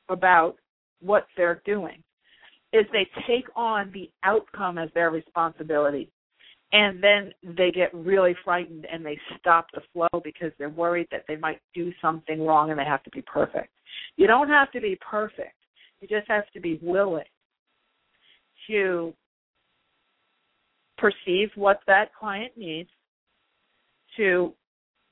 about 0.09 0.55
what 1.01 1.27
they're 1.35 1.61
doing 1.65 2.01
is 2.73 2.85
they 2.91 3.07
take 3.27 3.45
on 3.55 3.91
the 3.93 4.09
outcome 4.23 4.77
as 4.77 4.89
their 4.93 5.11
responsibility 5.11 6.09
and 6.71 7.01
then 7.01 7.31
they 7.55 7.71
get 7.71 7.93
really 7.93 8.35
frightened 8.43 8.85
and 8.91 9.05
they 9.05 9.17
stop 9.39 9.67
the 9.73 9.81
flow 9.93 10.21
because 10.23 10.51
they're 10.57 10.69
worried 10.69 11.07
that 11.11 11.23
they 11.27 11.37
might 11.37 11.61
do 11.73 11.91
something 12.01 12.41
wrong 12.41 12.69
and 12.69 12.79
they 12.79 12.83
have 12.83 13.03
to 13.03 13.09
be 13.11 13.21
perfect. 13.21 13.69
You 14.17 14.27
don't 14.27 14.49
have 14.49 14.71
to 14.73 14.81
be 14.81 14.99
perfect. 15.09 15.55
You 16.07 16.19
just 16.19 16.29
have 16.29 16.43
to 16.53 16.59
be 16.59 16.79
willing 16.83 17.23
to 18.67 19.11
perceive 20.99 21.49
what 21.55 21.79
that 21.87 22.13
client 22.13 22.51
needs 22.55 22.89
to 24.17 24.53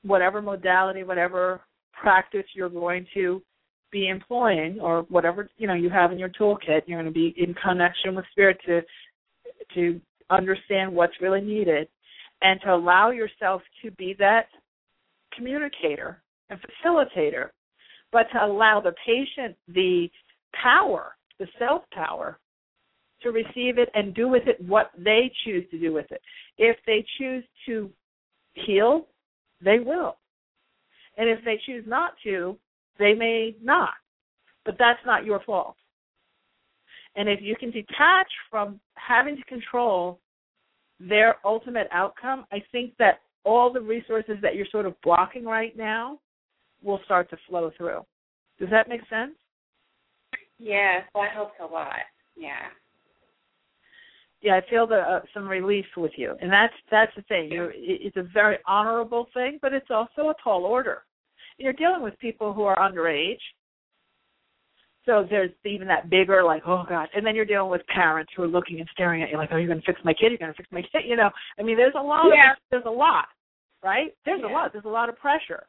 whatever 0.02 0.40
modality, 0.40 1.02
whatever 1.02 1.62
practice 1.92 2.44
you're 2.54 2.68
going 2.68 3.06
to 3.14 3.42
be 3.90 4.08
employing 4.08 4.78
or 4.80 5.02
whatever 5.08 5.48
you 5.56 5.66
know 5.66 5.74
you 5.74 5.90
have 5.90 6.12
in 6.12 6.18
your 6.18 6.28
toolkit 6.28 6.82
you're 6.86 7.00
going 7.00 7.04
to 7.04 7.10
be 7.12 7.34
in 7.36 7.54
connection 7.54 8.14
with 8.14 8.24
spirit 8.32 8.58
to 8.66 8.80
to 9.74 10.00
understand 10.30 10.92
what's 10.92 11.14
really 11.20 11.40
needed, 11.40 11.88
and 12.42 12.60
to 12.60 12.72
allow 12.72 13.10
yourself 13.10 13.62
to 13.82 13.90
be 13.92 14.14
that 14.18 14.46
communicator 15.36 16.22
and 16.50 16.60
facilitator, 16.60 17.48
but 18.12 18.26
to 18.32 18.44
allow 18.44 18.80
the 18.80 18.94
patient 19.04 19.56
the 19.68 20.08
power, 20.62 21.16
the 21.38 21.46
self 21.58 21.82
power, 21.92 22.38
to 23.22 23.30
receive 23.30 23.78
it 23.78 23.88
and 23.94 24.14
do 24.14 24.28
with 24.28 24.46
it 24.46 24.60
what 24.66 24.90
they 24.96 25.32
choose 25.44 25.64
to 25.70 25.78
do 25.78 25.92
with 25.92 26.06
it. 26.10 26.20
If 26.58 26.76
they 26.86 27.04
choose 27.18 27.44
to 27.66 27.90
heal, 28.54 29.06
they 29.62 29.78
will. 29.78 30.16
And 31.16 31.28
if 31.28 31.44
they 31.44 31.58
choose 31.64 31.84
not 31.86 32.12
to, 32.24 32.56
they 32.98 33.14
may 33.14 33.56
not. 33.62 33.94
But 34.64 34.76
that's 34.78 35.00
not 35.06 35.24
your 35.24 35.40
fault. 35.44 35.76
And 37.16 37.28
if 37.28 37.40
you 37.40 37.54
can 37.56 37.70
detach 37.70 38.26
from 38.50 38.80
having 38.94 39.36
to 39.36 39.44
control 39.44 40.20
their 40.98 41.36
ultimate 41.44 41.88
outcome, 41.92 42.44
I 42.52 42.62
think 42.72 42.94
that 42.98 43.20
all 43.44 43.72
the 43.72 43.80
resources 43.80 44.36
that 44.42 44.54
you're 44.54 44.66
sort 44.70 44.86
of 44.86 44.94
blocking 45.02 45.44
right 45.44 45.76
now 45.76 46.18
will 46.82 47.00
start 47.04 47.30
to 47.30 47.36
flow 47.48 47.70
through. 47.76 48.00
Does 48.58 48.70
that 48.70 48.88
make 48.88 49.00
sense? 49.08 49.34
Yes, 50.58 51.04
that 51.14 51.32
helps 51.32 51.54
a 51.60 51.66
lot. 51.66 52.00
Yeah. 52.36 52.68
Yeah, 54.40 54.56
I 54.56 54.70
feel 54.70 54.86
the, 54.86 54.96
uh, 54.96 55.20
some 55.32 55.48
relief 55.48 55.86
with 55.96 56.12
you, 56.16 56.34
and 56.40 56.52
that's 56.52 56.74
that's 56.90 57.12
the 57.16 57.22
thing. 57.22 57.50
You're, 57.50 57.72
it's 57.74 58.16
a 58.18 58.26
very 58.34 58.58
honorable 58.66 59.26
thing, 59.32 59.58
but 59.62 59.72
it's 59.72 59.90
also 59.90 60.28
a 60.28 60.34
tall 60.42 60.64
order. 60.64 61.02
You're 61.56 61.72
dealing 61.72 62.02
with 62.02 62.18
people 62.18 62.52
who 62.52 62.64
are 62.64 62.76
underage, 62.76 63.40
so 65.06 65.26
there's 65.28 65.50
even 65.64 65.86
that 65.88 66.08
bigger, 66.08 66.42
like, 66.42 66.62
oh 66.66 66.84
God. 66.88 67.08
And 67.14 67.26
then 67.26 67.34
you're 67.34 67.44
dealing 67.44 67.70
with 67.70 67.82
parents 67.86 68.32
who 68.36 68.42
are 68.42 68.48
looking 68.48 68.80
and 68.80 68.88
staring 68.92 69.22
at 69.22 69.30
you 69.30 69.36
like, 69.36 69.50
oh, 69.52 69.56
you're 69.56 69.68
going 69.68 69.80
to 69.80 69.86
fix 69.86 70.00
my 70.04 70.14
kid. 70.14 70.30
You're 70.30 70.38
going 70.38 70.52
to 70.52 70.56
fix 70.56 70.68
my 70.72 70.80
kid. 70.80 71.02
You 71.06 71.16
know, 71.16 71.30
I 71.58 71.62
mean, 71.62 71.76
there's 71.76 71.94
a 71.98 72.02
lot. 72.02 72.26
Yeah. 72.34 72.52
Of, 72.52 72.58
there's 72.70 72.84
a 72.86 72.90
lot, 72.90 73.26
right? 73.82 74.14
There's 74.24 74.40
yeah. 74.42 74.50
a 74.50 74.52
lot. 74.52 74.72
There's 74.72 74.86
a 74.86 74.88
lot 74.88 75.08
of 75.08 75.18
pressure. 75.18 75.64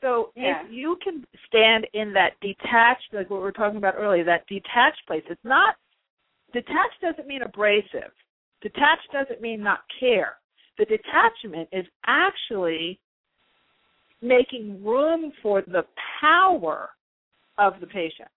So 0.00 0.32
yeah. 0.34 0.62
if 0.64 0.72
you 0.72 0.96
can 1.02 1.24
stand 1.46 1.86
in 1.92 2.12
that 2.14 2.32
detached, 2.40 3.12
like 3.12 3.28
what 3.28 3.38
we 3.38 3.42
were 3.42 3.52
talking 3.52 3.76
about 3.76 3.94
earlier, 3.96 4.24
that 4.24 4.46
detached 4.46 5.06
place, 5.06 5.22
it's 5.28 5.40
not, 5.44 5.76
detached 6.52 7.00
doesn't 7.02 7.28
mean 7.28 7.42
abrasive. 7.42 8.12
Detached 8.62 9.12
doesn't 9.12 9.40
mean 9.40 9.62
not 9.62 9.80
care. 9.98 10.36
The 10.78 10.86
detachment 10.86 11.68
is 11.72 11.84
actually 12.06 12.98
making 14.22 14.82
room 14.84 15.32
for 15.42 15.62
the 15.62 15.84
power 16.20 16.90
of 17.58 17.74
the 17.80 17.86
patient. 17.86 18.28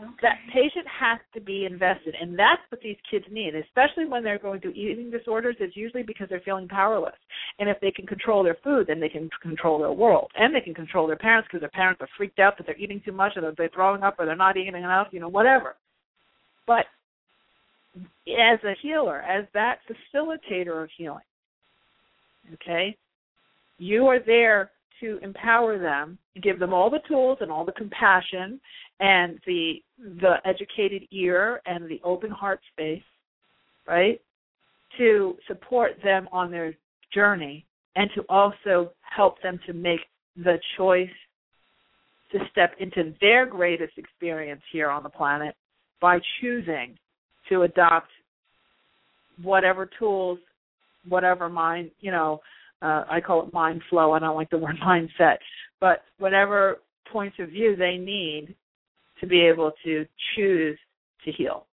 Okay. 0.00 0.10
That 0.22 0.38
patient 0.52 0.86
has 0.86 1.18
to 1.34 1.40
be 1.40 1.64
invested, 1.64 2.14
and 2.20 2.38
that's 2.38 2.62
what 2.68 2.80
these 2.80 2.96
kids 3.10 3.24
need, 3.32 3.56
especially 3.56 4.06
when 4.06 4.22
they're 4.22 4.38
going 4.38 4.60
through 4.60 4.74
eating 4.74 5.10
disorders. 5.10 5.56
It's 5.58 5.76
usually 5.76 6.04
because 6.04 6.28
they're 6.28 6.42
feeling 6.44 6.68
powerless. 6.68 7.16
And 7.58 7.68
if 7.68 7.80
they 7.80 7.90
can 7.90 8.06
control 8.06 8.44
their 8.44 8.58
food, 8.62 8.86
then 8.86 9.00
they 9.00 9.08
can 9.08 9.28
control 9.42 9.80
their 9.80 9.90
world, 9.90 10.30
and 10.36 10.54
they 10.54 10.60
can 10.60 10.74
control 10.74 11.08
their 11.08 11.16
parents 11.16 11.48
because 11.48 11.62
their 11.62 11.70
parents 11.70 12.00
are 12.00 12.08
freaked 12.16 12.38
out 12.38 12.56
that 12.58 12.66
they're 12.66 12.78
eating 12.78 13.02
too 13.04 13.10
much, 13.10 13.32
or 13.36 13.42
that 13.42 13.56
they're 13.56 13.70
throwing 13.74 14.04
up, 14.04 14.14
or 14.20 14.26
they're 14.26 14.36
not 14.36 14.56
eating 14.56 14.76
enough, 14.76 15.08
you 15.10 15.18
know, 15.18 15.28
whatever. 15.28 15.74
But 16.64 16.86
as 17.96 18.62
a 18.62 18.74
healer, 18.80 19.22
as 19.22 19.46
that 19.54 19.80
facilitator 20.14 20.84
of 20.84 20.90
healing, 20.96 21.24
okay, 22.54 22.96
you 23.78 24.06
are 24.06 24.20
there 24.24 24.70
to 25.00 25.18
empower 25.22 25.78
them, 25.78 26.18
give 26.42 26.58
them 26.58 26.72
all 26.72 26.90
the 26.90 27.00
tools 27.08 27.38
and 27.40 27.50
all 27.50 27.64
the 27.64 27.72
compassion 27.72 28.60
and 29.00 29.38
the 29.46 29.74
the 29.98 30.36
educated 30.44 31.02
ear 31.12 31.60
and 31.66 31.88
the 31.88 32.00
open 32.04 32.30
heart 32.30 32.60
space, 32.72 33.02
right? 33.86 34.20
To 34.98 35.36
support 35.46 35.92
them 36.02 36.28
on 36.32 36.50
their 36.50 36.74
journey 37.14 37.64
and 37.96 38.10
to 38.14 38.22
also 38.28 38.92
help 39.02 39.40
them 39.42 39.58
to 39.66 39.72
make 39.72 40.00
the 40.36 40.58
choice 40.76 41.08
to 42.32 42.38
step 42.50 42.74
into 42.78 43.14
their 43.20 43.46
greatest 43.46 43.96
experience 43.96 44.62
here 44.72 44.90
on 44.90 45.02
the 45.02 45.08
planet 45.08 45.54
by 46.00 46.18
choosing 46.40 46.96
to 47.48 47.62
adopt 47.62 48.08
whatever 49.42 49.88
tools, 49.98 50.38
whatever 51.08 51.48
mind, 51.48 51.90
you 52.00 52.10
know, 52.10 52.40
uh, 52.82 53.04
I 53.10 53.20
call 53.20 53.46
it 53.46 53.52
mind 53.52 53.82
flow. 53.90 54.12
I 54.12 54.18
don't 54.18 54.36
like 54.36 54.50
the 54.50 54.58
word 54.58 54.76
mindset, 54.84 55.36
but 55.80 56.02
whatever 56.18 56.78
points 57.12 57.36
of 57.38 57.50
view 57.50 57.76
they 57.76 57.96
need 57.96 58.54
to 59.20 59.26
be 59.26 59.40
able 59.40 59.72
to 59.84 60.06
choose 60.36 60.78
to 61.24 61.32
heal. 61.32 61.66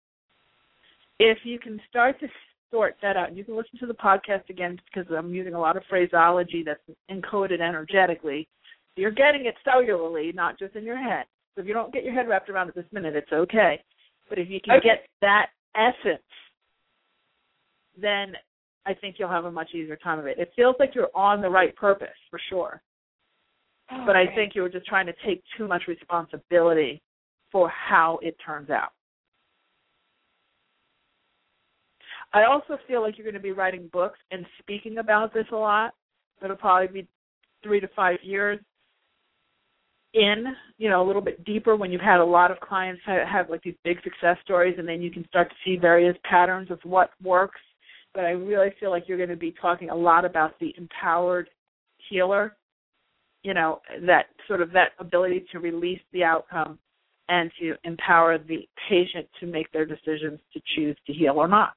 If 1.20 1.40
you 1.44 1.60
can 1.60 1.80
start 1.90 2.20
to 2.20 2.28
sort 2.72 2.96
that 3.02 3.16
out, 3.16 3.36
you 3.36 3.44
can 3.44 3.56
listen 3.56 3.80
to 3.80 3.86
the 3.86 3.94
podcast 3.94 4.50
again 4.50 4.80
because 4.86 5.12
I'm 5.16 5.34
using 5.34 5.54
a 5.54 5.60
lot 5.60 5.78
of 5.78 5.84
phraseology 5.90 6.66
that's 6.66 6.82
encoded 7.10 7.62
energetically. 7.62 8.48
You're 8.96 9.12
getting 9.12 9.46
it 9.46 9.56
cellularly, 9.66 10.34
not 10.34 10.58
just 10.58 10.76
in 10.76 10.84
your 10.84 10.98
head. 10.98 11.26
So 11.54 11.62
if 11.62 11.68
you 11.68 11.74
don't 11.74 11.94
get 11.94 12.04
your 12.04 12.14
head 12.14 12.28
wrapped 12.28 12.50
around 12.50 12.70
it 12.70 12.76
this 12.76 12.86
minute, 12.92 13.16
it's 13.16 13.32
okay. 13.32 13.82
But 14.30 14.40
if 14.40 14.50
you 14.50 14.60
can 14.60 14.76
okay. 14.78 14.88
get 14.88 15.06
that 15.22 15.48
essence, 15.76 16.22
then 18.00 18.34
I 18.86 18.94
think 18.94 19.16
you'll 19.18 19.30
have 19.30 19.46
a 19.46 19.52
much 19.52 19.70
easier 19.74 19.96
time 19.96 20.20
of 20.20 20.28
it. 20.28 20.38
It 20.38 20.52
feels 20.56 20.76
like 20.80 20.94
you're 20.94 21.16
on 21.16 21.42
the 21.42 21.50
right 21.50 21.76
purpose 21.76 22.08
for 22.30 22.40
sure. 22.50 22.82
Okay. 23.92 24.04
But 24.06 24.16
I 24.16 24.28
think 24.36 24.54
you 24.56 24.62
were 24.62 24.70
just 24.70 24.86
trying 24.86 25.06
to 25.08 25.14
take 25.26 25.44
too 25.58 25.68
much 25.68 25.84
responsibility 25.88 27.02
for 27.52 27.70
how 27.70 28.20
it 28.22 28.36
turns 28.46 28.70
out. 28.70 28.92
I 32.34 32.44
also 32.46 32.78
feel 32.88 33.02
like 33.02 33.18
you're 33.18 33.26
going 33.26 33.36
to 33.36 33.40
be 33.40 33.52
writing 33.52 33.90
books 33.94 34.20
and 34.32 34.46
speaking 34.60 34.98
about 34.98 35.34
this 35.34 35.46
a 35.52 35.56
lot. 35.56 35.94
It'll 36.44 36.56
probably 36.56 37.02
be 37.02 37.08
three 37.64 37.80
to 37.80 37.88
five 37.96 38.18
years 38.24 38.60
in, 40.14 40.46
you 40.78 40.90
know, 40.90 41.02
a 41.02 41.08
little 41.08 41.22
bit 41.22 41.44
deeper 41.46 41.76
when 41.76 41.92
you've 41.92 42.02
had 42.02 42.20
a 42.20 42.26
lot 42.26 42.52
of 42.52 42.60
clients 42.60 43.02
have, 43.06 43.28
have 43.28 43.50
like 43.50 43.62
these 43.64 43.76
big 43.84 44.02
success 44.04 44.38
stories, 44.44 44.76
and 44.78 44.88
then 44.88 45.02
you 45.02 45.12
can 45.12 45.26
start 45.28 45.50
to 45.50 45.56
see 45.64 45.78
various 45.78 46.16
patterns 46.24 46.72
of 46.72 46.80
what 46.84 47.12
works. 47.24 47.60
But 48.16 48.24
I 48.24 48.32
really 48.32 48.70
feel 48.80 48.90
like 48.90 49.04
you're 49.08 49.18
going 49.18 49.30
to 49.30 49.36
be 49.36 49.54
talking 49.62 49.90
a 49.90 49.96
lot 49.96 50.24
about 50.24 50.58
the 50.60 50.74
empowered 50.78 51.50
healer, 52.10 52.56
you 53.44 53.54
know, 53.54 53.82
that 54.08 54.28
sort 54.48 54.62
of 54.62 54.72
that 54.72 54.92
ability 55.00 55.46
to 55.52 55.60
release 55.60 56.00
the 56.14 56.24
outcome 56.24 56.80
and 57.28 57.52
to 57.60 57.76
empower 57.84 58.38
the 58.38 58.68
patient 58.90 59.28
to 59.40 59.46
make 59.46 59.70
their 59.74 59.86
decisions 59.86 60.40
to 60.54 60.62
choose 60.76 60.96
to 61.06 61.14
heal 61.14 61.34
or 61.36 61.48
not. 61.48 61.74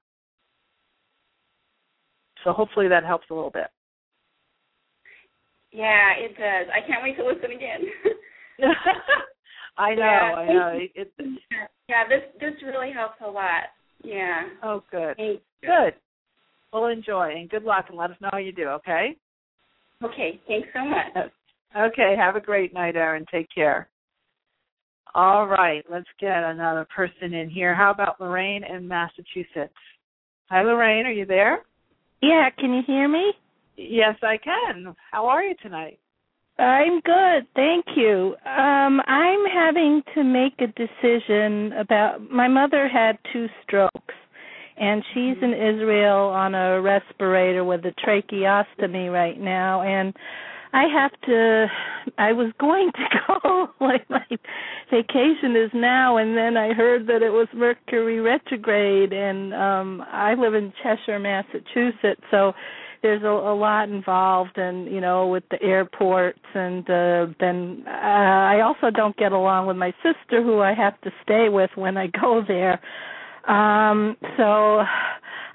So 2.45 2.53
hopefully 2.53 2.89
that 2.89 3.05
helps 3.05 3.27
a 3.31 3.35
little 3.35 3.51
bit. 3.51 3.67
Yeah, 5.73 6.13
it 6.17 6.37
does. 6.37 6.73
I 6.73 6.87
can't 6.87 7.03
wait 7.03 7.17
to 7.17 7.27
listen 7.27 7.51
again. 7.51 7.81
I 9.77 9.95
know, 9.95 10.03
yeah. 10.03 10.35
I 10.37 10.53
know. 10.53 10.79
It, 10.95 11.13
it, 11.19 11.41
yeah, 11.89 12.09
this 12.09 12.23
this 12.41 12.55
really 12.65 12.93
helps 12.93 13.17
a 13.25 13.31
lot. 13.31 13.65
Yeah. 14.03 14.43
Oh, 14.63 14.83
good. 14.91 15.17
Good. 15.63 15.95
Well, 16.73 16.87
enjoy 16.87 17.33
and 17.37 17.49
good 17.49 17.65
luck, 17.65 17.87
and 17.89 17.97
let 17.97 18.11
us 18.11 18.17
know 18.21 18.29
how 18.33 18.39
you 18.39 18.53
do. 18.53 18.69
Okay. 18.69 19.17
Okay. 20.03 20.41
Thanks 20.47 20.69
so 20.75 20.85
much. 20.85 21.31
Okay. 21.77 22.15
Have 22.17 22.37
a 22.37 22.41
great 22.41 22.75
night, 22.75 22.97
Erin. 22.97 23.25
Take 23.31 23.49
care. 23.55 23.89
All 25.15 25.47
right. 25.47 25.85
Let's 25.91 26.09
get 26.21 26.45
another 26.45 26.87
person 26.95 27.33
in 27.33 27.49
here. 27.49 27.75
How 27.75 27.91
about 27.91 28.21
Lorraine 28.21 28.65
in 28.65 28.87
Massachusetts? 28.87 29.75
Hi, 30.51 30.63
Lorraine. 30.63 31.07
Are 31.07 31.13
you 31.13 31.27
there? 31.27 31.65
Yeah, 32.23 32.51
can 32.51 32.75
you 32.75 32.83
hear 32.87 33.09
me? 33.09 33.33
Yes, 33.77 34.17
I 34.23 34.37
can. 34.39 34.95
How 35.11 35.27
are 35.27 35.43
you 35.43 35.55
tonight? 35.63 35.99
I'm 36.59 37.01
good, 37.03 37.47
thank 37.55 37.85
you. 37.95 38.35
Um 38.45 39.01
I'm 39.07 39.47
having 39.47 40.03
to 40.15 40.25
make 40.25 40.55
a 40.61 40.67
decision 40.67 41.73
about 41.75 42.29
my 42.31 42.49
mother 42.49 42.89
had 42.89 43.17
two 43.33 43.47
strokes 43.63 44.15
and 44.79 45.03
she's 45.13 45.37
in 45.43 45.53
Israel 45.53 46.29
on 46.29 46.55
a 46.55 46.81
respirator 46.81 47.65
with 47.65 47.85
a 47.85 47.93
tracheostomy 48.05 49.13
right 49.13 49.39
now. 49.39 49.83
And 49.83 50.15
I 50.73 50.85
have 50.85 51.13
to 51.23 51.67
I 52.19 52.33
was 52.33 52.53
going 52.59 52.91
to 52.93 53.21
go 53.43 53.69
like 53.81 54.09
my 54.11 54.27
vacation 54.91 55.57
is 55.57 55.71
now. 55.75 56.19
And 56.19 56.37
then 56.37 56.57
I 56.57 56.73
heard 56.75 57.07
that 57.07 57.23
it 57.23 57.31
was 57.31 57.49
Mercury 57.55 58.21
retrograde. 58.21 59.13
And 59.13 59.55
um 59.55 60.05
I 60.11 60.35
live 60.35 60.55
in 60.55 60.73
Cheshire, 60.83 61.19
Massachusetts, 61.19 62.23
so 62.31 62.53
there's 63.03 63.23
a, 63.23 63.27
a 63.27 63.55
lot 63.55 63.89
involved 63.89 64.59
and 64.59 64.93
you 64.93 65.01
know 65.01 65.29
with 65.29 65.45
the 65.51 65.63
airports 65.63 66.41
and 66.55 66.83
uh 66.91 67.27
then 67.39 67.85
uh, 67.87 67.91
I 67.91 68.61
also 68.61 68.91
don't 68.91 69.17
get 69.17 69.31
along 69.31 69.67
with 69.67 69.77
my 69.77 69.93
sister 70.03 70.43
who 70.43 70.61
I 70.61 70.75
have 70.75 71.01
to 71.03 71.11
stay 71.23 71.49
with 71.49 71.71
when 71.77 71.97
I 71.97 72.09
go 72.09 72.43
there. 72.47 72.81
Um 73.49 74.17
so 74.37 74.83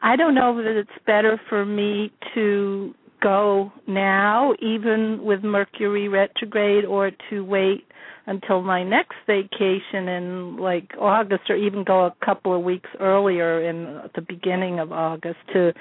I 0.02 0.16
don't 0.18 0.36
know 0.36 0.58
that 0.62 0.76
it's 0.78 1.06
better 1.06 1.40
for 1.50 1.66
me 1.66 2.12
to 2.36 2.94
go 3.22 3.72
now, 3.88 4.54
even 4.62 5.24
with 5.24 5.44
Mercury 5.44 6.10
retrograde, 6.10 6.84
or 6.84 7.12
to 7.30 7.42
wait 7.46 7.86
until 8.28 8.62
my 8.62 8.84
next 8.84 9.16
vacation 9.28 10.08
in 10.10 10.58
like 10.58 10.92
August, 11.00 11.50
or 11.50 11.56
even 11.56 11.84
go 11.86 12.06
a 12.06 12.14
couple 12.26 12.56
of 12.56 12.64
weeks 12.64 12.90
earlier 13.00 13.62
in 13.70 14.02
the 14.16 14.22
beginning 14.22 14.80
of 14.80 14.92
August 14.92 15.40
to 15.54 15.72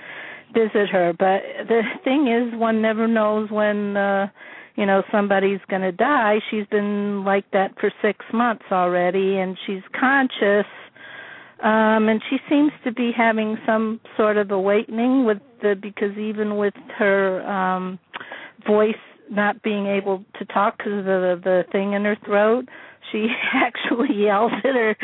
visit 0.54 0.88
her. 0.90 1.12
But 1.18 1.42
the 1.66 1.82
thing 2.04 2.28
is, 2.28 2.58
one 2.58 2.80
never 2.82 3.08
knows 3.08 3.50
when. 3.50 3.96
uh 3.96 4.28
you 4.74 4.86
know 4.86 5.02
somebody's 5.12 5.60
going 5.68 5.82
to 5.82 5.92
die 5.92 6.38
she's 6.50 6.66
been 6.68 7.24
like 7.26 7.44
that 7.52 7.78
for 7.78 7.92
6 8.00 8.24
months 8.32 8.64
already 8.72 9.36
and 9.36 9.58
she's 9.66 9.82
conscious 10.00 10.64
um 11.62 12.08
and 12.08 12.20
she 12.28 12.36
seems 12.48 12.72
to 12.84 12.92
be 12.92 13.12
having 13.16 13.56
some 13.66 14.00
sort 14.16 14.36
of 14.36 14.50
awakening 14.50 15.24
with 15.24 15.38
the 15.62 15.74
because 15.80 16.16
even 16.18 16.56
with 16.56 16.74
her 16.98 17.42
um 17.48 17.98
voice 18.66 18.94
not 19.30 19.62
being 19.62 19.86
able 19.86 20.24
to 20.38 20.44
talk 20.46 20.76
because 20.78 20.98
of 20.98 21.04
the 21.04 21.40
the 21.42 21.62
thing 21.72 21.92
in 21.92 22.04
her 22.04 22.16
throat 22.24 22.66
she 23.10 23.28
actually 23.54 24.14
yells 24.14 24.52
at 24.58 24.74
her 24.74 24.96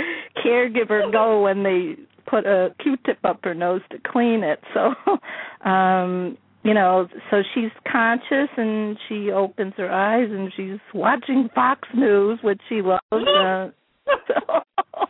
caregiver 0.44 1.11
go 1.12 1.42
when 1.42 1.62
they 1.62 1.96
put 2.28 2.46
a 2.46 2.74
q-tip 2.82 3.18
up 3.24 3.40
her 3.42 3.54
nose 3.54 3.80
to 3.90 3.98
clean 4.06 4.42
it. 4.42 4.61
So 4.74 4.94
um 5.68 6.36
you 6.64 6.74
know 6.74 7.09
so 7.30 7.42
she's 7.54 7.70
conscious 7.90 8.48
and 8.56 8.98
she 9.09 9.30
opens 9.30 9.74
her 9.76 9.90
eyes 9.90 10.28
and 10.30 10.52
she's 10.56 10.80
watching 10.92 11.48
fox 11.54 11.88
news 11.94 12.38
which 12.42 12.61
she 12.68 12.82
loves 12.82 13.00
uh, 13.12 13.68
so 14.26 15.07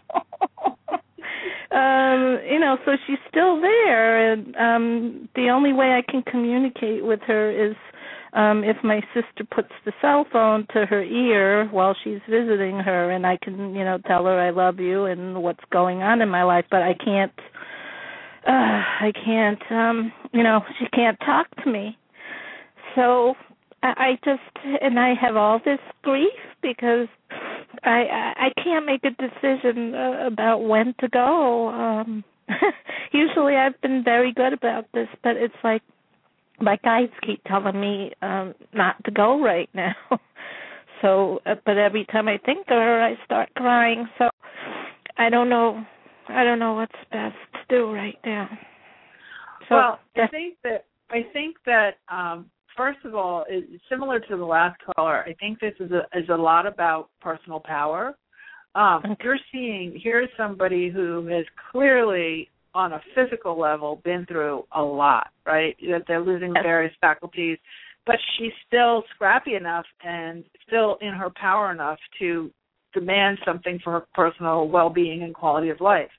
um 1.70 2.38
you 2.50 2.58
know 2.58 2.78
so 2.84 2.92
she's 3.06 3.18
still 3.28 3.60
there 3.60 4.32
and 4.32 4.56
um 4.56 5.28
the 5.34 5.48
only 5.50 5.72
way 5.72 5.92
i 5.92 6.10
can 6.10 6.22
communicate 6.22 7.04
with 7.04 7.20
her 7.26 7.50
is 7.50 7.76
um 8.32 8.64
if 8.64 8.76
my 8.82 9.00
sister 9.12 9.44
puts 9.54 9.68
the 9.84 9.92
cell 10.00 10.26
phone 10.32 10.66
to 10.72 10.86
her 10.86 11.02
ear 11.02 11.66
while 11.70 11.94
she's 12.02 12.20
visiting 12.28 12.78
her 12.78 13.10
and 13.10 13.26
i 13.26 13.36
can 13.36 13.74
you 13.74 13.84
know 13.84 13.98
tell 14.06 14.24
her 14.24 14.40
i 14.40 14.48
love 14.50 14.78
you 14.78 15.04
and 15.04 15.42
what's 15.42 15.64
going 15.70 16.02
on 16.02 16.22
in 16.22 16.28
my 16.28 16.42
life 16.42 16.64
but 16.70 16.80
i 16.82 16.94
can't 16.94 17.32
uh 18.46 18.82
i 19.00 19.12
can't 19.24 19.60
um 19.70 20.10
you 20.32 20.42
know 20.42 20.60
she 20.78 20.86
can't 20.94 21.18
talk 21.20 21.46
to 21.62 21.70
me. 21.70 21.96
So 22.94 23.34
i 23.82 23.92
I 23.96 24.18
just 24.24 24.42
and 24.82 24.98
i 24.98 25.14
have 25.14 25.36
all 25.36 25.60
this 25.64 25.80
grief 26.02 26.32
because 26.62 27.08
I 27.84 28.32
I 28.36 28.62
can't 28.62 28.86
make 28.86 29.04
a 29.04 29.10
decision 29.10 29.94
uh, 29.94 30.26
about 30.26 30.58
when 30.60 30.94
to 31.00 31.08
go. 31.08 31.68
Um 31.68 32.24
usually 33.12 33.56
I've 33.56 33.80
been 33.80 34.02
very 34.02 34.32
good 34.32 34.52
about 34.52 34.86
this, 34.92 35.08
but 35.22 35.36
it's 35.36 35.54
like 35.62 35.82
my 36.60 36.76
guides 36.82 37.12
keep 37.24 37.42
telling 37.44 37.80
me 37.80 38.12
um 38.22 38.54
not 38.72 39.02
to 39.04 39.10
go 39.10 39.42
right 39.42 39.68
now. 39.74 39.94
so 41.02 41.40
uh, 41.46 41.54
but 41.64 41.78
every 41.78 42.04
time 42.06 42.28
I 42.28 42.38
think 42.38 42.66
of 42.68 42.76
her 42.76 43.02
I 43.02 43.14
start 43.24 43.50
crying. 43.54 44.08
So 44.18 44.28
I 45.16 45.30
don't 45.30 45.48
know 45.48 45.84
I 46.28 46.44
don't 46.44 46.58
know 46.58 46.74
what's 46.74 46.92
best 47.10 47.36
to 47.54 47.60
do 47.68 47.92
right 47.92 48.18
now. 48.24 48.48
So 49.68 49.74
well, 49.74 50.00
I 50.16 50.26
think 50.28 50.56
that 50.64 50.84
I 51.10 51.26
think 51.32 51.56
that 51.66 51.98
um 52.08 52.50
first 52.78 53.00
of 53.04 53.14
all, 53.14 53.44
similar 53.90 54.20
to 54.20 54.36
the 54.36 54.44
last 54.44 54.80
caller, 54.94 55.22
I 55.24 55.34
think 55.34 55.60
this 55.60 55.74
is 55.80 55.90
a 55.90 56.06
is 56.18 56.28
a 56.30 56.36
lot 56.36 56.66
about 56.66 57.10
personal 57.20 57.60
power. 57.60 58.14
Um, 58.74 59.02
okay. 59.04 59.16
You're 59.24 59.38
seeing 59.52 60.00
here's 60.02 60.28
somebody 60.36 60.88
who 60.88 61.26
has 61.26 61.44
clearly, 61.70 62.48
on 62.74 62.92
a 62.92 63.00
physical 63.14 63.58
level, 63.58 64.00
been 64.04 64.24
through 64.26 64.64
a 64.72 64.80
lot, 64.80 65.28
right? 65.44 65.76
That 65.82 66.04
they're 66.06 66.24
losing 66.24 66.52
yes. 66.54 66.62
various 66.62 66.94
faculties, 67.00 67.58
but 68.06 68.16
she's 68.38 68.52
still 68.66 69.02
scrappy 69.14 69.54
enough 69.56 69.86
and 70.04 70.44
still 70.66 70.96
in 71.00 71.12
her 71.12 71.30
power 71.30 71.72
enough 71.72 71.98
to 72.20 72.50
demand 72.94 73.38
something 73.44 73.80
for 73.82 73.92
her 73.92 74.06
personal 74.14 74.68
well-being 74.68 75.24
and 75.24 75.34
quality 75.34 75.68
of 75.70 75.80
life. 75.80 76.10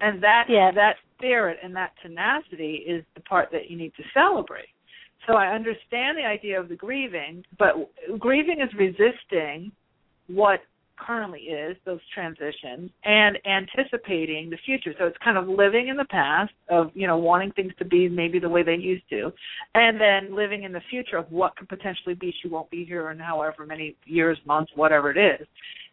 And 0.00 0.22
that 0.22 0.44
yes. 0.48 0.72
that 0.74 0.96
spirit 1.16 1.58
and 1.62 1.76
that 1.76 1.92
tenacity 2.02 2.84
is 2.86 3.04
the 3.14 3.20
part 3.20 3.50
that 3.52 3.70
you 3.70 3.76
need 3.76 3.92
to 3.96 4.02
celebrate 4.14 4.68
so 5.26 5.34
I 5.34 5.48
understand 5.48 6.18
the 6.18 6.24
idea 6.24 6.58
of 6.58 6.68
the 6.68 6.76
grieving, 6.76 7.44
but 7.58 7.74
grieving 8.18 8.60
is 8.60 8.68
resisting 8.78 9.72
what 10.28 10.60
currently 10.96 11.40
is, 11.40 11.76
those 11.86 12.00
transitions, 12.14 12.90
and 13.04 13.38
anticipating 13.46 14.50
the 14.50 14.58
future. 14.66 14.94
So 14.98 15.06
it's 15.06 15.16
kind 15.24 15.38
of 15.38 15.48
living 15.48 15.88
in 15.88 15.96
the 15.96 16.04
past 16.04 16.52
of, 16.68 16.90
you 16.94 17.06
know, 17.06 17.16
wanting 17.16 17.52
things 17.52 17.72
to 17.78 17.84
be 17.84 18.08
maybe 18.08 18.38
the 18.38 18.48
way 18.48 18.62
they 18.62 18.74
used 18.74 19.08
to, 19.10 19.32
and 19.74 20.00
then 20.00 20.36
living 20.36 20.64
in 20.64 20.72
the 20.72 20.82
future 20.90 21.16
of 21.16 21.30
what 21.32 21.56
could 21.56 21.68
potentially 21.68 22.14
be. 22.14 22.34
She 22.42 22.48
won't 22.48 22.70
be 22.70 22.84
here 22.84 23.10
in 23.10 23.18
however 23.18 23.64
many 23.66 23.96
years, 24.04 24.38
months, 24.46 24.72
whatever 24.74 25.10
it 25.10 25.16
is. 25.16 25.46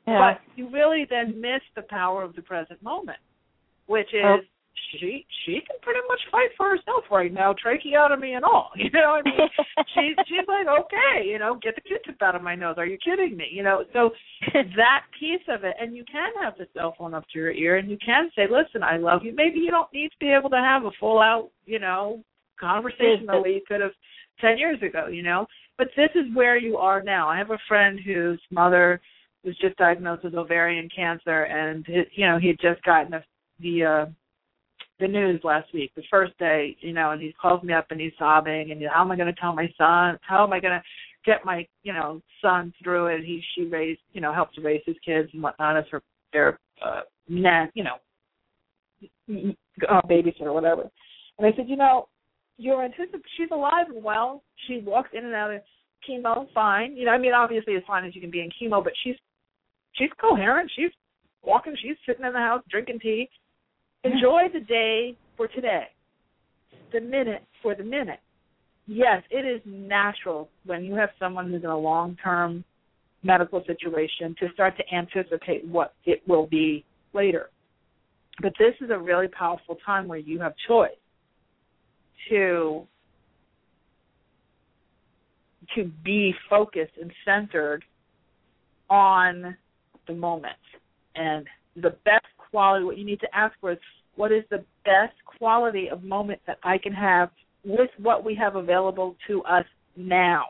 Yeah. 0.06 0.34
But 0.34 0.42
you 0.58 0.70
really 0.70 1.06
then 1.10 1.40
miss 1.40 1.62
the 1.76 1.84
power 1.84 2.24
of 2.24 2.36
the 2.36 2.42
present 2.42 2.82
moment, 2.84 3.20
which 3.88 4.14
is 4.14 4.24
Oh. 4.24 4.40
She 4.92 5.26
she 5.46 5.60
can 5.68 5.78
pretty 5.82 6.00
much 6.08 6.20
fight 6.32 6.50
for 6.58 6.70
herself 6.70 7.04
right 7.12 7.34
now, 7.34 7.54
tracheotomy 7.54 8.34
and 8.34 8.46
all. 8.46 8.72
You 8.78 8.92
know, 8.92 9.20
I 9.20 9.22
mean, 9.24 9.50
she's 9.94 10.16
she's 10.28 10.48
like, 10.48 10.68
okay, 10.68 11.28
you 11.28 11.40
know, 11.40 11.60
get 11.62 11.76
the 11.76 11.82
Q-tip 11.82 12.22
out 12.22 12.36
of 12.36 12.44
my 12.44 12.56
nose. 12.56 12.76
Are 12.78 12.86
you 12.86 12.98
kidding 13.04 13.36
me? 13.36 13.48
You 13.52 13.64
know, 13.64 13.84
so 13.92 14.12
that 14.54 15.02
piece 15.20 15.42
of 15.50 15.64
it, 15.64 15.76
and 15.80 15.96
you 15.96 16.06
can 16.10 16.32
have 16.42 16.54
the 16.58 16.68
cell 16.74 16.96
phone 16.98 17.14
up 17.14 17.26
to 17.34 17.40
your 17.40 17.52
ear, 17.52 17.78
and 17.78 17.90
you 17.90 17.98
can 18.04 18.30
say, 18.36 18.44
listen, 18.44 18.84
I 18.84 18.98
love 18.98 19.24
you. 19.24 19.34
Maybe 19.36 19.60
you 19.60 19.72
don't 19.72 19.92
need 19.92 20.10
to 20.10 20.18
be 20.20 20.32
able 20.32 20.50
to 20.52 20.58
have 20.58 20.86
a 20.86 20.92
full 21.00 21.20
out, 21.20 21.50
you 21.66 21.80
know, 21.80 22.24
conversation 22.60 23.26
the 23.28 23.42
way 23.42 23.50
you 23.50 23.62
could 23.68 23.82
have 23.82 23.92
ten 24.40 24.58
years 24.58 24.82
ago. 24.82 25.08
You 25.08 25.24
know, 25.24 25.48
but 25.78 25.88
this 25.98 26.10
is 26.16 26.34
where 26.34 26.58
you 26.58 26.78
are 26.78 27.04
now. 27.04 27.28
I 27.28 27.38
have 27.38 27.52
a 27.52 27.60
friend 27.68 28.00
whose 28.00 28.42
mother 28.52 29.02
was 29.44 29.58
just 29.58 29.78
diagnosed 29.78 30.24
with 30.24 30.36
ovarian 30.36 30.90
cancer, 30.96 31.44
and 31.44 31.86
his, 31.86 32.06
you 32.14 32.26
know, 32.26 32.40
he 32.40 32.48
had 32.48 32.60
just 32.62 32.84
gotten 32.84 33.12
the 33.12 33.24
the 33.60 33.84
uh 33.84 34.06
the 35.00 35.08
news 35.08 35.42
last 35.44 35.74
week, 35.74 35.92
the 35.96 36.04
first 36.10 36.38
day, 36.40 36.76
you 36.82 36.94
know, 36.94 37.12
and 37.12 37.22
he 37.22 37.34
calls 37.40 37.64
me 37.64 37.74
up 37.74 37.88
and 37.92 38.02
he's 38.02 38.14
sobbing 38.18 38.72
and 38.72 38.82
how 38.92 39.02
am 39.02 39.12
I 39.12 39.16
going 39.16 39.34
to 39.34 39.40
tell 39.40 39.54
my 39.54 39.68
son? 39.78 40.18
How 40.22 40.44
am 40.44 40.54
I 40.54 40.60
going 40.60 40.74
to 40.74 40.84
get 41.26 41.46
my, 41.46 41.68
you 41.84 41.94
know, 41.94 42.22
son 42.42 42.74
through 42.84 43.08
it? 43.08 43.24
He 43.24 43.42
she 43.54 43.66
raised, 43.66 44.02
you 44.14 44.22
know, 44.22 44.34
helped 44.34 44.56
to 44.56 44.62
raise 44.62 44.82
his 44.86 44.96
kids 45.06 45.30
and 45.34 45.44
whatnot 45.44 45.78
as 45.78 45.86
her 45.92 46.02
their 46.34 46.60
uh 46.84 47.02
net, 47.30 47.72
you 47.74 47.84
know, 47.84 47.98
uh, 49.90 50.02
babysitter 50.10 50.48
or 50.48 50.54
whatever. 50.54 50.90
And 51.38 51.46
I 51.46 51.56
said, 51.56 51.70
you 51.70 51.76
know, 51.76 52.08
you're 52.58 52.84
anticipating 52.84 53.22
she's 53.38 53.50
alive 53.52 53.88
and 53.94 54.04
well. 54.04 54.42
She 54.68 54.80
walks 54.80 55.10
in 55.14 55.26
and 55.26 55.36
out 55.36 55.54
of 55.54 55.62
chemo 56.10 56.48
fine. 56.54 56.96
You 56.96 57.06
know, 57.06 57.12
I 57.12 57.18
mean, 57.18 57.34
obviously 57.34 57.76
as 57.76 57.84
fine 57.86 58.06
as 58.06 58.16
you 58.16 58.22
can 58.22 58.32
be 58.32 58.42
in 58.42 58.50
chemo, 58.50 58.84
but 58.84 58.94
she's 59.04 59.16
she's 59.94 60.10
coherent. 60.20 60.72
She's 60.76 60.92
walking. 61.44 61.76
She's 61.82 61.98
sitting 62.06 62.26
in 62.26 62.34
the 62.34 62.40
house 62.40 62.64
drinking 62.70 63.00
tea. 63.00 63.30
Enjoy 64.14 64.44
the 64.54 64.60
day 64.62 65.16
for 65.36 65.48
today, 65.48 65.88
the 66.94 67.02
minute 67.02 67.44
for 67.62 67.76
the 67.76 67.84
minute. 67.84 68.20
Yes, 68.86 69.22
it 69.30 69.46
is 69.46 69.62
natural 69.66 70.50
when 70.66 70.86
you 70.86 70.96
have 70.96 71.10
someone 71.20 71.52
who's 71.52 71.64
in 71.64 71.70
a 71.70 71.78
long 71.78 72.18
term 72.24 72.64
medical 73.24 73.64
situation 73.68 74.36
to 74.40 74.48
start 74.54 74.76
to 74.78 74.96
anticipate 74.96 75.68
what 75.68 75.94
it 76.06 76.22
will 76.28 76.48
be 76.48 76.86
later. 77.14 77.50
But 78.42 78.54
this 78.58 78.76
is 78.80 78.92
a 78.92 78.98
really 78.98 79.28
powerful 79.28 79.78
time 79.86 80.08
where 80.08 80.20
you 80.20 80.40
have 80.40 80.54
choice 80.68 80.92
to 82.30 82.88
to 85.76 85.92
be 86.06 86.34
focused 86.50 86.94
and 87.02 87.12
centered 87.26 87.84
on 88.90 89.58
the 90.08 90.14
moment. 90.14 90.56
And 91.16 91.46
the 91.76 91.90
best 92.06 92.26
quality, 92.50 92.86
what 92.86 92.98
you 92.98 93.06
need 93.06 93.20
to 93.22 93.36
ask 93.36 93.54
for 93.60 93.72
is 93.72 93.78
what 94.16 94.32
is 94.32 94.44
the 94.50 94.64
best 94.86 95.16
quality 95.38 95.90
of 95.90 96.04
moment 96.04 96.42
that 96.48 96.58
I 96.64 96.78
can 96.78 96.94
have 96.94 97.30
with 97.64 97.90
what 97.98 98.24
we 98.24 98.36
have 98.36 98.56
available 98.56 99.16
to 99.28 99.44
us 99.44 99.66
now. 99.96 100.46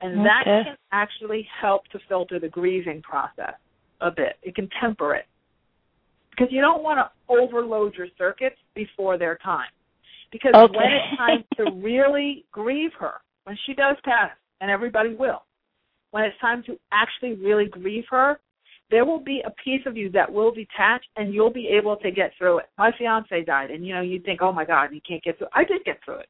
And 0.00 0.24
that 0.24 0.44
can 0.44 0.76
actually 0.92 1.46
help 1.60 1.86
to 1.88 1.98
filter 2.08 2.38
the 2.38 2.48
grieving 2.48 3.02
process 3.02 3.54
a 4.00 4.10
bit. 4.10 4.36
It 4.42 4.54
can 4.54 4.68
temper 4.80 5.14
it. 5.14 5.26
Because 6.30 6.48
you 6.50 6.60
don't 6.60 6.82
want 6.82 6.98
to 6.98 7.10
overload 7.28 7.94
your 7.94 8.06
circuits 8.16 8.56
before 8.74 9.18
their 9.18 9.36
time. 9.36 9.68
Because 10.32 10.54
Okay. 10.54 10.76
when 10.76 10.92
it's 10.92 11.16
time 11.18 11.44
to 11.56 11.70
really 11.82 12.46
grieve 12.50 12.92
her, 12.98 13.14
when 13.44 13.58
she 13.66 13.74
does 13.74 13.96
pass, 14.04 14.30
and 14.60 14.70
everybody 14.70 15.14
will, 15.14 15.42
when 16.12 16.24
it's 16.24 16.38
time 16.40 16.62
to 16.64 16.78
actually 16.92 17.34
really 17.34 17.66
grieve 17.66 18.04
her, 18.10 18.38
there 18.90 19.04
will 19.04 19.20
be 19.20 19.42
a 19.46 19.50
piece 19.62 19.82
of 19.86 19.96
you 19.96 20.10
that 20.10 20.30
will 20.30 20.50
detach 20.50 21.04
and 21.16 21.32
you'll 21.32 21.52
be 21.52 21.68
able 21.68 21.96
to 21.96 22.10
get 22.10 22.32
through 22.36 22.58
it. 22.58 22.66
My 22.76 22.90
fiance 22.98 23.44
died 23.44 23.70
and 23.70 23.86
you 23.86 23.94
know, 23.94 24.00
you 24.00 24.20
think, 24.20 24.42
Oh 24.42 24.52
my 24.52 24.64
God, 24.64 24.90
you 24.92 25.00
can't 25.06 25.22
get 25.22 25.38
through 25.38 25.46
it. 25.46 25.52
I 25.54 25.64
did 25.64 25.84
get 25.84 25.98
through 26.04 26.18
it. 26.18 26.28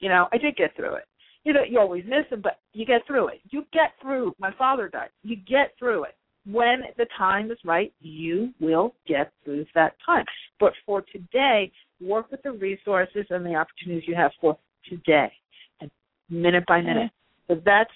You 0.00 0.08
know, 0.08 0.26
I 0.32 0.38
did 0.38 0.56
get 0.56 0.74
through 0.76 0.96
it. 0.96 1.04
You 1.44 1.52
know, 1.52 1.62
you 1.68 1.78
always 1.78 2.04
miss 2.04 2.26
him, 2.30 2.40
but 2.40 2.58
you 2.72 2.86
get 2.86 3.06
through 3.06 3.28
it. 3.28 3.40
You 3.50 3.64
get 3.72 3.92
through 4.00 4.34
my 4.38 4.50
father 4.58 4.88
died. 4.88 5.10
You 5.22 5.36
get 5.36 5.74
through 5.78 6.04
it. 6.04 6.16
When 6.46 6.82
the 6.98 7.06
time 7.16 7.50
is 7.50 7.58
right, 7.64 7.92
you 8.00 8.52
will 8.60 8.94
get 9.06 9.32
through 9.44 9.64
that 9.74 9.94
time. 10.04 10.24
But 10.60 10.72
for 10.84 11.02
today, 11.12 11.72
work 12.02 12.30
with 12.30 12.42
the 12.42 12.52
resources 12.52 13.24
and 13.30 13.46
the 13.46 13.54
opportunities 13.54 14.06
you 14.06 14.14
have 14.14 14.32
for 14.40 14.58
today 14.88 15.32
and 15.80 15.90
minute 16.28 16.64
by 16.66 16.80
minute. 16.80 17.10
So 17.48 17.60
that's 17.64 17.90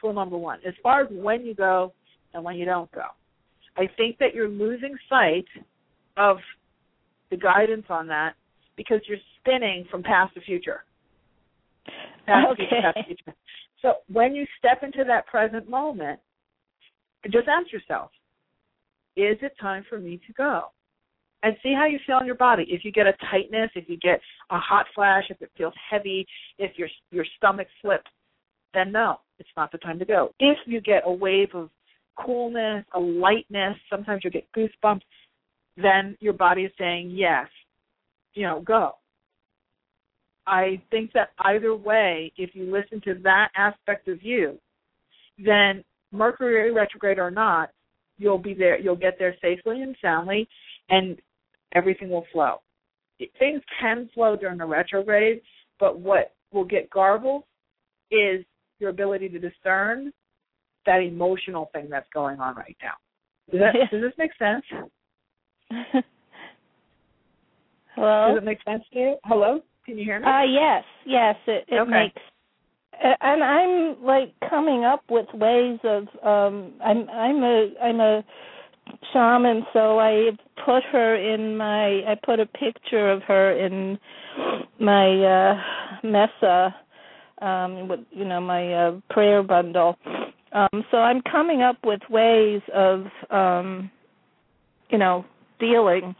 tool 0.00 0.12
number 0.12 0.36
one. 0.36 0.60
As 0.66 0.74
far 0.82 1.02
as 1.02 1.08
when 1.10 1.44
you 1.44 1.54
go 1.54 1.92
and 2.34 2.44
when 2.44 2.56
you 2.56 2.64
don't 2.64 2.90
go, 2.92 3.04
I 3.76 3.88
think 3.96 4.18
that 4.18 4.34
you're 4.34 4.48
losing 4.48 4.96
sight 5.08 5.46
of 6.16 6.38
the 7.30 7.36
guidance 7.36 7.86
on 7.88 8.06
that 8.08 8.34
because 8.76 9.00
you're 9.08 9.18
spinning 9.40 9.84
from 9.90 10.02
past 10.02 10.34
to 10.34 10.40
future. 10.40 10.84
Past 12.26 12.50
to 12.50 12.56
future, 12.56 12.76
Okay. 12.76 12.82
past 12.82 13.06
future. 13.06 13.34
So 13.82 13.94
when 14.10 14.34
you 14.34 14.46
step 14.58 14.82
into 14.82 15.04
that 15.04 15.26
present 15.26 15.68
moment, 15.68 16.18
just 17.30 17.48
ask 17.48 17.72
yourself, 17.72 18.10
is 19.16 19.36
it 19.42 19.52
time 19.60 19.84
for 19.88 19.98
me 19.98 20.20
to 20.26 20.32
go? 20.32 20.64
And 21.44 21.56
see 21.62 21.72
how 21.72 21.86
you 21.86 22.00
feel 22.04 22.18
in 22.18 22.26
your 22.26 22.34
body. 22.34 22.66
If 22.68 22.84
you 22.84 22.90
get 22.90 23.06
a 23.06 23.12
tightness, 23.30 23.70
if 23.76 23.88
you 23.88 23.96
get 23.98 24.20
a 24.50 24.58
hot 24.58 24.86
flash, 24.92 25.24
if 25.30 25.40
it 25.40 25.50
feels 25.56 25.74
heavy, 25.88 26.26
if 26.58 26.76
your 26.76 26.88
your 27.12 27.24
stomach 27.36 27.68
slips, 27.80 28.10
then 28.74 28.90
no, 28.90 29.20
it's 29.38 29.48
not 29.56 29.70
the 29.70 29.78
time 29.78 30.00
to 30.00 30.04
go. 30.04 30.34
If 30.40 30.58
you 30.66 30.80
get 30.80 31.02
a 31.06 31.12
wave 31.12 31.50
of 31.54 31.70
coolness, 32.24 32.84
a 32.94 33.00
lightness, 33.00 33.76
sometimes 33.90 34.22
you'll 34.22 34.32
get 34.32 34.46
goosebumps, 34.56 35.02
then 35.76 36.16
your 36.20 36.32
body 36.32 36.62
is 36.62 36.72
saying 36.78 37.10
yes, 37.10 37.46
you 38.34 38.42
know, 38.42 38.60
go. 38.60 38.92
I 40.46 40.80
think 40.90 41.12
that 41.12 41.30
either 41.40 41.74
way, 41.76 42.32
if 42.36 42.50
you 42.54 42.72
listen 42.72 43.00
to 43.02 43.20
that 43.22 43.48
aspect 43.54 44.08
of 44.08 44.22
you, 44.22 44.58
then 45.38 45.84
Mercury 46.10 46.72
retrograde 46.72 47.18
or 47.18 47.30
not, 47.30 47.70
you'll 48.16 48.38
be 48.38 48.54
there. 48.54 48.78
You'll 48.80 48.96
get 48.96 49.18
there 49.18 49.36
safely 49.42 49.82
and 49.82 49.94
soundly, 50.02 50.48
and 50.88 51.18
everything 51.74 52.08
will 52.08 52.24
flow. 52.32 52.60
Things 53.38 53.62
can 53.80 54.08
flow 54.14 54.36
during 54.36 54.60
a 54.60 54.66
retrograde, 54.66 55.42
but 55.78 56.00
what 56.00 56.34
will 56.52 56.64
get 56.64 56.88
garbled 56.90 57.44
is 58.10 58.44
your 58.78 58.90
ability 58.90 59.28
to 59.28 59.38
discern 59.38 60.12
that 60.88 61.02
emotional 61.02 61.70
thing 61.72 61.88
that's 61.90 62.08
going 62.14 62.40
on 62.40 62.56
right 62.56 62.76
now. 62.82 62.94
Does, 63.52 63.60
that, 63.60 63.74
does 63.90 64.02
this 64.02 64.12
make 64.18 64.30
sense? 64.38 64.64
Hello. 67.94 68.28
Does 68.28 68.38
it 68.38 68.44
make 68.44 68.62
sense 68.64 68.82
to 68.92 68.98
you? 68.98 69.16
Hello, 69.24 69.60
can 69.84 69.98
you 69.98 70.04
hear 70.04 70.18
me? 70.18 70.26
Uh 70.26 70.44
yes, 70.44 70.82
yes, 71.06 71.36
it, 71.46 71.64
it 71.68 71.80
Okay. 71.80 71.90
makes 71.90 72.22
and 73.00 73.44
I'm 73.44 74.02
like 74.02 74.32
coming 74.48 74.84
up 74.84 75.04
with 75.08 75.26
ways 75.34 75.78
of 75.84 76.04
um 76.24 76.72
I'm 76.84 77.08
I'm 77.10 77.42
a 77.42 77.68
I'm 77.82 78.00
a 78.00 78.24
shaman 79.12 79.66
so 79.72 80.00
I 80.00 80.30
put 80.64 80.82
her 80.84 81.14
in 81.16 81.56
my 81.56 82.02
I 82.10 82.16
put 82.24 82.40
a 82.40 82.46
picture 82.46 83.10
of 83.10 83.22
her 83.24 83.52
in 83.52 83.98
my 84.80 85.24
uh 85.24 85.60
mesa 86.02 86.74
um 87.42 87.88
with 87.88 88.00
you 88.10 88.24
know 88.24 88.40
my 88.40 88.72
uh 88.72 89.00
prayer 89.10 89.42
bundle. 89.42 89.96
Um 90.52 90.84
so 90.90 90.98
I'm 90.98 91.20
coming 91.22 91.62
up 91.62 91.76
with 91.84 92.00
ways 92.10 92.62
of 92.74 93.04
um 93.30 93.90
you 94.90 94.98
know 94.98 95.24
dealing 95.60 96.14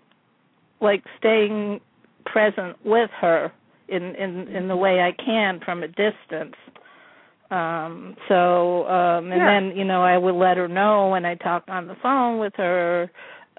like 0.80 1.02
staying 1.18 1.80
present 2.26 2.76
with 2.84 3.10
her 3.20 3.52
in 3.88 4.14
in 4.16 4.48
in 4.48 4.68
the 4.68 4.76
way 4.76 5.00
I 5.00 5.12
can 5.12 5.60
from 5.64 5.82
a 5.82 5.88
distance. 5.88 6.56
Um 7.50 8.16
so 8.28 8.86
um 8.88 9.32
and 9.32 9.40
Yeah. 9.42 9.60
then 9.60 9.76
you 9.76 9.84
know 9.84 10.02
I 10.02 10.18
would 10.18 10.34
let 10.34 10.56
her 10.58 10.68
know 10.68 11.08
when 11.08 11.24
I 11.24 11.34
talk 11.34 11.64
on 11.68 11.86
the 11.86 11.96
phone 12.02 12.38
with 12.38 12.52
her 12.56 13.10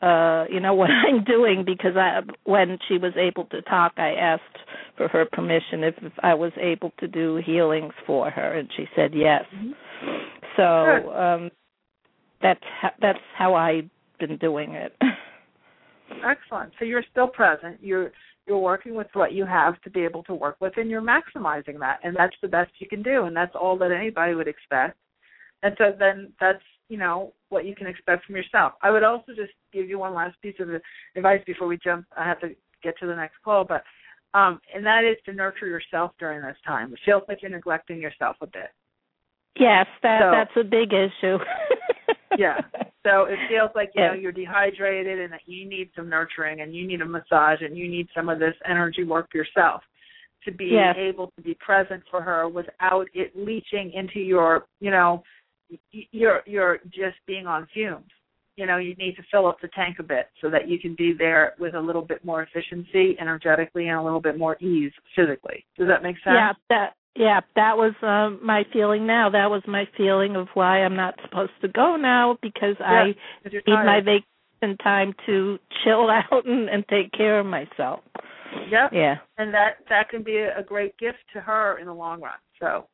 uh 0.03 0.45
you 0.49 0.59
know 0.59 0.73
what 0.81 0.91
I'm 0.91 1.23
doing 1.23 1.65
because 1.65 1.97
I 1.97 2.21
when 2.43 2.77
she 2.87 2.97
was 2.99 3.13
able 3.17 3.45
to 3.45 3.61
talk 3.63 3.93
I 3.97 4.13
asked 4.13 4.43
for 4.97 5.07
her 5.07 5.25
permission 5.25 5.83
if, 5.83 5.95
if 6.03 6.13
I 6.21 6.33
was 6.35 6.51
able 6.57 6.91
to 6.99 7.07
do 7.07 7.37
healings 7.37 7.93
for 8.05 8.29
her 8.29 8.53
and 8.59 8.69
she 8.77 8.87
said 8.95 9.13
yes. 9.15 9.45
Mhm. 9.55 9.73
So 10.59 11.01
Good. 11.05 11.15
um 11.15 11.51
that's 12.41 12.63
how, 12.81 12.91
that's 13.01 13.19
how 13.37 13.55
I've 13.55 13.89
been 14.19 14.37
doing 14.37 14.73
it. 14.73 14.95
Excellent. 16.25 16.73
So 16.79 16.85
you're 16.85 17.03
still 17.11 17.27
present. 17.27 17.77
You're 17.81 18.11
you're 18.47 18.57
working 18.57 18.95
with 18.95 19.07
what 19.13 19.33
you 19.33 19.45
have 19.45 19.79
to 19.81 19.89
be 19.89 20.01
able 20.01 20.23
to 20.23 20.33
work 20.33 20.57
with, 20.59 20.73
and 20.77 20.89
you're 20.89 21.01
maximizing 21.01 21.79
that, 21.79 21.99
and 22.03 22.15
that's 22.15 22.35
the 22.41 22.47
best 22.47 22.71
you 22.79 22.87
can 22.87 23.03
do, 23.03 23.25
and 23.25 23.35
that's 23.35 23.55
all 23.55 23.77
that 23.77 23.91
anybody 23.91 24.33
would 24.33 24.47
expect. 24.47 24.97
And 25.61 25.75
so 25.77 25.93
then 25.97 26.33
that's 26.39 26.63
you 26.89 26.97
know 26.97 27.33
what 27.49 27.65
you 27.65 27.75
can 27.75 27.87
expect 27.87 28.25
from 28.25 28.35
yourself. 28.35 28.73
I 28.81 28.91
would 28.91 29.03
also 29.03 29.33
just 29.35 29.53
give 29.71 29.87
you 29.87 29.99
one 29.99 30.13
last 30.13 30.41
piece 30.41 30.55
of 30.59 30.69
advice 31.15 31.41
before 31.45 31.67
we 31.67 31.77
jump. 31.81 32.05
I 32.17 32.25
have 32.25 32.39
to 32.41 32.49
get 32.83 32.97
to 32.99 33.07
the 33.07 33.15
next 33.15 33.35
call, 33.43 33.63
but 33.63 33.83
um, 34.33 34.59
and 34.73 34.85
that 34.85 35.03
is 35.03 35.17
to 35.25 35.33
nurture 35.33 35.67
yourself 35.67 36.11
during 36.19 36.41
this 36.41 36.57
time. 36.65 36.91
It 36.91 36.99
feels 37.05 37.23
like 37.27 37.41
you're 37.41 37.51
neglecting 37.51 38.01
yourself 38.01 38.35
a 38.41 38.47
bit. 38.47 38.71
Yes, 39.57 39.87
that 40.03 40.21
So- 40.21 40.31
that's 40.31 40.55
a 40.57 40.63
big 40.63 40.93
issue. 40.93 41.37
Yeah. 42.37 42.61
So 43.03 43.25
it 43.25 43.39
feels 43.49 43.71
like 43.75 43.89
you 43.95 44.01
know 44.03 44.13
you're 44.13 44.31
dehydrated 44.31 45.19
and 45.19 45.33
that 45.33 45.41
you 45.47 45.67
need 45.67 45.89
some 45.95 46.07
nurturing 46.07 46.61
and 46.61 46.73
you 46.75 46.87
need 46.87 47.01
a 47.01 47.05
massage 47.05 47.61
and 47.61 47.75
you 47.75 47.89
need 47.89 48.07
some 48.15 48.29
of 48.29 48.37
this 48.39 48.53
energy 48.65 49.03
work 49.03 49.33
yourself 49.33 49.81
to 50.45 50.51
be 50.51 50.67
Yes. 50.67 50.95
able 50.97 51.31
to 51.35 51.41
be 51.41 51.55
present 51.55 52.03
for 52.09 52.21
her 52.21 52.47
without 52.47 53.07
it 53.13 53.31
leaching 53.35 53.91
into 53.93 54.19
your 54.19 54.67
you 54.79 54.91
know 54.91 55.23
you're 55.91 56.41
you're 56.45 56.77
just 56.85 57.17
being 57.25 57.47
on 57.47 57.67
fumes. 57.73 58.09
You 58.55 58.65
know, 58.67 58.77
you 58.77 58.93
need 58.95 59.15
to 59.15 59.23
fill 59.31 59.47
up 59.47 59.59
the 59.61 59.69
tank 59.69 59.97
a 59.99 60.03
bit 60.03 60.27
so 60.41 60.49
that 60.49 60.67
you 60.69 60.79
can 60.79 60.93
be 60.95 61.13
there 61.17 61.53
with 61.59 61.75
a 61.75 61.79
little 61.79 62.01
bit 62.01 62.23
more 62.23 62.43
efficiency, 62.43 63.17
energetically, 63.19 63.87
and 63.87 63.97
a 63.97 64.03
little 64.03 64.19
bit 64.21 64.37
more 64.37 64.55
ease 64.61 64.91
physically. 65.15 65.65
Does 65.77 65.87
that 65.87 66.03
make 66.03 66.17
sense? 66.17 66.35
Yeah, 66.35 66.51
that 66.69 66.93
yeah, 67.19 67.41
that 67.55 67.77
was 67.77 67.93
um 68.01 68.39
my 68.43 68.63
feeling 68.71 69.05
now. 69.05 69.29
That 69.29 69.51
was 69.51 69.61
my 69.67 69.85
feeling 69.97 70.37
of 70.37 70.47
why 70.53 70.83
I'm 70.83 70.95
not 70.95 71.15
supposed 71.21 71.51
to 71.61 71.67
go 71.67 71.97
now 71.97 72.37
because 72.41 72.75
I 72.79 73.13
'Cause 73.43 73.51
you're 73.53 73.61
need 73.67 73.85
my 73.85 73.99
vacation 73.99 74.77
time 74.81 75.13
to 75.25 75.59
chill 75.83 76.09
out 76.21 76.45
and, 76.45 76.69
and 76.69 76.87
take 76.87 77.11
care 77.11 77.39
of 77.39 77.45
myself. 77.45 77.99
Yep. 78.69 78.91
Yeah. 78.93 79.17
and 79.37 79.53
that 79.53 79.77
that 79.89 80.09
can 80.09 80.23
be 80.23 80.37
a, 80.37 80.63
great 80.63 80.97
gift 80.97 81.19
to 81.33 81.41
her 81.41 81.77
in 81.77 81.85
the 81.85 81.93
long 81.93 82.21
run. 82.21 82.39
So 82.59 82.87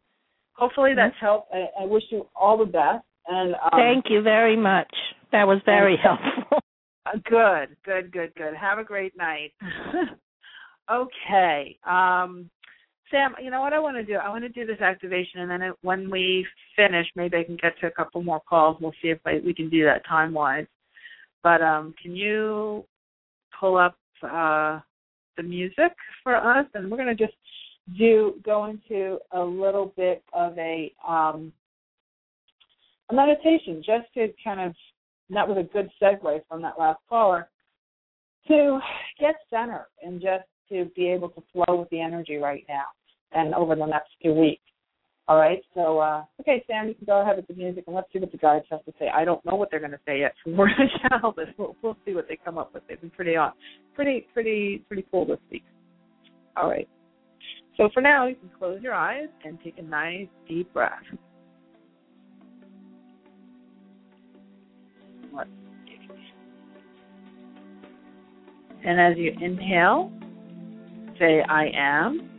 hopefully 0.54 0.94
that's 0.96 1.16
helped. 1.22 1.54
I, 1.54 1.84
I 1.84 1.86
wish 1.86 2.04
you 2.10 2.28
all 2.36 2.58
the 2.58 2.66
best. 2.66 3.06
And 3.28 3.54
um, 3.54 3.60
Mm-hmm. 3.74 3.78
Thank 3.78 4.06
you 4.10 4.22
very 4.22 4.56
much. 4.58 4.94
That 5.32 5.48
was 5.48 5.60
very 5.66 5.98
helpful. 5.98 6.60
uh, 7.06 7.18
good, 7.24 7.76
good, 7.86 8.12
good, 8.12 8.34
good. 8.36 8.54
Have 8.56 8.80
a 8.80 8.84
great 8.84 9.16
night. 9.16 9.54
okay, 10.92 11.78
um, 11.88 12.50
Sam. 13.16 13.34
You 13.42 13.50
know 13.50 13.62
what 13.62 13.74
I 13.74 13.80
want 13.80 13.96
to 13.96 14.04
do? 14.04 14.16
I 14.16 14.30
want 14.30 14.44
to 14.44 14.50
do 14.50 14.66
this 14.66 14.82
activation, 14.82 15.42
and 15.42 15.50
then 15.50 15.62
it, 15.62 15.76
when 15.82 16.10
we 16.10 16.46
finish, 16.76 17.08
maybe 17.16 17.38
I 17.38 17.44
can 17.44 17.58
get 17.62 17.80
to 17.80 17.88
a 17.88 17.92
couple 17.92 18.22
more 18.22 18.42
calls. 18.42 18.78
We'll 18.82 18.94
see 19.02 19.10
if 19.10 19.20
I, 19.26 19.40
we 19.46 19.54
can 19.54 19.70
do 19.70 19.86
that 19.86 20.06
time 20.06 20.34
wise. 20.34 20.66
But 21.42 21.62
um, 21.62 21.94
can 22.02 22.16
you 22.16 22.84
pull 23.58 23.78
up 23.78 23.98
uh, 24.22 24.80
the 25.38 25.44
music 25.44 25.94
for 26.24 26.36
us? 26.36 26.66
And 26.74 26.92
we're 26.92 26.98
going 26.98 27.16
to 27.16 27.24
just 27.24 27.38
do 27.98 28.34
go 28.44 28.66
into 28.66 29.20
a 29.32 29.42
little 29.42 29.94
bit 29.96 30.24
of 30.34 30.58
a 30.58 30.92
um, 31.08 31.54
a 33.10 33.14
meditation, 33.14 33.84
just 33.86 34.12
to 34.16 34.28
kind 34.44 34.60
of 34.60 34.74
that 35.30 35.48
was 35.48 35.58
a 35.58 35.74
good 35.74 35.90
segue 36.02 36.42
from 36.50 36.62
that 36.64 36.78
last 36.78 37.00
caller 37.08 37.48
to 38.48 38.80
get 39.20 39.36
centered 39.50 39.88
and 40.04 40.22
just 40.22 40.44
to 40.70 40.92
be 40.96 41.08
able 41.08 41.30
to 41.30 41.42
flow 41.54 41.80
with 41.80 41.90
the 41.90 42.02
energy 42.02 42.36
right 42.36 42.66
now 42.68 42.86
and 43.36 43.54
over 43.54 43.76
the 43.76 43.86
next 43.86 44.10
few 44.22 44.34
weeks. 44.34 44.62
All 45.28 45.38
right. 45.38 45.62
So, 45.74 46.00
uh, 46.00 46.24
okay, 46.42 46.64
Sam, 46.68 46.88
you 46.88 46.94
can 46.94 47.06
go 47.06 47.22
ahead 47.22 47.36
with 47.36 47.48
the 47.48 47.56
music 47.56 47.86
and 47.88 47.96
let's 47.96 48.08
see 48.14 48.20
what 48.20 48.32
the 48.32 48.38
guides 48.38 48.66
have 48.70 48.86
to 48.86 48.94
say. 49.00 49.08
I 49.14 49.26
don't 49.26 49.44
know 49.46 49.56
what 49.56 49.70
they're 49.72 49.80
going 49.80 49.92
to 49.92 50.00
say 50.08 50.20
yet, 50.20 50.34
going 50.46 50.72
to 50.78 51.10
channel 51.10 51.34
this. 51.36 51.48
We'll, 51.58 51.76
we'll 51.82 51.98
see 52.06 52.14
what 52.14 52.28
they 52.28 52.38
come 52.44 52.58
up 52.58 52.74
with. 52.74 52.84
They've 52.88 53.02
been 53.02 53.10
pretty 53.10 53.36
on, 53.36 53.52
pretty, 53.96 54.28
pretty, 54.34 54.84
pretty 54.88 55.06
cool 55.12 55.26
this 55.26 55.40
week. 55.52 55.64
All 56.56 56.70
right. 56.70 56.88
So 57.78 57.90
for 57.94 58.02
now, 58.02 58.28
you 58.28 58.36
can 58.36 58.50
close 58.58 58.82
your 58.82 58.94
eyes 58.94 59.28
and 59.44 59.58
take 59.64 59.78
a 59.78 59.82
nice 59.82 60.28
deep 60.48 60.72
breath. 60.74 60.94
And 68.88 69.02
as 69.02 69.18
you 69.18 69.34
inhale, 69.42 70.12
say 71.20 71.42
I 71.50 71.72
am. 71.76 72.35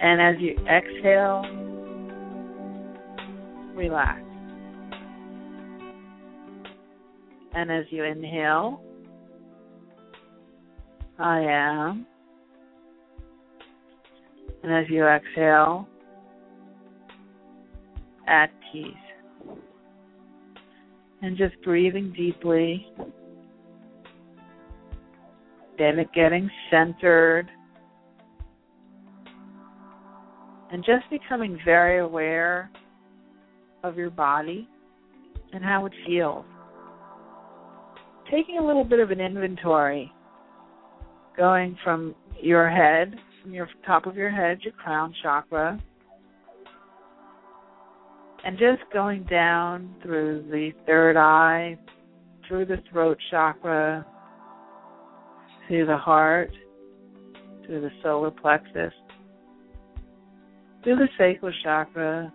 And 0.00 0.20
as 0.20 0.36
you 0.40 0.56
exhale, 0.66 1.42
relax. 3.74 4.20
And 7.54 7.72
as 7.72 7.84
you 7.90 8.04
inhale, 8.04 8.82
I 11.18 11.40
am. 11.40 12.06
And 14.62 14.72
as 14.72 14.84
you 14.88 15.04
exhale, 15.04 15.88
at 18.28 18.50
peace. 18.72 18.92
And 21.22 21.36
just 21.36 21.60
breathing 21.64 22.12
deeply, 22.16 22.86
then 25.78 26.04
getting 26.14 26.48
centered, 26.70 27.50
and 30.72 30.84
just 30.84 31.08
becoming 31.10 31.58
very 31.64 31.98
aware 31.98 32.70
of 33.84 33.96
your 33.96 34.10
body 34.10 34.68
and 35.52 35.64
how 35.64 35.86
it 35.86 35.92
feels. 36.06 36.44
Taking 38.30 38.58
a 38.58 38.66
little 38.66 38.84
bit 38.84 39.00
of 39.00 39.10
an 39.10 39.20
inventory, 39.20 40.12
going 41.36 41.78
from 41.82 42.14
your 42.40 42.68
head, 42.68 43.14
from 43.42 43.54
your 43.54 43.68
top 43.86 44.06
of 44.06 44.16
your 44.16 44.30
head, 44.30 44.58
your 44.62 44.74
crown 44.74 45.14
chakra, 45.22 45.82
and 48.44 48.58
just 48.58 48.82
going 48.92 49.24
down 49.24 49.94
through 50.02 50.44
the 50.50 50.72
third 50.86 51.16
eye, 51.16 51.78
through 52.46 52.66
the 52.66 52.78
throat 52.90 53.18
chakra, 53.30 54.06
through 55.66 55.86
the 55.86 55.96
heart, 55.96 56.50
through 57.64 57.80
the 57.80 57.90
solar 58.02 58.30
plexus, 58.30 58.92
through 60.82 60.96
the 60.96 61.08
sacral 61.18 61.52
chakra, 61.62 62.32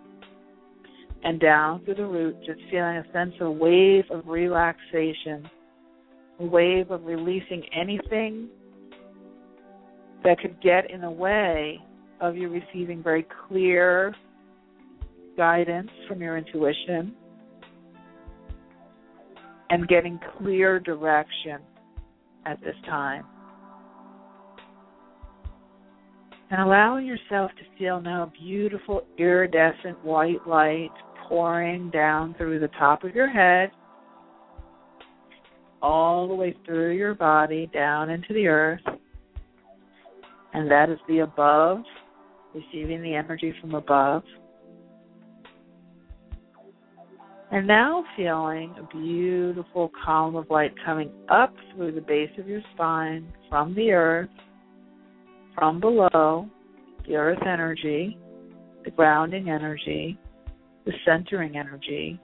and 1.24 1.40
down 1.40 1.82
through 1.84 1.94
the 1.94 2.04
root, 2.04 2.36
just 2.44 2.60
feeling 2.70 2.96
a 2.96 3.04
sense 3.12 3.32
of 3.40 3.56
wave 3.56 4.04
of 4.10 4.26
relaxation, 4.26 5.48
a 6.38 6.44
wave 6.44 6.90
of 6.90 7.04
releasing 7.04 7.64
anything 7.74 8.48
that 10.22 10.38
could 10.38 10.60
get 10.62 10.90
in 10.90 11.00
the 11.00 11.10
way 11.10 11.78
of 12.20 12.36
you 12.36 12.48
receiving 12.48 13.02
very 13.02 13.26
clear 13.48 14.14
guidance 15.36 15.90
from 16.06 16.20
your 16.20 16.36
intuition 16.36 17.14
and 19.70 19.88
getting 19.88 20.20
clear 20.38 20.78
direction 20.78 21.58
at 22.46 22.60
this 22.60 22.76
time. 22.86 23.24
And 26.50 26.60
allowing 26.60 27.06
yourself 27.06 27.50
to 27.52 27.78
feel 27.78 28.00
now 28.00 28.30
beautiful 28.40 29.02
iridescent 29.18 30.04
white 30.04 30.46
light 30.46 30.92
pouring 31.28 31.90
down 31.90 32.34
through 32.36 32.60
the 32.60 32.68
top 32.68 33.02
of 33.02 33.14
your 33.14 33.28
head, 33.28 33.70
all 35.82 36.28
the 36.28 36.34
way 36.34 36.54
through 36.64 36.92
your 36.92 37.14
body, 37.14 37.68
down 37.72 38.10
into 38.10 38.32
the 38.34 38.46
earth. 38.46 38.80
And 40.52 40.70
that 40.70 40.90
is 40.90 40.98
the 41.08 41.20
above, 41.20 41.78
receiving 42.54 43.02
the 43.02 43.14
energy 43.14 43.52
from 43.60 43.74
above. 43.74 44.22
And 47.50 47.66
now 47.66 48.04
feeling 48.16 48.74
a 48.78 48.96
beautiful 48.96 49.90
column 50.04 50.36
of 50.36 50.50
light 50.50 50.72
coming 50.84 51.10
up 51.28 51.54
through 51.74 51.92
the 51.92 52.00
base 52.00 52.30
of 52.38 52.48
your 52.48 52.62
spine 52.74 53.32
from 53.48 53.74
the 53.74 53.92
earth, 53.92 54.28
from 55.54 55.80
below, 55.80 56.48
the 57.06 57.16
earth 57.16 57.42
energy, 57.46 58.18
the 58.84 58.90
grounding 58.90 59.50
energy, 59.50 60.18
the 60.84 60.92
centering 61.04 61.56
energy. 61.56 62.20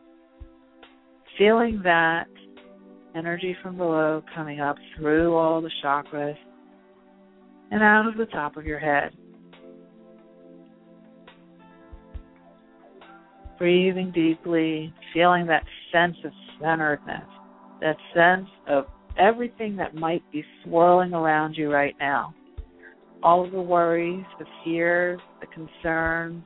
Feeling 1.38 1.80
that 1.84 2.26
energy 3.14 3.56
from 3.62 3.76
below 3.76 4.22
coming 4.34 4.60
up 4.60 4.76
through 4.96 5.34
all 5.34 5.60
the 5.60 5.70
chakras 5.82 6.36
and 7.70 7.82
out 7.82 8.06
of 8.06 8.16
the 8.16 8.26
top 8.26 8.56
of 8.56 8.66
your 8.66 8.78
head. 8.78 9.12
breathing 13.60 14.10
deeply, 14.12 14.92
feeling 15.12 15.46
that 15.46 15.62
sense 15.92 16.16
of 16.24 16.32
centeredness, 16.58 17.28
that 17.82 17.96
sense 18.14 18.48
of 18.66 18.86
everything 19.18 19.76
that 19.76 19.94
might 19.94 20.22
be 20.32 20.42
swirling 20.64 21.12
around 21.12 21.54
you 21.54 21.70
right 21.70 21.94
now. 22.00 22.34
All 23.22 23.44
of 23.44 23.52
the 23.52 23.60
worries, 23.60 24.24
the 24.38 24.46
fears, 24.64 25.20
the 25.40 25.46
concerns, 25.46 26.42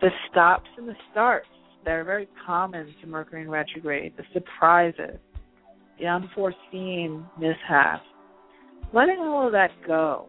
the 0.00 0.10
stops 0.30 0.68
and 0.76 0.88
the 0.88 0.96
starts 1.12 1.46
that 1.84 1.92
are 1.92 2.04
very 2.04 2.28
common 2.44 2.92
to 3.00 3.06
Mercury 3.06 3.42
in 3.42 3.50
retrograde, 3.50 4.14
the 4.16 4.24
surprises, 4.32 5.18
the 6.00 6.06
unforeseen 6.06 7.24
mishaps. 7.38 8.02
Letting 8.92 9.18
all 9.18 9.46
of 9.46 9.52
that 9.52 9.70
go, 9.86 10.26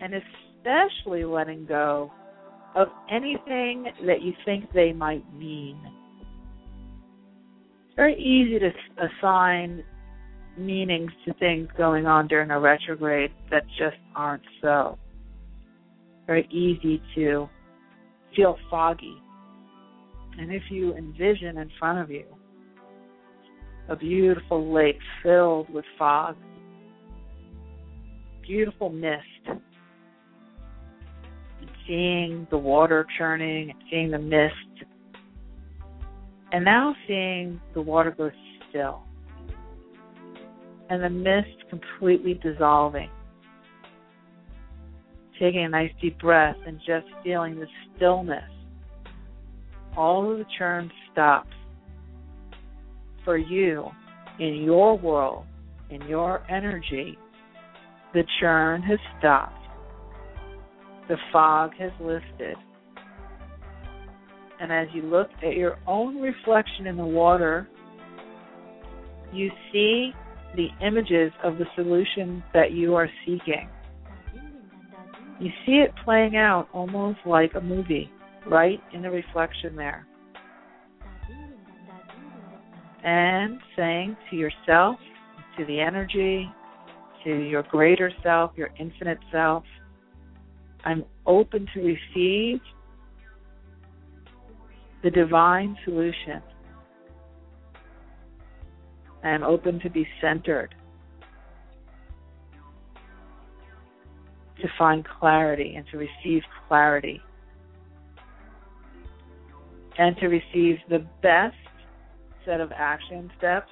and 0.00 0.14
especially 0.14 1.24
letting 1.24 1.64
go 1.64 2.12
of 2.74 2.88
anything 3.10 3.86
that 4.06 4.20
you 4.22 4.32
think 4.44 4.64
they 4.74 4.92
might 4.92 5.24
mean. 5.34 5.78
It's 7.86 7.96
very 7.96 8.16
easy 8.16 8.58
to 8.58 8.70
assign 9.06 9.84
meanings 10.56 11.10
to 11.24 11.34
things 11.34 11.68
going 11.76 12.06
on 12.06 12.28
during 12.28 12.50
a 12.50 12.58
retrograde 12.58 13.32
that 13.50 13.64
just 13.78 13.96
aren't 14.14 14.42
so. 14.60 14.98
Very 16.26 16.46
easy 16.50 17.02
to 17.14 17.48
feel 18.34 18.56
foggy. 18.70 19.16
And 20.38 20.52
if 20.52 20.62
you 20.70 20.94
envision 20.94 21.58
in 21.58 21.70
front 21.78 21.98
of 22.00 22.10
you 22.10 22.24
a 23.88 23.96
beautiful 23.96 24.72
lake 24.72 24.98
filled 25.22 25.68
with 25.68 25.84
fog, 25.98 26.36
beautiful 28.46 28.88
mist, 28.88 29.22
and 29.46 29.60
seeing 31.86 32.46
the 32.50 32.56
water 32.56 33.06
churning 33.18 33.70
and 33.70 33.78
seeing 33.90 34.10
the 34.10 34.18
mist, 34.18 34.86
and 36.52 36.64
now 36.64 36.94
seeing 37.06 37.60
the 37.74 37.82
water 37.82 38.10
go 38.10 38.30
still 38.70 39.02
and 40.90 41.02
the 41.02 41.10
mist 41.10 41.68
completely 41.70 42.34
dissolving. 42.42 43.10
Taking 45.38 45.64
a 45.64 45.68
nice 45.68 45.90
deep 46.00 46.18
breath 46.20 46.56
and 46.66 46.78
just 46.86 47.06
feeling 47.22 47.58
the 47.58 47.66
stillness. 47.96 48.50
All 49.96 50.30
of 50.30 50.38
the 50.38 50.44
churn 50.58 50.90
stops. 51.12 51.48
For 53.24 53.38
you, 53.38 53.86
in 54.38 54.62
your 54.62 54.98
world, 54.98 55.46
in 55.90 56.02
your 56.02 56.42
energy, 56.50 57.16
the 58.12 58.22
churn 58.40 58.82
has 58.82 58.98
stopped. 59.18 59.58
The 61.08 61.16
fog 61.32 61.72
has 61.78 61.90
lifted. 62.00 62.56
And 64.60 64.72
as 64.72 64.88
you 64.92 65.02
look 65.02 65.28
at 65.42 65.56
your 65.56 65.78
own 65.86 66.20
reflection 66.20 66.86
in 66.86 66.96
the 66.96 67.04
water, 67.04 67.68
you 69.32 69.50
see 69.72 70.12
the 70.56 70.68
images 70.84 71.32
of 71.42 71.58
the 71.58 71.64
solution 71.74 72.42
that 72.52 72.72
you 72.72 72.94
are 72.94 73.08
seeking. 73.24 73.68
You 75.40 75.50
see 75.66 75.78
it 75.78 75.92
playing 76.04 76.36
out 76.36 76.68
almost 76.72 77.18
like 77.26 77.54
a 77.54 77.60
movie, 77.60 78.10
right 78.46 78.80
in 78.92 79.02
the 79.02 79.10
reflection 79.10 79.74
there. 79.76 80.06
And 83.02 83.58
saying 83.76 84.16
to 84.30 84.36
yourself, 84.36 84.96
to 85.58 85.64
the 85.66 85.80
energy, 85.80 86.48
to 87.24 87.30
your 87.30 87.62
greater 87.64 88.10
self, 88.22 88.52
your 88.56 88.70
infinite 88.78 89.18
self, 89.32 89.64
I'm 90.84 91.04
open 91.26 91.66
to 91.74 91.80
receive 91.80 92.60
the 95.02 95.10
divine 95.10 95.76
solution 95.84 96.42
I 99.24 99.30
am 99.30 99.42
open 99.42 99.80
to 99.80 99.88
be 99.90 100.06
centered, 100.20 100.74
to 104.60 104.68
find 104.78 105.04
clarity 105.18 105.74
and 105.76 105.86
to 105.90 105.96
receive 105.96 106.42
clarity, 106.68 107.22
and 109.96 110.14
to 110.18 110.26
receive 110.28 110.76
the 110.90 111.06
best 111.22 111.56
set 112.44 112.60
of 112.60 112.70
action 112.72 113.30
steps 113.38 113.70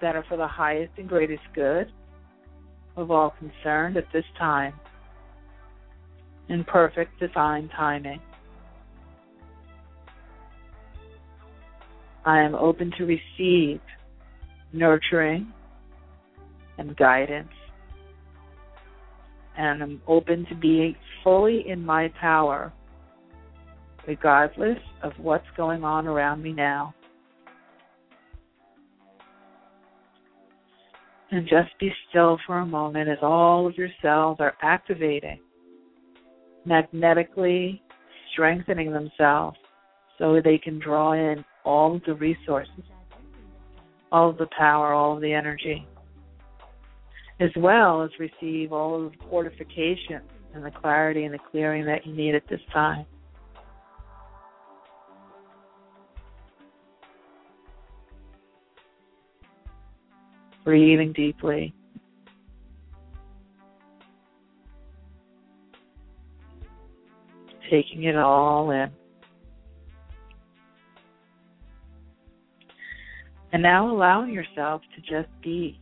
that 0.00 0.14
are 0.14 0.24
for 0.28 0.36
the 0.36 0.46
highest 0.46 0.92
and 0.98 1.08
greatest 1.08 1.42
good 1.54 1.90
of 2.96 3.10
all 3.10 3.34
concerned 3.38 3.96
at 3.96 4.06
this 4.12 4.24
time 4.38 4.74
in 6.48 6.62
perfect 6.62 7.18
divine 7.18 7.68
timing. 7.70 8.20
I 12.24 12.40
am 12.40 12.54
open 12.54 12.90
to 12.96 13.04
receive 13.04 13.80
nurturing 14.72 15.52
and 16.78 16.96
guidance. 16.96 17.52
And 19.56 19.82
I'm 19.82 20.02
open 20.08 20.46
to 20.48 20.54
be 20.54 20.96
fully 21.22 21.64
in 21.68 21.84
my 21.84 22.12
power, 22.20 22.72
regardless 24.08 24.78
of 25.02 25.12
what's 25.18 25.46
going 25.56 25.84
on 25.84 26.06
around 26.06 26.42
me 26.42 26.52
now. 26.52 26.94
And 31.30 31.46
just 31.46 31.78
be 31.78 31.92
still 32.08 32.38
for 32.46 32.58
a 32.58 32.66
moment 32.66 33.08
as 33.08 33.18
all 33.22 33.66
of 33.66 33.76
your 33.76 33.88
cells 34.00 34.38
are 34.40 34.54
activating, 34.62 35.40
magnetically 36.64 37.82
strengthening 38.32 38.92
themselves 38.92 39.56
so 40.18 40.40
they 40.42 40.58
can 40.58 40.78
draw 40.78 41.12
in 41.12 41.44
all 41.64 41.96
of 41.96 42.02
the 42.04 42.14
resources, 42.14 42.84
all 44.12 44.30
of 44.30 44.38
the 44.38 44.48
power, 44.56 44.92
all 44.92 45.16
of 45.16 45.22
the 45.22 45.32
energy, 45.32 45.86
as 47.40 47.50
well 47.56 48.02
as 48.02 48.10
receive 48.18 48.72
all 48.72 49.06
of 49.06 49.12
the 49.12 49.18
fortification 49.28 50.20
and 50.54 50.64
the 50.64 50.70
clarity 50.70 51.24
and 51.24 51.34
the 51.34 51.38
clearing 51.50 51.84
that 51.86 52.06
you 52.06 52.14
need 52.14 52.34
at 52.34 52.46
this 52.48 52.60
time. 52.72 53.04
Breathing 60.64 61.12
deeply. 61.12 61.74
Taking 67.70 68.04
it 68.04 68.16
all 68.16 68.70
in. 68.70 68.90
And 73.54 73.62
now 73.62 73.88
allowing 73.88 74.32
yourself 74.32 74.82
to 74.96 75.00
just 75.00 75.32
be 75.40 75.78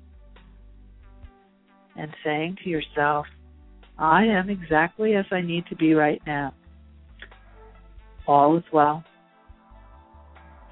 and 1.96 2.14
saying 2.22 2.58
to 2.62 2.68
yourself, 2.68 3.24
I 3.96 4.24
am 4.24 4.50
exactly 4.50 5.14
as 5.14 5.24
I 5.32 5.40
need 5.40 5.64
to 5.68 5.76
be 5.76 5.94
right 5.94 6.20
now. 6.26 6.52
All 8.26 8.58
is 8.58 8.64
well. 8.74 9.02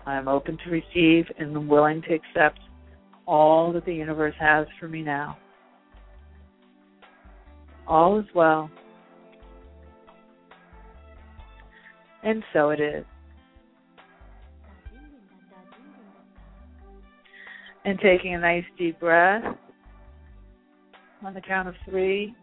I 0.04 0.16
am 0.16 0.28
open 0.28 0.58
to 0.62 0.70
receive 0.70 1.24
and 1.38 1.70
willing 1.70 2.02
to 2.02 2.12
accept 2.12 2.60
all 3.24 3.72
that 3.72 3.86
the 3.86 3.94
universe 3.94 4.34
has 4.38 4.66
for 4.78 4.86
me 4.86 5.00
now. 5.00 5.38
All 7.88 8.18
is 8.18 8.26
well. 8.34 8.70
And 12.22 12.44
so 12.52 12.68
it 12.68 12.80
is. 12.80 13.06
And 17.84 17.98
taking 18.00 18.34
a 18.34 18.38
nice 18.38 18.64
deep 18.78 19.00
breath. 19.00 19.42
On 21.24 21.34
the 21.34 21.40
count 21.40 21.68
of 21.68 21.74
three, 21.88 22.34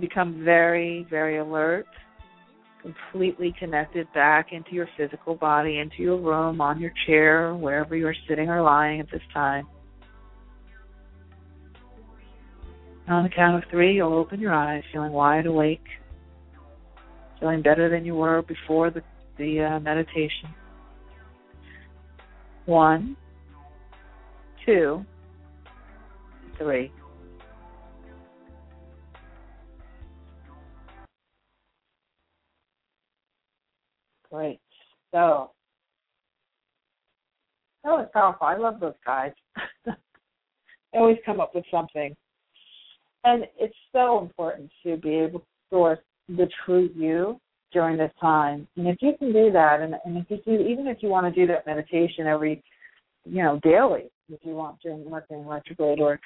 become 0.00 0.44
very, 0.44 1.06
very 1.10 1.38
alert, 1.38 1.86
completely 2.82 3.54
connected 3.58 4.06
back 4.14 4.52
into 4.52 4.72
your 4.72 4.88
physical 4.96 5.34
body, 5.34 5.78
into 5.78 6.02
your 6.02 6.18
room, 6.18 6.60
on 6.60 6.80
your 6.80 6.92
chair, 7.06 7.54
wherever 7.54 7.96
you're 7.96 8.14
sitting 8.28 8.48
or 8.48 8.62
lying 8.62 9.00
at 9.00 9.10
this 9.10 9.22
time. 9.32 9.66
On 13.08 13.24
the 13.24 13.28
count 13.28 13.62
of 13.62 13.68
three, 13.70 13.96
you'll 13.96 14.14
open 14.14 14.38
your 14.38 14.54
eyes, 14.54 14.84
feeling 14.92 15.10
wide 15.10 15.46
awake, 15.46 15.82
feeling 17.40 17.60
better 17.60 17.90
than 17.90 18.04
you 18.04 18.14
were 18.14 18.42
before 18.42 18.90
the, 18.90 19.02
the 19.36 19.60
uh, 19.60 19.80
meditation. 19.80 20.54
One, 22.66 23.16
two, 24.70 25.04
three. 26.56 26.92
Great. 34.30 34.60
So 35.12 35.50
that 37.82 37.90
was 37.90 38.08
powerful. 38.12 38.46
I 38.46 38.56
love 38.56 38.78
those 38.78 38.94
guys. 39.04 39.32
they 39.84 39.92
always 40.94 41.16
come 41.26 41.40
up 41.40 41.52
with 41.52 41.64
something. 41.68 42.14
And 43.24 43.44
it's 43.58 43.74
so 43.92 44.20
important 44.20 44.70
to 44.84 44.96
be 44.98 45.14
able 45.14 45.40
to 45.40 45.46
source 45.68 45.98
the 46.28 46.48
true 46.64 46.90
you 46.94 47.40
during 47.72 47.96
this 47.96 48.12
time. 48.20 48.68
And 48.76 48.86
if 48.86 48.98
you 49.00 49.14
can 49.18 49.32
do 49.32 49.50
that, 49.50 49.80
and, 49.80 49.96
and 50.04 50.16
if 50.16 50.26
you 50.28 50.38
do, 50.46 50.62
even 50.64 50.86
if 50.86 50.98
you 51.00 51.08
want 51.08 51.32
to 51.32 51.40
do 51.40 51.52
that 51.52 51.66
meditation 51.66 52.28
every, 52.28 52.62
you 53.24 53.42
know, 53.42 53.60
daily, 53.62 54.10
if 54.30 54.40
you 54.42 54.54
want 54.54 54.80
during 54.80 55.08
Mercury 55.08 55.42
retrograde, 55.44 56.00
or, 56.00 56.20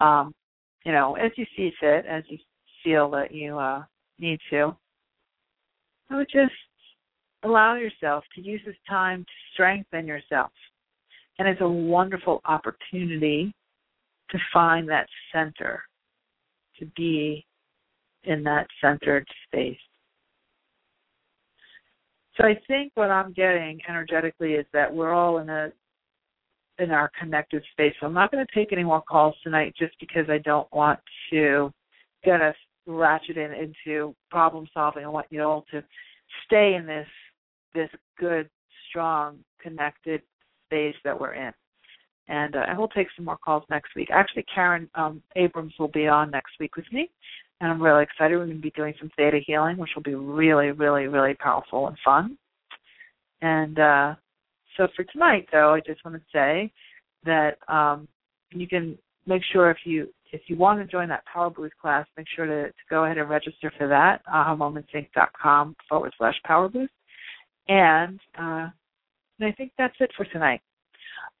um, 0.00 0.34
you 0.84 0.92
know, 0.92 1.14
as 1.16 1.32
you 1.36 1.46
see 1.56 1.72
fit, 1.80 2.04
as 2.06 2.24
you 2.28 2.38
feel 2.82 3.10
that 3.10 3.32
you 3.32 3.58
uh, 3.58 3.82
need 4.18 4.38
to, 4.50 4.76
would 6.10 6.28
just 6.32 6.52
allow 7.42 7.74
yourself 7.74 8.24
to 8.34 8.40
use 8.40 8.60
this 8.64 8.76
time 8.88 9.24
to 9.24 9.32
strengthen 9.52 10.06
yourself. 10.06 10.50
And 11.38 11.48
it's 11.48 11.60
a 11.60 11.68
wonderful 11.68 12.40
opportunity 12.44 13.52
to 14.30 14.38
find 14.52 14.88
that 14.88 15.08
center, 15.32 15.82
to 16.78 16.86
be 16.96 17.44
in 18.24 18.42
that 18.44 18.66
centered 18.80 19.26
space. 19.46 19.76
So 22.36 22.44
I 22.44 22.58
think 22.66 22.92
what 22.94 23.10
I'm 23.10 23.32
getting 23.32 23.80
energetically 23.88 24.54
is 24.54 24.66
that 24.72 24.92
we're 24.92 25.12
all 25.12 25.38
in 25.38 25.48
a 25.48 25.72
in 26.78 26.90
our 26.90 27.10
connected 27.18 27.62
space. 27.72 27.94
So 28.00 28.06
I'm 28.06 28.14
not 28.14 28.30
going 28.30 28.44
to 28.44 28.54
take 28.54 28.72
any 28.72 28.84
more 28.84 29.02
calls 29.02 29.34
tonight 29.42 29.74
just 29.78 29.94
because 30.00 30.28
I 30.28 30.38
don't 30.38 30.70
want 30.72 30.98
to 31.30 31.72
get 32.24 32.40
us 32.40 32.56
ratcheted 32.88 33.58
into 33.58 34.14
problem 34.30 34.66
solving. 34.74 35.04
I 35.04 35.08
want 35.08 35.26
you 35.30 35.42
all 35.42 35.64
to 35.70 35.82
stay 36.46 36.74
in 36.74 36.86
this 36.86 37.06
this 37.74 37.90
good, 38.18 38.48
strong, 38.88 39.38
connected 39.60 40.22
space 40.66 40.94
that 41.04 41.18
we're 41.18 41.34
in. 41.34 41.52
And, 42.28 42.56
uh, 42.56 42.64
and 42.68 42.78
we'll 42.78 42.88
take 42.88 43.08
some 43.16 43.24
more 43.24 43.36
calls 43.36 43.64
next 43.68 43.94
week. 43.94 44.08
Actually, 44.12 44.44
Karen 44.54 44.88
um, 44.94 45.22
Abrams 45.36 45.74
will 45.78 45.88
be 45.88 46.06
on 46.06 46.30
next 46.30 46.52
week 46.58 46.76
with 46.76 46.90
me, 46.92 47.10
and 47.60 47.70
I'm 47.70 47.82
really 47.82 48.02
excited. 48.02 48.36
We're 48.36 48.46
going 48.46 48.56
to 48.56 48.62
be 48.62 48.70
doing 48.70 48.94
some 48.98 49.10
theta 49.16 49.40
healing, 49.44 49.76
which 49.76 49.90
will 49.94 50.02
be 50.02 50.14
really, 50.14 50.70
really, 50.70 51.06
really 51.06 51.34
powerful 51.34 51.88
and 51.88 51.96
fun. 52.04 52.38
And 53.42 53.78
uh, 53.78 54.14
so 54.76 54.88
for 54.96 55.04
tonight, 55.04 55.48
though, 55.52 55.74
I 55.74 55.80
just 55.80 56.04
want 56.04 56.16
to 56.16 56.22
say 56.32 56.72
that 57.24 57.56
um, 57.72 58.08
you 58.50 58.66
can 58.66 58.98
make 59.26 59.42
sure 59.52 59.70
if 59.70 59.78
you 59.84 60.08
if 60.32 60.42
you 60.48 60.56
want 60.56 60.80
to 60.80 60.86
join 60.86 61.08
that 61.10 61.24
Power 61.32 61.48
Boost 61.48 61.76
class, 61.80 62.06
make 62.16 62.26
sure 62.34 62.44
to, 62.44 62.66
to 62.66 62.72
go 62.90 63.04
ahead 63.04 63.18
and 63.18 63.30
register 63.30 63.72
for 63.78 63.86
that. 63.86 64.20
AhaMomentsInc.com 64.26 65.76
forward 65.88 66.12
slash 66.18 66.34
Power 66.44 66.68
Boost. 66.68 66.92
And, 67.68 68.18
uh, 68.36 68.68
and 69.38 69.48
I 69.48 69.52
think 69.52 69.70
that's 69.78 69.94
it 70.00 70.10
for 70.16 70.24
tonight. 70.24 70.60